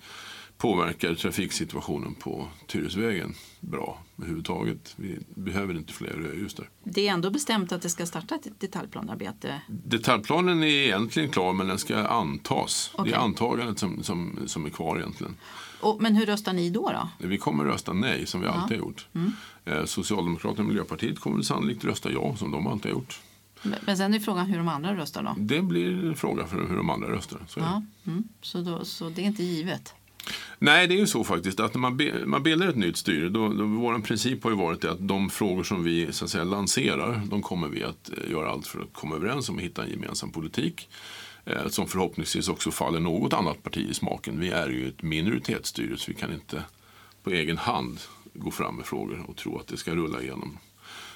påverkar 0.62 1.16
trafiksituationen 1.16 2.14
på 2.14 2.48
Tyresvägen 2.68 3.34
bra 3.60 4.00
överhuvudtaget. 4.18 4.94
Vi 4.96 5.20
behöver 5.36 5.78
inte 5.78 5.94
fler 5.94 6.10
rödljus 6.10 6.54
där. 6.54 6.70
Det 6.84 7.08
är 7.08 7.12
ändå 7.14 7.30
bestämt 7.30 7.72
att 7.72 7.82
det 7.82 7.90
ska 7.90 8.06
starta 8.06 8.36
ett 8.36 8.60
detaljplanarbete. 8.60 9.62
Detaljplanen 9.68 10.64
är 10.64 10.68
egentligen 10.68 11.30
klar 11.30 11.54
men 11.54 11.68
den 11.68 11.78
ska 11.78 11.98
antas. 12.08 12.92
Okej. 12.94 13.12
Det 13.12 13.18
är 13.18 13.22
antagandet 13.22 13.80
som, 13.80 14.04
som, 14.04 14.40
som 14.46 14.66
är 14.66 14.70
kvar 14.70 14.98
egentligen. 14.98 15.36
Och, 15.82 16.02
men 16.02 16.16
hur 16.16 16.26
röstar 16.26 16.54
ni 16.54 16.70
då? 16.70 16.92
då? 16.92 17.28
Vi 17.28 17.38
kommer 17.38 17.64
rösta 17.64 17.94
nej 17.94 18.26
som 18.26 18.42
vi 18.42 18.48
alltid 18.48 18.78
har 18.78 18.86
gjort. 18.86 19.08
Eh, 19.66 19.86
Socialdemokraterna 19.86 20.64
och 20.64 20.68
Miljöpartiet 20.68 21.20
kommer 21.20 21.42
sannolikt 21.42 21.86
rösta 21.86 22.12
ja 22.12 22.36
som 22.36 22.52
de 22.52 22.68
alltid 22.68 22.92
har 22.92 23.00
gjort. 23.00 23.20
Men 23.86 23.98
sen 23.98 24.14
är 24.14 24.20
frågan 24.20 24.46
hur 24.46 24.58
de 24.58 24.68
andra 24.68 24.96
röstar 24.96 25.24
då? 25.24 25.36
Det 25.38 25.62
blir 25.62 26.06
en 26.06 26.16
fråga 26.16 26.48
för 26.48 26.68
hur 26.68 26.78
de 26.78 26.90
andra 26.90 27.12
röstar. 27.12 27.40
Så. 27.48 27.60
Ja, 27.60 27.84
mm. 28.08 28.24
så, 28.42 28.62
då, 28.62 28.86
så 28.86 29.10
det 29.10 29.22
är 29.22 29.26
inte 29.26 29.44
givet. 29.44 29.94
Nej, 30.60 30.88
det 30.88 30.96
är 30.96 31.00
ju 31.00 31.08
så 31.08 31.24
faktiskt 31.24 31.60
att 31.60 31.74
när 31.74 31.82
man, 31.82 31.98
be, 31.98 32.26
man 32.26 32.44
bildar 32.44 32.68
ett 32.68 32.76
nytt 32.76 32.98
styre, 32.98 33.30
då, 33.30 33.50
då, 33.50 33.66
vår 33.66 34.00
princip 34.00 34.44
har 34.44 34.52
ju 34.52 34.58
varit 34.58 34.86
att 34.86 35.08
de 35.08 35.30
frågor 35.30 35.64
som 35.64 35.84
vi 35.84 36.14
så 36.14 36.26
att 36.26 36.32
säga, 36.32 36.44
lanserar, 36.44 37.22
de 37.26 37.42
kommer 37.42 37.68
vi 37.68 37.84
att 37.84 38.10
eh, 38.18 38.32
göra 38.32 38.50
allt 38.50 38.68
för 38.68 38.80
att 38.80 38.94
komma 38.94 39.16
överens 39.16 39.50
om 39.50 39.56
och 39.56 39.62
hitta 39.62 39.84
en 39.84 39.90
gemensam 39.90 40.32
politik. 40.32 40.90
Eh, 41.46 41.68
som 41.68 41.88
förhoppningsvis 41.88 42.50
också 42.50 42.72
faller 42.72 43.00
något 43.00 43.34
annat 43.34 43.64
parti 43.64 43.90
i 43.90 43.94
smaken. 43.94 44.40
Vi 44.40 44.50
är 44.50 44.70
ju 44.70 44.88
ett 44.88 45.02
minoritetsstyre 45.02 45.98
så 45.98 46.12
vi 46.12 46.18
kan 46.18 46.34
inte 46.34 46.64
på 47.24 47.30
egen 47.30 47.58
hand 47.58 48.00
gå 48.34 48.52
fram 48.52 48.76
med 48.76 48.86
frågor 48.86 49.26
och 49.28 49.38
tro 49.38 49.60
att 49.60 49.68
det 49.68 49.78
ska 49.78 49.96
rulla 49.96 50.22
igenom 50.22 50.58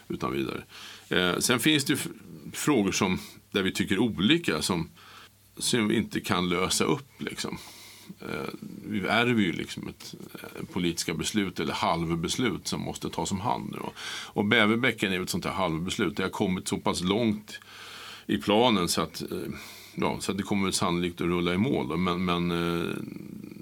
utan 0.07 0.33
vidare. 0.33 0.63
Eh, 1.09 1.39
sen 1.39 1.59
finns 1.59 1.85
det 1.85 1.93
ju 1.93 1.99
frågor 2.53 2.91
som, 2.91 3.19
där 3.51 3.61
vi 3.61 3.71
tycker 3.71 3.99
olika 3.99 4.61
som, 4.61 4.89
som 5.57 5.87
vi 5.87 5.95
inte 5.95 6.19
kan 6.19 6.49
lösa 6.49 6.83
upp. 6.83 7.07
Liksom. 7.17 7.57
Eh, 8.21 8.49
vi 8.85 8.99
ärver 8.99 9.41
ju 9.41 9.51
liksom 9.51 9.87
ett 9.87 10.15
eh, 10.33 10.65
politiska 10.73 11.13
beslut 11.13 11.59
eller 11.59 11.73
halvbeslut 11.73 12.67
som 12.67 12.81
måste 12.81 13.09
tas 13.09 13.31
om 13.31 13.39
hand. 13.39 13.71
nu. 13.71 13.79
Och 14.27 14.45
Bäverbäcken 14.45 15.13
är 15.13 15.21
ett 15.21 15.29
sånt 15.29 15.45
här 15.45 15.51
halvbeslut. 15.51 16.17
Det 16.17 16.23
har 16.23 16.29
kommit 16.29 16.67
så 16.67 16.77
pass 16.77 17.01
långt 17.01 17.59
i 18.25 18.37
planen 18.37 18.87
så 18.87 19.01
att, 19.01 19.21
eh, 19.21 19.37
ja, 19.95 20.17
så 20.19 20.31
att 20.31 20.37
det 20.37 20.43
kommer 20.43 20.71
sannolikt 20.71 21.21
att 21.21 21.27
rulla 21.27 21.53
i 21.53 21.57
mål. 21.57 21.87
Då. 21.87 21.97
Men, 21.97 22.25
men 22.25 22.51
eh, 22.51 22.95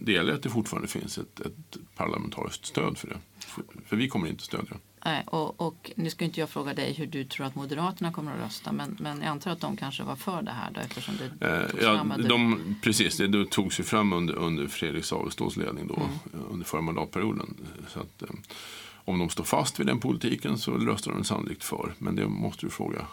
det 0.02 0.12
gäller 0.12 0.34
att 0.34 0.44
det 0.44 0.50
fortfarande 0.50 0.88
finns 0.88 1.18
ett, 1.18 1.40
ett 1.40 1.78
parlamentariskt 1.96 2.66
stöd 2.66 2.98
för 2.98 3.08
det. 3.08 3.18
För, 3.40 3.64
för 3.86 3.96
vi 3.96 4.08
kommer 4.08 4.28
inte 4.28 4.44
stödja. 4.44 4.76
Nej, 5.06 5.24
och, 5.28 5.62
och 5.62 5.92
nu 5.96 6.10
ska 6.10 6.26
inte 6.26 6.40
jag 6.40 6.50
fråga 6.50 6.74
dig 6.74 6.94
hur 6.94 7.08
du 7.08 7.24
tror 7.26 7.46
att 7.46 7.56
Moderaterna 7.56 8.12
kommer 8.14 8.32
att 8.36 8.40
rösta 8.46 8.72
men, 8.72 8.98
men 9.00 9.18
jag 9.22 9.28
antar 9.28 9.52
att 9.52 9.60
de 9.60 9.78
kanske 9.78 10.04
var 10.04 10.16
för 10.16 10.42
det 10.42 10.52
här 10.52 10.72
då 10.74 10.80
eftersom 10.80 11.16
det 11.18 11.48
Eh, 11.48 11.70
togs 11.72 11.84
ja, 11.84 11.96
fram 11.98 12.12
under- 12.12 12.30
de, 12.30 12.76
precis, 12.84 13.18
det, 13.18 13.28
det 13.28 13.50
togs 13.52 13.80
ju 13.80 13.84
fram 13.84 14.14
under, 14.14 14.34
under 14.36 14.68
Fredrik 14.68 15.06
Savestås 15.06 15.58
ledning 15.58 15.88
då, 15.88 15.94
eh, 16.34 16.40
under 16.52 16.66
förra 16.66 16.82
mandatperioden. 16.82 17.56
Så 17.88 18.00
att, 18.00 18.22
eh, 18.22 18.30
om 19.06 19.20
de 19.20 19.30
står 19.30 19.44
fast 19.44 19.80
vid 19.80 19.88
den 19.88 20.00
politiken 20.00 20.58
så 20.58 20.72
röstar 20.72 21.12
de 21.12 21.24
sannolikt 21.24 21.64
för. 21.64 21.94
Men 21.98 22.16
det 22.16 22.28
måste 22.28 22.66
du 22.66 22.70
fråga 22.70 23.08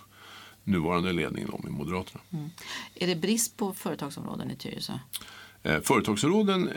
nuvarande 0.65 1.13
ledningen 1.13 1.51
om 1.51 1.65
i 1.69 1.71
Moderaterna. 1.71 2.21
Är 2.95 3.07
det 3.07 3.17
brist 3.17 3.57
på 3.57 3.73
företagsområden 3.75 4.51
i 4.51 4.57
Tyresö? 4.57 4.99
Eh, 5.63 5.81
företagsråden 5.81 6.65
företagsområden 6.65 6.69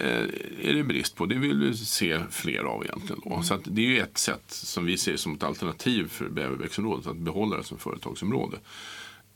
är 0.61 0.73
det 0.73 0.83
brist 0.83 1.15
på. 1.15 1.25
Det 1.25 1.35
vill 1.35 1.59
vi 1.59 1.77
se 1.77 2.19
fler 2.29 2.63
av 2.63 2.83
egentligen. 2.85 3.21
Då. 3.25 3.41
Så 3.43 3.53
att 3.53 3.61
det 3.65 3.81
är 3.81 3.85
ju 3.85 3.99
ett 3.99 4.17
sätt 4.17 4.43
som 4.47 4.85
vi 4.85 4.97
ser 4.97 5.17
som 5.17 5.33
ett 5.33 5.43
alternativ 5.43 6.07
för 6.07 6.29
Bäverbäcksområdet 6.29 7.07
att 7.07 7.17
behålla 7.17 7.57
det 7.57 7.63
som 7.63 7.77
företagsområde. 7.77 8.57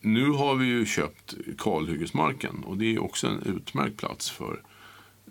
Nu 0.02 0.30
har 0.30 0.56
vi 0.56 0.66
ju 0.66 0.86
köpt 0.86 1.36
kalhyggesmarken 1.58 2.64
och 2.64 2.78
det 2.78 2.96
är 2.96 3.04
också 3.04 3.28
en 3.28 3.56
utmärkt 3.56 3.98
plats 3.98 4.30
för 4.30 4.62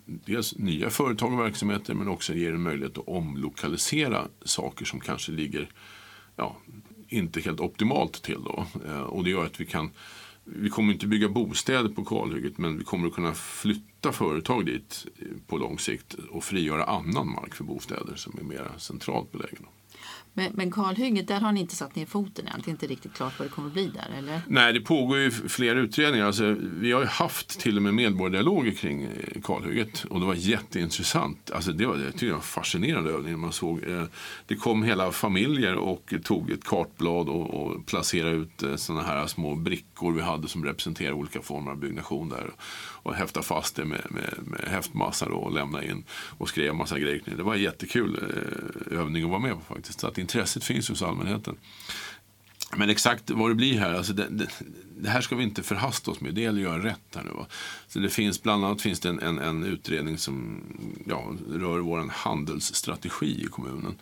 dels 0.05 0.55
nya 0.55 0.89
företag 0.89 1.33
och 1.33 1.39
verksamheter 1.39 1.93
men 1.93 2.07
också 2.07 2.33
ger 2.33 2.53
en 2.53 2.61
möjlighet 2.61 2.97
att 2.97 3.07
omlokalisera 3.07 4.27
saker 4.45 4.85
som 4.85 4.99
kanske 4.99 5.31
ligger 5.31 5.69
ja, 6.35 6.57
inte 7.07 7.41
helt 7.41 7.59
optimalt 7.59 8.23
till. 8.23 8.43
Då. 8.43 8.65
Eh, 8.87 9.01
och 9.01 9.23
det 9.23 9.29
gör 9.29 9.45
att 9.45 9.59
vi 9.59 9.65
kan 9.65 9.91
vi 10.55 10.69
kommer 10.69 10.93
inte 10.93 11.07
bygga 11.07 11.29
bostäder 11.29 11.89
på 11.89 12.05
kalhygget 12.05 12.57
men 12.57 12.77
vi 12.77 12.83
kommer 12.83 13.07
att 13.07 13.13
kunna 13.13 13.33
flytta 13.33 14.11
företag 14.11 14.65
dit 14.65 15.05
eh, 15.19 15.27
på 15.47 15.57
lång 15.57 15.79
sikt 15.79 16.13
och 16.13 16.43
frigöra 16.43 16.83
annan 16.83 17.31
mark 17.31 17.53
för 17.53 17.63
bostäder 17.63 18.15
som 18.15 18.39
är 18.39 18.43
mer 18.43 18.71
centralt 18.77 19.31
belägen. 19.31 19.65
Men, 20.37 20.51
men 20.53 20.71
kalhygget, 20.71 21.27
där 21.27 21.39
har 21.39 21.51
ni 21.51 21.59
inte 21.59 21.75
satt 21.75 21.95
ner 21.95 22.05
foten 22.05 22.47
än. 22.47 22.61
Det 22.65 22.69
är 22.69 22.71
inte 22.71 22.87
riktigt 22.87 23.13
klart 23.13 23.39
vad 23.39 23.47
det 23.47 23.51
kommer 23.51 23.67
att 23.67 23.73
bli 23.73 23.87
där, 23.87 24.17
eller? 24.17 24.41
Nej, 24.47 24.73
det 24.73 24.81
pågår 24.81 25.17
ju 25.17 25.31
flera 25.31 25.79
utredningar. 25.79 26.25
Alltså, 26.25 26.55
vi 26.59 26.91
har 26.91 27.01
ju 27.01 27.07
haft 27.07 27.59
till 27.59 27.77
och 27.77 27.83
med 27.83 27.93
medborgardialoger 27.93 28.71
kring 28.71 29.03
eh, 29.03 29.41
kalhygget 29.43 30.03
och 30.09 30.19
det 30.19 30.25
var 30.25 30.33
jätteintressant. 30.33 31.51
Alltså, 31.51 31.71
det 31.71 31.85
var, 31.85 31.97
jag 31.97 32.13
tycker 32.13 32.25
det 32.25 32.31
var 32.31 32.39
en 32.39 32.43
fascinerande 32.43 33.09
övning. 33.11 33.39
Man 33.39 33.51
såg, 33.51 33.83
eh, 33.83 34.03
det 34.47 34.55
kom 34.55 34.83
hela 34.83 35.11
familjer 35.11 35.75
och 35.75 36.13
tog 36.23 36.51
ett 36.51 36.63
kartblad 36.63 37.29
och, 37.29 37.53
och 37.53 37.85
placerade 37.85 38.35
ut 38.35 38.63
eh, 38.63 38.75
såna 38.75 39.01
här 39.01 39.27
små 39.27 39.55
brickor 39.55 39.96
vi 40.01 40.21
hade 40.21 40.47
som 40.47 40.65
representerar 40.65 41.11
olika 41.11 41.41
former 41.41 41.71
av 41.71 41.77
byggnation 41.77 42.29
där. 42.29 42.51
Och 43.03 43.15
häfta 43.15 43.41
fast 43.41 43.75
det 43.75 43.85
med, 43.85 44.07
med, 44.09 44.33
med 44.41 44.59
häftmassa 44.67 45.29
då 45.29 45.35
och 45.35 45.53
lämna 45.53 45.83
in 45.83 46.03
och 46.11 46.49
skrev 46.49 46.75
massa 46.75 46.99
grejer 46.99 47.21
det. 47.25 47.35
Det 47.35 47.43
var 47.43 47.55
en 47.55 47.61
jättekul 47.61 48.15
eh, 48.15 48.99
övning 48.99 49.23
att 49.23 49.29
vara 49.29 49.39
med 49.39 49.53
på 49.53 49.73
faktiskt. 49.73 49.99
Så 49.99 50.07
att 50.07 50.17
intresset 50.17 50.63
finns 50.63 50.89
hos 50.89 51.01
allmänheten. 51.01 51.55
Men 52.75 52.89
exakt 52.89 53.29
vad 53.29 53.51
det 53.51 53.55
blir 53.55 53.79
här, 53.79 53.93
alltså 53.93 54.13
det, 54.13 54.27
det, 54.29 54.47
det 54.99 55.09
här 55.09 55.21
ska 55.21 55.35
vi 55.35 55.43
inte 55.43 55.63
förhasta 55.63 56.11
oss 56.11 56.21
med. 56.21 56.33
Det 56.33 56.41
gäller 56.41 56.59
att 56.59 56.73
göra 56.73 56.83
rätt 56.83 57.15
här 57.15 57.23
nu. 57.23 57.31
Va? 57.31 57.45
Så 57.87 57.99
det 57.99 58.09
finns, 58.09 58.43
bland 58.43 58.65
annat 58.65 58.81
finns 58.81 58.99
det 58.99 59.09
en, 59.09 59.19
en, 59.19 59.39
en 59.39 59.63
utredning 59.63 60.17
som 60.17 60.61
ja, 61.05 61.33
rör 61.53 61.79
vår 61.79 62.09
handelsstrategi 62.11 63.43
i 63.43 63.47
kommunen. 63.47 63.95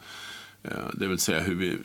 Eh, 0.71 0.89
Det 0.93 1.07
vill 1.07 1.17
säga 1.19 1.39
hur 1.43 1.55
vi, 1.55 1.77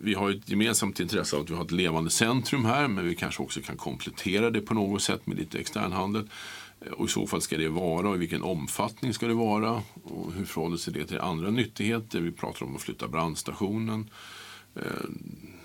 vi 0.00 0.14
har 0.14 0.30
ett 0.30 0.48
gemensamt 0.48 1.00
intresse 1.00 1.36
av 1.36 1.42
att 1.42 1.50
vi 1.50 1.54
har 1.54 1.64
ett 1.64 1.70
levande 1.70 2.10
centrum 2.10 2.64
här 2.64 2.88
men 2.88 3.06
vi 3.06 3.14
kanske 3.14 3.42
också 3.42 3.60
kan 3.60 3.76
komplettera 3.76 4.50
det 4.50 4.60
på 4.60 4.74
något 4.74 5.02
sätt 5.02 5.26
med 5.26 5.36
lite 5.38 5.58
externhandel. 5.58 6.28
Eh, 6.80 6.92
Och 6.92 7.06
i 7.06 7.08
så 7.08 7.26
fall 7.26 7.40
ska 7.40 7.56
det 7.56 7.68
vara 7.68 8.08
och 8.08 8.14
i 8.16 8.18
vilken 8.18 8.42
omfattning 8.42 9.14
ska 9.14 9.26
det 9.26 9.34
vara 9.34 9.82
och 10.04 10.32
hur 10.32 10.44
förhåller 10.44 10.76
sig 10.76 10.92
det 10.92 11.06
till 11.06 11.18
andra 11.20 11.50
nyttigheter. 11.50 12.20
Vi 12.20 12.32
pratar 12.32 12.66
om 12.66 12.76
att 12.76 12.82
flytta 12.82 13.08
brandstationen. 13.08 14.10
Eh, 14.74 14.82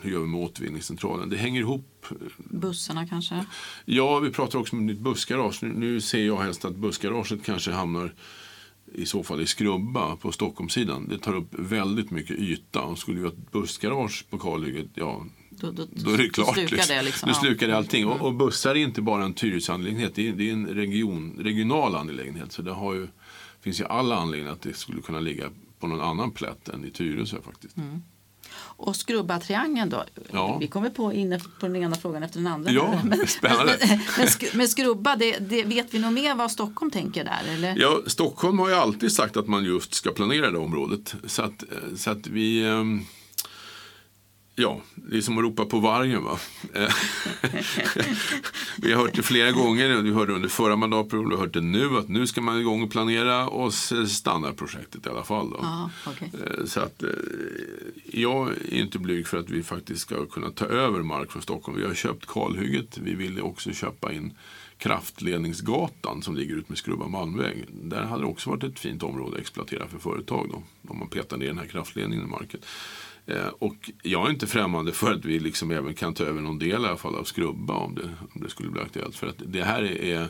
Hur 0.03 0.11
gör 0.11 0.19
vi 0.19 0.25
med 0.27 0.39
återvinningscentralen? 0.41 1.29
Det 1.29 1.37
hänger 1.37 1.61
ihop. 1.61 2.05
Bussarna 2.37 3.07
kanske? 3.07 3.45
Ja, 3.85 4.19
vi 4.19 4.29
pratar 4.31 4.59
också 4.59 4.75
om 4.75 4.79
ett 4.79 4.85
nytt 4.95 4.99
bussgarage. 5.03 5.59
Nu, 5.63 5.73
nu 5.73 6.01
ser 6.01 6.25
jag 6.25 6.37
helst 6.41 6.65
att 6.65 6.75
bussgaraget 6.75 7.43
kanske 7.45 7.71
hamnar 7.71 8.13
i 8.93 9.05
så 9.05 9.23
fall 9.23 9.41
i 9.41 9.45
Skrubba 9.45 10.15
på 10.15 10.31
Stockholmssidan. 10.31 11.07
Det 11.07 11.17
tar 11.17 11.35
upp 11.35 11.47
väldigt 11.51 12.11
mycket 12.11 12.39
yta. 12.39 12.81
Och 12.81 12.97
skulle 12.97 13.17
vi 13.19 13.23
ha 13.25 13.33
ett 13.33 13.51
bussgarage 13.51 14.25
på 14.29 14.37
kalhygget, 14.37 14.87
ja, 14.93 15.25
Då, 15.49 15.71
då, 15.71 15.87
då 15.91 16.11
är 16.11 16.17
det 16.17 16.29
klart. 16.29 16.47
Då 16.47 16.53
slukar 16.53 16.87
det 16.87 17.01
liksom. 17.01 17.27
Då 17.27 17.35
ja. 17.35 17.39
slukar 17.39 17.67
det 17.67 17.77
allting. 17.77 18.07
Och, 18.07 18.21
och 18.21 18.33
bussar 18.33 18.71
är 18.71 18.75
inte 18.75 19.01
bara 19.01 19.23
en 19.23 19.33
Tyresö-angelägenhet. 19.33 20.15
Det 20.15 20.31
det 20.31 20.49
är 20.49 20.53
en 20.53 20.67
region, 20.67 21.35
regional 21.39 21.95
angelägenhet. 21.95 22.51
Så 22.51 22.61
det 22.61 22.71
har 22.71 22.93
ju, 22.93 23.07
finns 23.61 23.81
ju 23.81 23.85
alla 23.85 24.15
anledningar 24.15 24.53
att 24.53 24.61
det 24.61 24.73
skulle 24.73 25.01
kunna 25.01 25.19
ligga 25.19 25.49
på 25.79 25.87
någon 25.87 26.01
annan 26.01 26.31
plätt 26.31 26.69
än 26.69 26.85
i 26.85 26.91
Tyresö 26.91 27.41
faktiskt. 27.41 27.77
Och 28.63 28.95
skrubba-triangeln 28.95 29.89
då? 29.89 30.03
Ja. 30.31 30.57
Vi 30.57 30.67
kommer 30.67 30.89
på 30.89 31.13
in 31.13 31.39
på 31.59 31.67
den 31.67 31.75
ena 31.75 31.95
frågan 31.95 32.23
efter 32.23 32.37
den 32.39 32.47
andra. 32.47 32.71
Ja, 32.71 32.85
här. 32.87 33.25
spännande. 33.25 33.77
Men, 33.79 33.89
men, 34.17 34.27
sk- 34.27 34.49
men 34.53 34.67
skrubba, 34.67 35.15
det, 35.15 35.37
det, 35.37 35.63
vet 35.63 35.93
vi 35.93 35.99
nog 35.99 36.13
mer 36.13 36.35
vad 36.35 36.51
Stockholm 36.51 36.91
tänker 36.91 37.23
där? 37.23 37.41
Eller? 37.53 37.75
Ja, 37.77 37.99
Stockholm 38.07 38.59
har 38.59 38.69
ju 38.69 38.75
alltid 38.75 39.11
sagt 39.11 39.37
att 39.37 39.47
man 39.47 39.63
just 39.63 39.93
ska 39.93 40.11
planera 40.11 40.51
det 40.51 40.57
området. 40.57 41.15
Så 41.25 41.41
att, 41.41 41.63
eh, 41.63 41.95
så 41.95 42.11
att 42.11 42.27
vi... 42.27 42.63
ehm, 42.67 43.05
Ja, 44.55 44.81
det 44.95 45.17
är 45.17 45.21
som 45.21 45.37
att 45.37 45.43
ropa 45.43 45.65
på 45.65 45.79
vargen. 45.79 46.23
Va? 46.23 46.39
Vi 48.81 48.93
har 48.93 49.01
hört 49.01 49.15
det 49.15 49.23
flera 49.23 49.51
gånger. 49.51 50.01
Vi 50.01 50.11
hörde 50.11 50.33
under 50.33 50.49
förra 50.49 50.75
mandatperioden, 50.75 51.29
vi 51.29 51.35
har 51.35 51.41
hört 51.45 51.53
det 51.53 51.61
nu. 51.61 51.97
Att 51.97 52.07
nu 52.09 52.27
ska 52.27 52.41
man 52.41 52.59
igång 52.59 52.83
och 52.83 52.91
planera 52.91 53.47
och 53.47 53.73
stannar 54.09 54.51
projektet 54.51 55.05
i 55.05 55.09
alla 55.09 55.23
fall. 55.23 55.53
Ja, 55.61 55.89
okej. 56.07 56.31
Eh, 56.33 56.65
Så 56.65 56.79
att, 56.79 57.03
eh, 57.03 57.09
jag 58.05 58.49
är 58.49 58.73
inte 58.73 58.99
blyg 58.99 59.27
för 59.27 59.37
att 59.37 59.49
vi 59.49 59.63
faktiskt 59.63 60.01
ska 60.01 60.25
kunna 60.25 60.49
ta 60.49 60.65
över 60.65 60.99
mark 61.03 61.31
från 61.31 61.41
Stockholm. 61.41 61.77
Vi 61.77 61.85
har 61.87 61.93
köpt 61.93 62.25
kalhygget. 62.25 62.97
Vi 62.97 63.13
ville 63.15 63.41
också 63.41 63.71
köpa 63.71 64.13
in 64.13 64.33
kraftledningsgatan 64.77 66.21
som 66.21 66.35
ligger 66.35 66.55
ut 66.55 66.69
med 66.69 66.77
Skrubba 66.77 67.07
Malmväg. 67.07 67.65
Där 67.83 68.01
hade 68.03 68.23
det 68.23 68.27
också 68.27 68.49
varit 68.49 68.63
ett 68.63 68.79
fint 68.79 69.03
område 69.03 69.35
att 69.35 69.41
exploatera 69.41 69.87
för 69.87 69.97
företag 69.99 70.47
då, 70.51 70.63
om 70.87 70.99
man 70.99 71.09
petar 71.09 71.37
ner 71.37 71.47
den 71.47 71.57
här 71.57 71.65
kraftledningen 71.67 72.25
i 72.25 72.29
marken. 72.29 72.59
Eh, 73.31 73.47
och 73.59 73.91
jag 74.03 74.27
är 74.27 74.29
inte 74.29 74.47
främmande 74.47 74.91
för 74.91 75.11
att 75.11 75.25
vi 75.25 75.39
liksom 75.39 75.71
även 75.71 75.93
kan 75.93 76.13
ta 76.13 76.23
över 76.23 76.41
någon 76.41 76.59
del 76.59 76.69
i 76.69 76.87
alla 76.87 76.97
fall 76.97 77.15
av 77.15 77.23
Skrubba 77.23 77.73
om 77.73 77.95
det, 77.95 78.09
om 78.35 78.41
det 78.41 78.49
skulle 78.49 78.69
bli 78.69 78.81
aktuellt. 78.81 79.15
För 79.15 79.27
att 79.27 79.41
det 79.45 79.63
här 79.63 79.83
är 79.83 80.27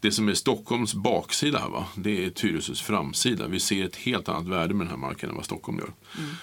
det 0.00 0.12
som 0.12 0.28
är 0.28 0.34
Stockholms 0.34 0.94
baksida, 0.94 1.58
här, 1.58 1.68
va? 1.68 1.86
det 1.96 2.24
är 2.24 2.30
Tyresös 2.30 2.82
framsida. 2.82 3.46
Vi 3.46 3.60
ser 3.60 3.84
ett 3.84 3.96
helt 3.96 4.28
annat 4.28 4.46
värde 4.46 4.74
med 4.74 4.86
den 4.86 4.90
här 4.90 5.08
marken 5.08 5.30
än 5.30 5.36
vad 5.36 5.44
Stockholm 5.44 5.78
gör. 5.78 5.92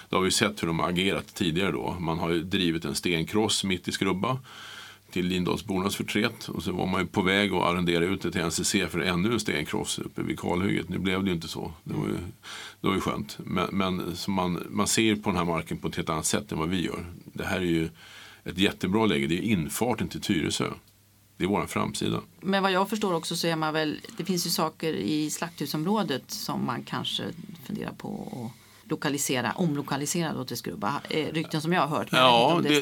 Det 0.08 0.16
har 0.16 0.22
vi 0.22 0.30
sett 0.30 0.62
hur 0.62 0.66
de 0.66 0.78
har 0.78 0.88
agerat 0.88 1.34
tidigare. 1.34 1.72
Då. 1.72 1.96
Man 2.00 2.18
har 2.18 2.32
drivit 2.32 2.84
en 2.84 2.94
stenkross 2.94 3.64
mitt 3.64 3.88
i 3.88 3.92
Skrubba 3.92 4.38
till 5.10 5.26
Lindalsbornas 5.26 5.96
förtret. 5.96 6.48
Och 6.48 6.62
så 6.62 6.72
var 6.72 6.86
man 6.86 7.00
ju 7.00 7.06
på 7.06 7.22
väg 7.22 7.52
att 7.52 7.62
arrendera 7.62 8.04
ut 8.04 8.22
det 8.22 8.32
till 8.32 8.44
NCC 8.44 8.70
för 8.70 9.00
ännu 9.00 9.32
en 9.32 9.40
stenkross 9.40 9.98
uppe 9.98 10.22
vid 10.22 10.40
kalhygget. 10.40 10.88
Nu 10.88 10.98
blev 10.98 11.22
det 11.24 11.28
ju 11.28 11.34
inte 11.34 11.48
så. 11.48 11.72
Det 11.84 11.94
var 11.94 12.06
ju, 12.06 12.16
det 12.80 12.86
var 12.86 12.94
ju 12.94 13.00
skönt. 13.00 13.38
Men, 13.38 13.68
men 13.72 14.16
så 14.16 14.30
man, 14.30 14.66
man 14.70 14.86
ser 14.86 15.16
på 15.16 15.30
den 15.30 15.38
här 15.38 15.44
marken 15.44 15.78
på 15.78 15.88
ett 15.88 15.96
helt 15.96 16.08
annat 16.08 16.26
sätt 16.26 16.52
än 16.52 16.58
vad 16.58 16.68
vi 16.68 16.84
gör. 16.84 17.06
Det 17.32 17.44
här 17.44 17.56
är 17.56 17.64
ju 17.64 17.88
ett 18.44 18.58
jättebra 18.58 19.06
läge. 19.06 19.26
Det 19.26 19.38
är 19.38 19.42
infarten 19.42 20.08
till 20.08 20.20
Tyresö. 20.20 20.66
Det 21.36 21.44
är 21.44 21.48
vår 21.48 21.66
framsida. 21.66 22.20
Men 22.40 22.62
vad 22.62 22.72
jag 22.72 22.88
förstår 22.88 23.14
också 23.14 23.36
så 23.36 23.46
är 23.46 23.56
man 23.56 23.74
väl, 23.74 24.00
det 24.16 24.24
finns 24.24 24.46
ju 24.46 24.50
saker 24.50 24.92
i 24.94 25.30
slakthusområdet 25.30 26.30
som 26.30 26.66
man 26.66 26.82
kanske 26.82 27.24
funderar 27.66 27.92
på 27.92 28.32
att 28.32 28.59
lokalisera, 28.90 29.52
omlokalisera 29.52 30.32
då 30.34 30.44
till 30.44 30.56
Skrubba. 30.56 31.00
Eh, 31.10 31.26
Rykten 31.32 31.60
som 31.60 31.72
jag 31.72 31.80
har 31.86 31.98
hört. 31.98 32.08
Ja, 32.12 32.60
det, 32.62 32.80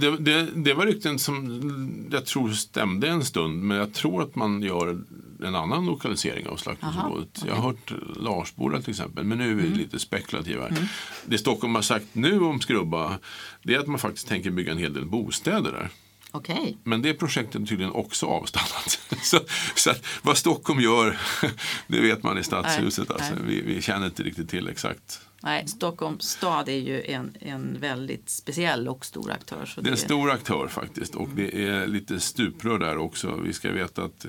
det, 0.00 0.16
det, 0.18 0.42
det 0.54 0.74
var 0.74 0.86
rykten 0.86 1.18
som 1.18 2.08
jag 2.12 2.26
tror 2.26 2.50
stämde 2.50 3.08
en 3.08 3.24
stund. 3.24 3.62
Men 3.62 3.76
jag 3.76 3.92
tror 3.94 4.22
att 4.22 4.34
man 4.34 4.62
gör 4.62 4.98
en 5.44 5.54
annan 5.54 5.86
lokalisering 5.86 6.46
av 6.46 6.56
slakthusområdet. 6.56 7.38
Aha, 7.38 7.48
Jag 7.48 7.54
har 7.54 7.62
hört 7.62 7.92
Larsboda 8.16 8.80
till 8.80 8.90
exempel. 8.90 9.24
Men 9.24 9.38
nu 9.38 9.50
är 9.50 9.54
vi 9.54 9.66
Mm. 9.66 9.78
lite 9.78 9.98
spekulativa 9.98 10.62
här. 10.62 10.88
Det 11.26 11.38
Stockholm 11.38 11.74
har 11.74 11.82
sagt 11.82 12.06
nu 12.12 12.40
om 12.40 12.60
Skrubba 12.60 13.18
det 13.62 13.74
är 13.74 13.78
att 13.78 13.86
man 13.86 13.98
faktiskt 13.98 14.28
tänker 14.28 14.50
bygga 14.50 14.72
en 14.72 14.78
hel 14.78 14.92
del 14.94 15.06
bostäder 15.06 15.72
där. 15.72 15.88
Okej. 16.32 16.78
Men 16.84 17.02
det 17.02 17.14
projektet 17.14 17.62
är 17.62 17.66
tydligen 17.66 17.92
också 17.92 18.26
avstannat. 18.26 19.00
Så, 19.22 19.40
så 19.74 19.92
vad 20.22 20.36
Stockholm 20.38 20.80
gör, 20.80 21.18
det 21.86 22.00
vet 22.00 22.22
man 22.22 22.38
i 22.38 22.42
stadshuset. 22.42 23.08
Nej, 23.08 23.16
Alltså. 23.18 23.34
nej. 23.34 23.44
Vi, 23.64 23.74
vi 23.74 23.82
känner 23.82 24.06
inte 24.06 24.22
riktigt 24.22 24.48
till 24.50 24.68
exakt. 24.68 25.20
Nej, 25.42 25.68
Stockholms 25.68 26.28
stad 26.28 26.68
är 26.68 26.72
ju 26.72 27.04
en, 27.04 27.36
en 27.40 27.80
väldigt 27.80 28.30
speciell 28.30 28.88
och 28.88 29.04
stor 29.04 29.30
aktör. 29.30 29.66
Så 29.66 29.80
Det 29.80 29.88
är 29.88 29.92
en 29.92 29.96
stor 29.96 30.30
aktör 30.30 30.68
faktiskt 30.68 31.14
och 31.14 31.28
det 31.28 31.68
är 31.68 31.86
lite 31.86 32.20
stuprör 32.20 32.78
där 32.78 32.96
också. 32.96 33.40
Vi 33.44 33.52
ska 33.52 33.72
veta 33.72 34.04
att 34.04 34.26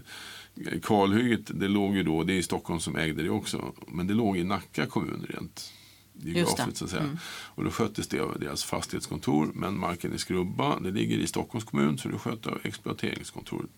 kalhygget, 0.84 1.60
det 1.60 1.68
låg 1.68 1.96
ju 1.96 2.04
då, 2.04 2.24
det 2.24 2.38
är 2.38 2.42
Stockholm 2.42 2.80
som 2.80 2.96
ägde 2.96 3.24
det 3.24 3.30
också, 3.30 3.74
men 3.88 4.08
det 4.08 4.14
låg 4.14 4.38
i 4.38 4.44
Nacka 4.44 4.86
kommun 4.86 5.26
rent 5.30 5.74
geografiskt 6.14 6.78
så 6.78 6.86
att 6.86 6.92
säga. 6.92 7.18
Och 7.30 7.64
då 7.64 7.70
sköttes 7.70 8.08
det 8.08 8.20
av 8.20 8.40
deras 8.40 8.64
fastighetskontor, 8.64 9.52
men 9.54 9.80
marken 9.80 10.14
i 10.14 10.18
Skrubba, 10.18 10.80
det 10.80 10.92
ligger 10.92 11.18
i 11.18 11.28
Stockholms 11.28 11.64
kommun 11.64 11.98
så 11.98 12.10
det 12.10 12.18
sköts 12.18 12.48
av 12.48 12.60
exploateringskontoret. 12.64 13.70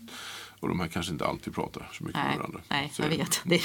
Och 0.64 0.70
de 0.70 0.80
här 0.80 0.88
kanske 0.88 1.12
inte 1.12 1.26
alltid 1.26 1.54
pratar 1.56 1.90
så 1.94 2.04
mycket 2.04 2.20
Nej, 2.22 2.30
med 2.30 2.38
varandra. 2.38 2.62
nej 2.70 2.92
Så 2.94 3.02
jag 3.02 3.14
är 3.14 3.18
vet. 3.18 3.42
Det, 3.44 3.62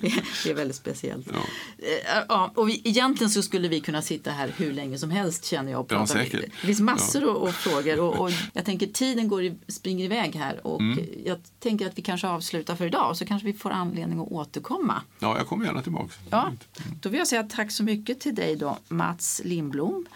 det, 0.00 0.22
det 0.44 0.50
är 0.50 0.54
väldigt 0.54 0.76
speciellt. 0.76 1.26
Ja. 1.32 1.38
Eh, 1.78 2.24
Ja, 2.28 2.52
och 2.54 2.68
vi, 2.68 2.80
egentligen 2.84 3.30
så 3.30 3.42
skulle 3.42 3.68
vi 3.68 3.80
kunna 3.80 4.02
sitta 4.02 4.30
här 4.30 4.54
hur 4.56 4.72
länge 4.72 4.98
som 4.98 5.10
helst 5.10 5.44
känner 5.44 5.72
jag. 5.72 5.80
Och 5.80 5.92
Ja, 5.92 6.06
säkert. 6.06 6.40
Det 6.40 6.66
finns 6.66 6.80
massor 6.80 7.30
av 7.30 7.36
och 7.36 7.54
frågor 7.54 8.00
och, 8.00 8.20
och 8.20 8.30
jag 8.52 8.64
tänker 8.64 8.86
tiden 8.86 9.28
går 9.28 9.44
i, 9.44 9.54
springer 9.68 10.04
iväg 10.04 10.34
här 10.36 10.66
och 10.66 10.80
Mm. 10.80 11.04
jag 11.24 11.38
tänker 11.58 11.86
att 11.86 11.98
vi 11.98 12.02
kanske 12.02 12.28
avslutar 12.28 12.76
för 12.76 12.86
idag 12.86 13.16
så 13.16 13.26
kanske 13.26 13.46
vi 13.46 13.52
får 13.52 13.70
anledning 13.70 14.20
att 14.20 14.28
återkomma. 14.32 15.02
ja, 15.18 15.36
jag 15.38 15.46
kommer 15.46 15.64
gärna 15.66 15.82
tillbaka. 15.82 16.12
Ja, 16.30 16.52
då 17.00 17.08
vill 17.08 17.18
jag 17.18 17.28
säga 17.28 17.42
tack 17.42 17.70
så 17.72 17.82
mycket 17.84 18.20
till 18.20 18.34
dig 18.34 18.56
då 18.56 18.78
Mats 18.88 19.40
Lindblom. 19.44 20.06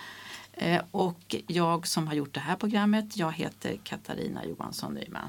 Eh, 0.52 0.80
och 0.90 1.36
jag 1.46 1.86
som 1.86 2.06
har 2.06 2.14
gjort 2.14 2.34
det 2.34 2.40
här 2.40 2.56
programmet, 2.56 3.16
jag 3.16 3.32
heter 3.32 3.78
Katarina 3.84 4.44
Johansson 4.46 4.94
Nyman. 4.94 5.28